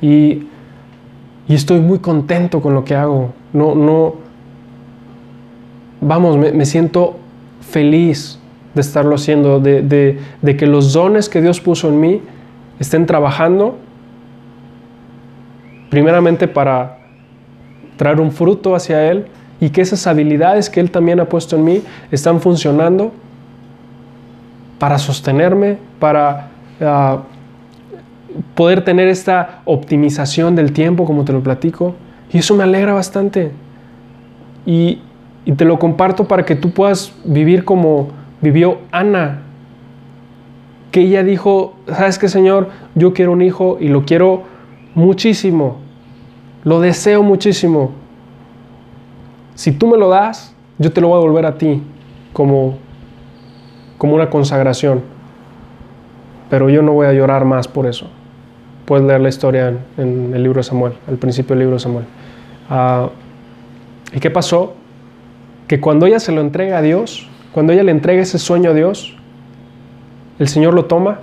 Y, 0.00 0.46
estoy 1.48 1.80
muy 1.80 1.98
contento 1.98 2.60
con 2.60 2.74
lo 2.74 2.84
que 2.84 2.94
hago. 2.94 3.32
No, 3.52 3.74
no, 3.74 4.14
vamos, 6.00 6.36
me, 6.36 6.64
siento 6.64 7.16
feliz 7.60 8.38
de 8.74 8.80
estarlo 8.80 9.16
haciendo, 9.16 9.58
de, 9.58 9.82
de 9.82 10.56
que 10.56 10.66
los 10.66 10.92
dones 10.92 11.28
que 11.28 11.42
Dios 11.42 11.60
puso 11.60 11.88
en 11.88 12.00
mí 12.00 12.22
estén 12.78 13.06
trabajando 13.06 13.76
primeramente 15.90 16.48
para 16.48 16.98
traer 17.96 18.20
un 18.20 18.32
fruto 18.32 18.74
hacia 18.74 19.10
Él 19.10 19.26
y 19.60 19.70
que 19.70 19.80
esas 19.80 20.06
habilidades 20.06 20.68
que 20.68 20.80
Él 20.80 20.90
también 20.90 21.20
ha 21.20 21.26
puesto 21.26 21.56
en 21.56 21.64
mí 21.64 21.82
están 22.10 22.40
funcionando 22.40 23.12
para 24.78 24.98
sostenerme, 24.98 25.78
para 26.00 26.48
ah, 26.80 27.22
poder 28.54 28.84
tener 28.84 29.08
esta 29.08 29.60
optimización 29.64 30.56
del 30.56 30.72
tiempo, 30.72 31.04
como 31.04 31.24
te 31.24 31.32
lo 31.32 31.42
platico. 31.42 31.94
Y 32.32 32.38
eso 32.38 32.56
me 32.56 32.64
alegra 32.64 32.92
bastante. 32.92 33.52
Y, 34.66 34.98
y 35.44 35.52
te 35.52 35.64
lo 35.64 35.78
comparto 35.78 36.26
para 36.26 36.44
que 36.44 36.56
tú 36.56 36.72
puedas 36.72 37.12
vivir 37.24 37.64
como 37.64 38.08
vivió 38.40 38.78
Ana, 38.90 39.42
que 40.94 41.00
ella 41.00 41.24
dijo, 41.24 41.74
¿sabes 41.88 42.20
qué, 42.20 42.28
Señor? 42.28 42.68
Yo 42.94 43.14
quiero 43.14 43.32
un 43.32 43.42
hijo 43.42 43.78
y 43.80 43.88
lo 43.88 44.04
quiero 44.04 44.44
muchísimo. 44.94 45.78
Lo 46.62 46.80
deseo 46.80 47.24
muchísimo. 47.24 47.90
Si 49.56 49.72
tú 49.72 49.88
me 49.88 49.98
lo 49.98 50.08
das, 50.08 50.54
yo 50.78 50.92
te 50.92 51.00
lo 51.00 51.08
voy 51.08 51.16
a 51.16 51.20
devolver 51.22 51.46
a 51.46 51.58
ti 51.58 51.82
como, 52.32 52.76
como 53.98 54.14
una 54.14 54.30
consagración. 54.30 55.02
Pero 56.48 56.70
yo 56.70 56.80
no 56.80 56.92
voy 56.92 57.08
a 57.08 57.12
llorar 57.12 57.44
más 57.44 57.66
por 57.66 57.86
eso. 57.86 58.06
Puedes 58.84 59.04
leer 59.04 59.20
la 59.20 59.30
historia 59.30 59.76
en, 59.98 60.30
el 60.32 60.44
libro 60.44 60.60
de 60.60 60.62
Samuel, 60.62 60.92
al 61.08 61.16
principio 61.16 61.56
del 61.56 61.58
libro 61.64 61.74
de 61.74 61.80
Samuel. 61.80 62.04
Ah, 62.70 63.08
¿Y 64.12 64.20
qué 64.20 64.30
pasó? 64.30 64.74
Que 65.66 65.80
cuando 65.80 66.06
ella 66.06 66.20
se 66.20 66.30
lo 66.30 66.40
entrega 66.40 66.78
a 66.78 66.82
Dios, 66.82 67.28
cuando 67.50 67.72
ella 67.72 67.82
le 67.82 67.90
entrega 67.90 68.22
ese 68.22 68.38
sueño 68.38 68.70
a 68.70 68.74
Dios, 68.74 69.16
el 70.38 70.48
Señor 70.48 70.74
lo 70.74 70.86
toma 70.86 71.20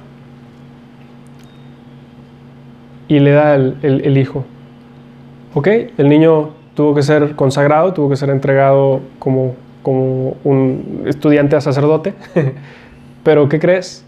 y 3.08 3.20
le 3.20 3.32
da 3.32 3.56
el 3.56 4.18
hijo. 4.18 4.46
¿Ok? 5.54 5.68
El 5.98 6.08
niño 6.08 6.52
tuvo 6.76 6.96
que 6.96 7.04
ser 7.04 7.36
consagrado, 7.36 7.94
tuvo 7.94 8.10
que 8.10 8.16
ser 8.16 8.30
entregado 8.30 9.02
como, 9.20 9.56
como 9.84 10.36
un 10.44 11.04
estudiante 11.06 11.56
a 11.56 11.62
sacerdote. 11.62 12.14
Pero 13.24 13.50
¿qué 13.50 13.60
crees? 13.60 14.06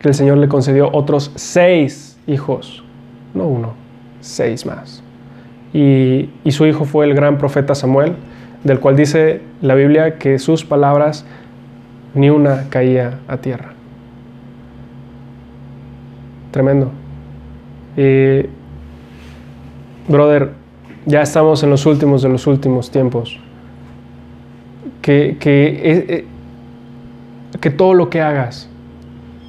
Que 0.00 0.08
el 0.08 0.14
Señor 0.14 0.38
le 0.38 0.48
concedió 0.48 0.90
otros 0.92 1.32
seis 1.34 2.18
hijos, 2.26 2.84
no 3.32 3.46
uno, 3.46 3.72
seis 4.20 4.66
más. 4.66 5.02
Y, 5.72 6.30
y 6.44 6.52
su 6.52 6.66
hijo 6.66 6.84
fue 6.84 7.06
el 7.06 7.14
gran 7.14 7.38
profeta 7.38 7.74
Samuel, 7.74 8.14
del 8.62 8.78
cual 8.78 8.96
dice 8.96 9.40
la 9.60 9.74
Biblia 9.74 10.18
que 10.18 10.38
sus 10.38 10.64
palabras 10.64 11.26
ni 12.14 12.30
una 12.30 12.68
caía 12.68 13.18
a 13.26 13.38
tierra. 13.38 13.73
Tremendo. 16.54 16.92
Y, 17.96 18.46
brother, 20.06 20.52
ya 21.04 21.22
estamos 21.22 21.64
en 21.64 21.70
los 21.70 21.84
últimos 21.84 22.22
de 22.22 22.28
los 22.28 22.46
últimos 22.46 22.92
tiempos. 22.92 23.40
Que, 25.02 25.36
que, 25.40 25.66
eh, 25.66 26.06
eh, 26.08 26.24
que 27.60 27.70
todo 27.70 27.94
lo 27.94 28.08
que 28.08 28.20
hagas, 28.20 28.70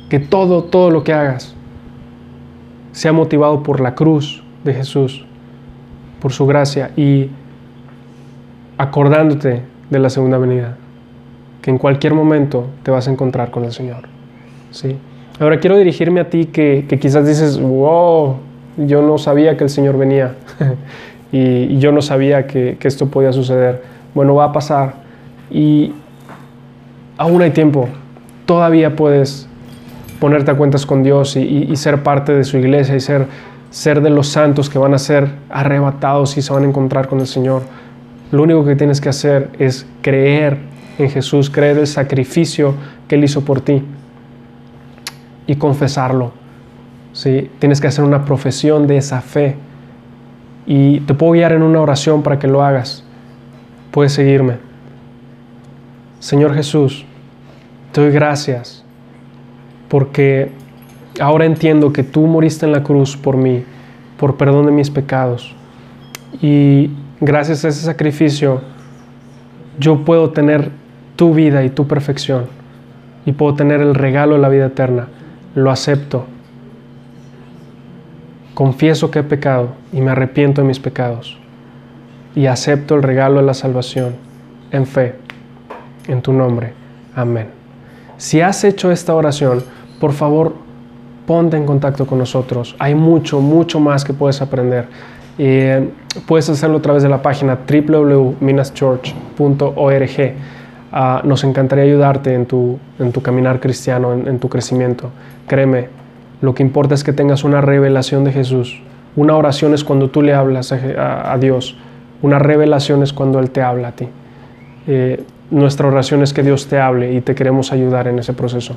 que 0.09 0.17
todo, 0.17 0.63
todo 0.63 0.89
lo 0.89 1.03
que 1.03 1.13
hagas, 1.13 1.53
sea 2.91 3.13
motivado 3.13 3.61
por 3.61 3.81
la 3.81 3.93
cruz 3.93 4.43
de 4.63 4.73
Jesús, 4.73 5.27
por 6.19 6.33
su 6.33 6.47
gracia 6.47 6.89
y 6.97 7.29
acordándote 8.79 9.61
de 9.91 9.99
la 9.99 10.09
segunda 10.09 10.39
venida, 10.39 10.75
que 11.61 11.69
en 11.69 11.77
cualquier 11.77 12.15
momento 12.15 12.65
te 12.81 12.89
vas 12.89 13.07
a 13.07 13.11
encontrar 13.11 13.51
con 13.51 13.63
el 13.63 13.73
Señor. 13.73 14.05
¿sí? 14.71 14.97
Ahora 15.37 15.59
quiero 15.59 15.77
dirigirme 15.77 16.21
a 16.21 16.29
ti 16.29 16.45
que, 16.45 16.85
quizás 17.01 17.27
dices, 17.27 17.59
wow, 17.59 18.37
yo 18.77 19.01
no 19.01 19.17
sabía 19.17 19.57
que 19.57 19.65
el 19.65 19.69
Señor 19.69 19.97
venía. 19.97 20.35
y, 21.31 21.77
yo 21.77 21.91
no 21.91 22.01
sabía 22.01 22.47
que, 22.47 22.77
esto 22.81 23.07
podía 23.07 23.33
suceder. 23.33 23.83
Bueno, 24.13 24.35
va 24.35 24.45
a 24.45 24.53
pasar 24.53 24.93
y 25.51 25.91
aún 27.17 27.41
hay 27.41 27.51
tiempo. 27.51 27.89
Todavía 28.45 28.95
puedes 28.95 29.49
ponerte 30.21 30.51
a 30.51 30.55
cuentas 30.55 30.85
con 30.85 31.03
Dios 31.03 31.35
y, 31.35 31.75
ser 31.75 32.01
parte 32.01 32.31
de 32.31 32.45
su 32.45 32.57
iglesia 32.57 32.95
y 32.95 33.01
ser, 33.01 33.27
ser 33.71 33.99
de 34.01 34.11
los 34.11 34.29
santos 34.29 34.69
que 34.69 34.79
van 34.79 34.93
a 34.93 34.97
ser 34.97 35.27
arrebatados 35.49 36.37
y 36.37 36.41
se 36.41 36.53
van 36.53 36.63
a 36.63 36.67
encontrar 36.67 37.09
con 37.09 37.19
el 37.19 37.27
Señor. 37.27 37.63
Lo 38.31 38.43
único 38.43 38.63
que 38.63 38.77
tienes 38.77 39.01
que 39.01 39.09
hacer 39.09 39.49
es 39.59 39.85
creer 40.01 40.59
en 40.97 41.09
Jesús, 41.09 41.49
creer 41.49 41.77
el 41.77 41.87
sacrificio 41.87 42.73
que 43.09 43.15
Él 43.15 43.25
hizo 43.25 43.41
por 43.41 43.59
ti 43.59 43.83
y 45.47 45.55
confesarlo. 45.55 46.31
¿sí? 47.13 47.49
Tienes 47.59 47.81
que 47.81 47.87
hacer 47.87 48.03
una 48.03 48.25
profesión 48.25 48.87
de 48.87 48.97
esa 48.97 49.21
fe 49.21 49.55
y 50.65 50.99
te 51.01 51.13
puedo 51.13 51.33
guiar 51.33 51.53
en 51.53 51.63
una 51.63 51.81
oración 51.81 52.23
para 52.23 52.39
que 52.39 52.47
lo 52.47 52.63
hagas. 52.63 53.03
Puedes 53.91 54.13
seguirme. 54.13 54.57
Señor 56.19 56.53
Jesús, 56.55 57.05
te 57.91 58.01
doy 58.01 58.11
gracias 58.11 58.83
porque 59.89 60.51
ahora 61.19 61.45
entiendo 61.45 61.93
que 61.93 62.03
tú 62.03 62.25
moriste 62.25 62.65
en 62.65 62.71
la 62.71 62.83
cruz 62.83 63.15
por 63.15 63.37
mí, 63.37 63.63
por 64.17 64.37
perdón 64.37 64.65
de 64.65 64.71
mis 64.71 64.89
pecados. 64.89 65.55
Y 66.41 66.89
gracias 67.21 67.63
a 67.63 67.69
ese 67.69 67.81
sacrificio, 67.81 68.61
yo 69.79 70.03
puedo 70.03 70.31
tener 70.31 70.71
tu 71.15 71.33
vida 71.33 71.63
y 71.63 71.69
tu 71.69 71.87
perfección. 71.87 72.47
Y 73.25 73.31
puedo 73.31 73.55
tener 73.55 73.81
el 73.81 73.95
regalo 73.95 74.35
de 74.35 74.41
la 74.41 74.49
vida 74.49 74.67
eterna. 74.67 75.07
Lo 75.55 75.71
acepto 75.71 76.25
confieso 78.55 79.11
que 79.11 79.19
he 79.19 79.23
pecado 79.23 79.67
y 79.93 80.01
me 80.01 80.09
arrepiento 80.11 80.61
de 80.61 80.67
mis 80.67 80.79
pecados 80.79 81.37
y 82.33 82.47
acepto 82.47 82.95
el 82.95 83.03
regalo 83.03 83.41
de 83.41 83.45
la 83.45 83.53
salvación 83.53 84.15
en 84.71 84.87
fe, 84.87 85.13
en 86.07 86.23
tu 86.23 86.33
nombre. 86.33 86.73
Amén. 87.13 87.49
Si 88.17 88.41
has 88.41 88.63
hecho 88.63 88.91
esta 88.91 89.13
oración, 89.13 89.63
por 89.99 90.13
favor, 90.13 90.55
ponte 91.27 91.55
en 91.57 91.65
contacto 91.65 92.07
con 92.07 92.17
nosotros. 92.17 92.75
Hay 92.79 92.95
mucho, 92.95 93.41
mucho 93.41 93.79
más 93.79 94.03
que 94.03 94.13
puedes 94.13 94.41
aprender. 94.41 94.87
Eh, 95.37 95.91
puedes 96.25 96.49
hacerlo 96.49 96.77
a 96.77 96.81
través 96.81 97.03
de 97.03 97.09
la 97.09 97.21
página 97.21 97.59
www.minaschurch.org. 97.67 100.33
Ah, 100.97 101.21
nos 101.25 101.43
encantaría 101.43 101.83
ayudarte 101.83 102.33
en 102.33 102.45
tu, 102.45 102.79
en 102.99 103.11
tu 103.11 103.21
caminar 103.21 103.59
cristiano, 103.59 104.13
en 104.13 104.39
tu 104.39 104.47
crecimiento. 104.47 105.11
Créeme, 105.45 105.89
lo 106.41 106.53
que 106.53 106.63
importa 106.63 106.95
es 106.95 107.03
que 107.03 107.11
tengas 107.11 107.43
una 107.43 107.59
revelación 107.59 108.23
de 108.23 108.31
Jesús. 108.31 108.81
Una 109.15 109.35
oración 109.35 109.73
es 109.73 109.83
cuando 109.83 110.09
tú 110.09 110.21
le 110.21 110.33
hablas 110.33 110.71
a, 110.71 111.37
Dios. 111.37 111.77
Una 112.21 112.39
revelación 112.39 113.03
es 113.03 113.13
cuando 113.13 113.39
Él 113.39 113.49
te 113.49 113.61
habla 113.61 113.89
a 113.89 113.91
ti. 113.91 114.07
Eh, 114.87 115.23
nuestra 115.51 115.87
oración 115.87 116.21
es 116.21 116.33
que 116.33 116.43
Dios 116.43 116.67
te 116.67 116.79
hable 116.79 117.13
y 117.13 117.21
te 117.21 117.35
queremos 117.35 117.71
ayudar 117.71 118.07
en 118.07 118.19
ese 118.19 118.33
proceso. 118.33 118.75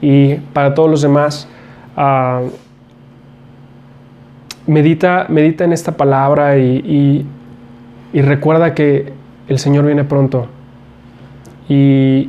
Y 0.00 0.34
para 0.34 0.74
todos 0.74 0.90
los 0.90 1.02
demás, 1.02 1.48
ah, 1.96 2.42
medita, 4.66 5.26
medita 5.28 5.64
en 5.64 5.72
esta 5.72 5.96
palabra 5.96 6.58
y, 6.58 7.26
y, 8.12 8.22
recuerda 8.22 8.74
que 8.74 9.12
el 9.48 9.58
Señor 9.58 9.86
viene 9.86 10.04
pronto 10.04 10.46
y, 11.70 12.28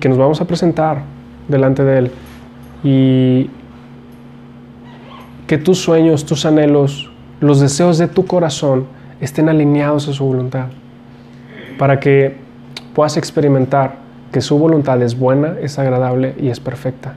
que 0.00 0.08
nos 0.08 0.16
vamos 0.16 0.40
a 0.40 0.46
presentar 0.46 1.02
delante 1.48 1.84
de 1.84 1.98
Él. 1.98 2.10
Y 2.84 3.50
que 5.46 5.58
tus 5.58 5.78
sueños, 5.78 6.24
tus 6.24 6.46
anhelos, 6.46 7.10
los 7.40 7.60
deseos 7.60 7.98
de 7.98 8.06
tu 8.08 8.24
corazón 8.24 8.86
estén 9.20 9.48
alineados 9.48 10.08
a 10.08 10.12
su 10.12 10.24
voluntad, 10.24 10.68
para 11.76 12.00
que 12.00 12.36
puedas 12.94 13.16
experimentar 13.16 13.96
que 14.32 14.40
su 14.40 14.56
voluntad 14.56 15.02
es 15.02 15.18
buena, 15.18 15.56
es 15.60 15.78
agradable 15.78 16.34
y 16.40 16.48
es 16.48 16.60
perfecta. 16.60 17.14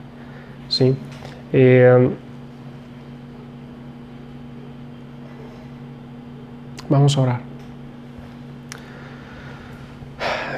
¿sí? 0.68 0.96
Eh, 1.54 2.10
vamos 6.90 7.18
a 7.18 7.22
orar. 7.22 7.55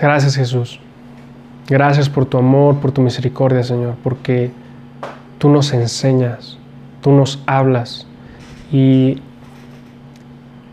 Gracias 0.01 0.35
Jesús. 0.35 0.79
Gracias 1.67 2.09
por 2.09 2.25
tu 2.25 2.37
amor, 2.37 2.79
por 2.79 2.91
tu 2.91 3.01
misericordia, 3.01 3.63
Señor, 3.63 3.95
porque 4.03 4.51
tú 5.37 5.49
nos 5.49 5.73
enseñas 5.73 6.57
tú 7.01 7.11
nos 7.13 7.41
hablas 7.45 8.05
y, 8.71 9.17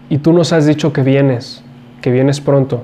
y 0.09 0.19
tú 0.19 0.33
nos 0.33 0.53
has 0.53 0.67
dicho 0.67 0.93
que 0.93 1.03
vienes, 1.03 1.63
que 2.01 2.11
vienes 2.11 2.41
pronto. 2.41 2.83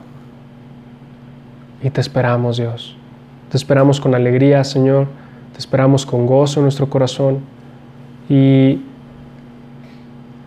Y 1.82 1.90
te 1.90 2.00
esperamos, 2.00 2.58
Dios. 2.58 2.96
Te 3.50 3.56
esperamos 3.56 4.00
con 4.00 4.14
alegría, 4.14 4.62
Señor. 4.62 5.08
Te 5.52 5.58
esperamos 5.58 6.06
con 6.06 6.26
gozo 6.26 6.60
en 6.60 6.64
nuestro 6.64 6.88
corazón. 6.88 7.40
Y 8.28 8.82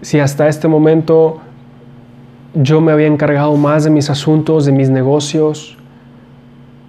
si 0.02 0.20
hasta 0.20 0.48
este 0.48 0.68
momento 0.68 1.42
yo 2.54 2.82
me 2.82 2.92
había 2.92 3.08
encargado 3.08 3.56
más 3.58 3.84
de 3.84 3.90
mis 3.90 4.10
asuntos, 4.10 4.66
de 4.66 4.72
mis 4.72 4.90
negocios, 4.90 5.78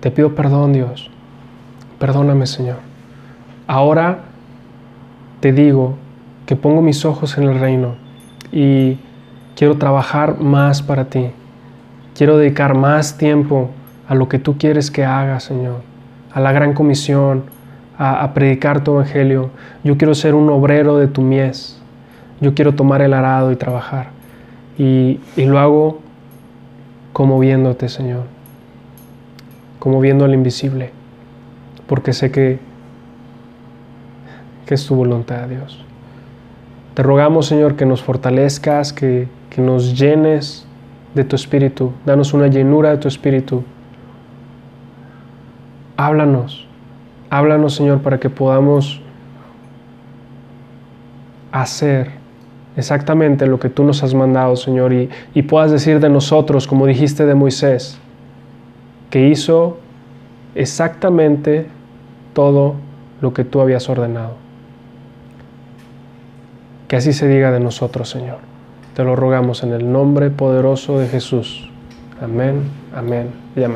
te 0.05 0.11
pido 0.11 0.35
perdón, 0.35 0.75
Dios. 0.75 1.11
Perdóname, 1.99 2.47
Señor. 2.47 2.77
Ahora 3.67 4.19
te 5.41 5.51
digo 5.51 5.95
que 6.45 6.57
pongo 6.57 6.83
mis 6.83 7.07
ojos 7.07 7.39
en 7.39 7.45
el 7.45 7.59
reino 7.59 7.95
y 8.53 8.99
quiero 9.57 9.79
trabajar 9.79 10.41
más 10.41 10.83
para 10.83 11.07
ti. 11.07 11.31
Quiero 12.15 12.37
dedicar 12.37 12.77
más 12.77 13.17
tiempo 13.17 13.71
a 14.07 14.15
lo 14.15 14.29
que 14.29 14.39
tú 14.39 14.59
quieres 14.59 14.91
que 14.91 15.07
haga, 15.07 15.41
Señor, 15.41 15.81
a 16.35 16.41
la 16.41 16.53
gran 16.53 16.75
comisión, 16.75 17.45
a, 17.97 18.35
predicar 18.35 18.85
tu 18.85 18.97
evangelio. 18.97 19.53
Yo 19.85 19.97
quiero 19.97 20.15
ser 20.15 20.35
un 20.35 20.51
obrero 20.51 20.99
de 20.99 21.07
tu 21.07 21.23
mies. 21.23 21.81
Yo 22.43 22.53
quiero 22.55 22.75
tomar 22.75 23.01
el 23.01 23.15
arado 23.15 23.53
y 23.53 23.57
trabajar. 23.57 24.09
Y, 24.77 25.19
y 25.35 25.47
lo 25.47 25.59
hago 25.59 26.01
como 27.15 27.39
viéndote, 27.39 27.89
Señor, 27.89 28.34
como 29.85 30.01
viendo 30.01 30.25
al 30.25 30.33
invisible, 30.33 30.93
porque 31.87 32.15
sé 32.15 32.31
que, 32.31 32.59
que 34.65 34.73
es 34.73 34.87
tu 34.87 34.95
voluntad, 34.95 35.47
Dios. 35.47 35.85
Te 36.95 37.03
rogamos, 37.03 37.45
Señor, 37.45 37.77
que 37.77 37.85
nos 37.85 38.03
fortalezcas, 38.03 38.95
que, 38.95 39.29
que 39.51 39.61
nos 39.61 39.95
llenes 39.95 40.67
de 41.15 41.25
tu 41.25 41.37
espíritu. 41.37 41.93
Danos 42.07 42.33
una 42.33 42.47
llenura 42.47 42.93
de 42.93 42.97
tu 42.97 43.09
espíritu. 43.09 43.63
Háblanos, 45.99 46.67
háblanos, 47.29 47.75
Señor, 47.75 48.01
para 48.01 48.19
que 48.19 48.31
podamos 48.31 49.03
hacer 51.53 52.11
exactamente 52.75 53.47
lo 53.47 53.61
que 53.61 53.69
tú 53.69 53.85
nos 53.85 54.03
has 54.03 54.15
mandado, 54.15 54.57
Señor, 54.57 54.95
y, 54.95 55.11
y 55.35 55.43
puedas 55.43 55.71
decir 55.71 56.01
de 56.01 56.09
nosotros, 56.09 56.67
como 56.67 56.87
dijiste 56.87 57.27
de 57.27 57.35
Moisés, 57.35 58.01
que 59.15 59.29
hizo 59.29 59.77
exactamente 60.57 61.69
todo 62.33 62.75
lo 63.21 63.33
que 63.33 63.45
tú 63.45 63.61
habías 63.61 63.89
ordenado. 63.89 64.33
Que 66.89 66.97
así 66.97 67.13
se 67.13 67.29
diga 67.29 67.53
de 67.53 67.61
nosotros, 67.61 68.11
Señor. 68.11 68.39
Te 68.97 69.05
lo 69.05 69.15
rogamos 69.15 69.63
en 69.63 69.73
el 69.73 69.93
nombre 69.93 70.31
poderoso 70.31 70.99
de 70.99 71.07
Jesús. 71.07 71.71
Amén, 72.21 72.65
amén 72.93 73.31
y 73.55 73.63
amén. 73.63 73.73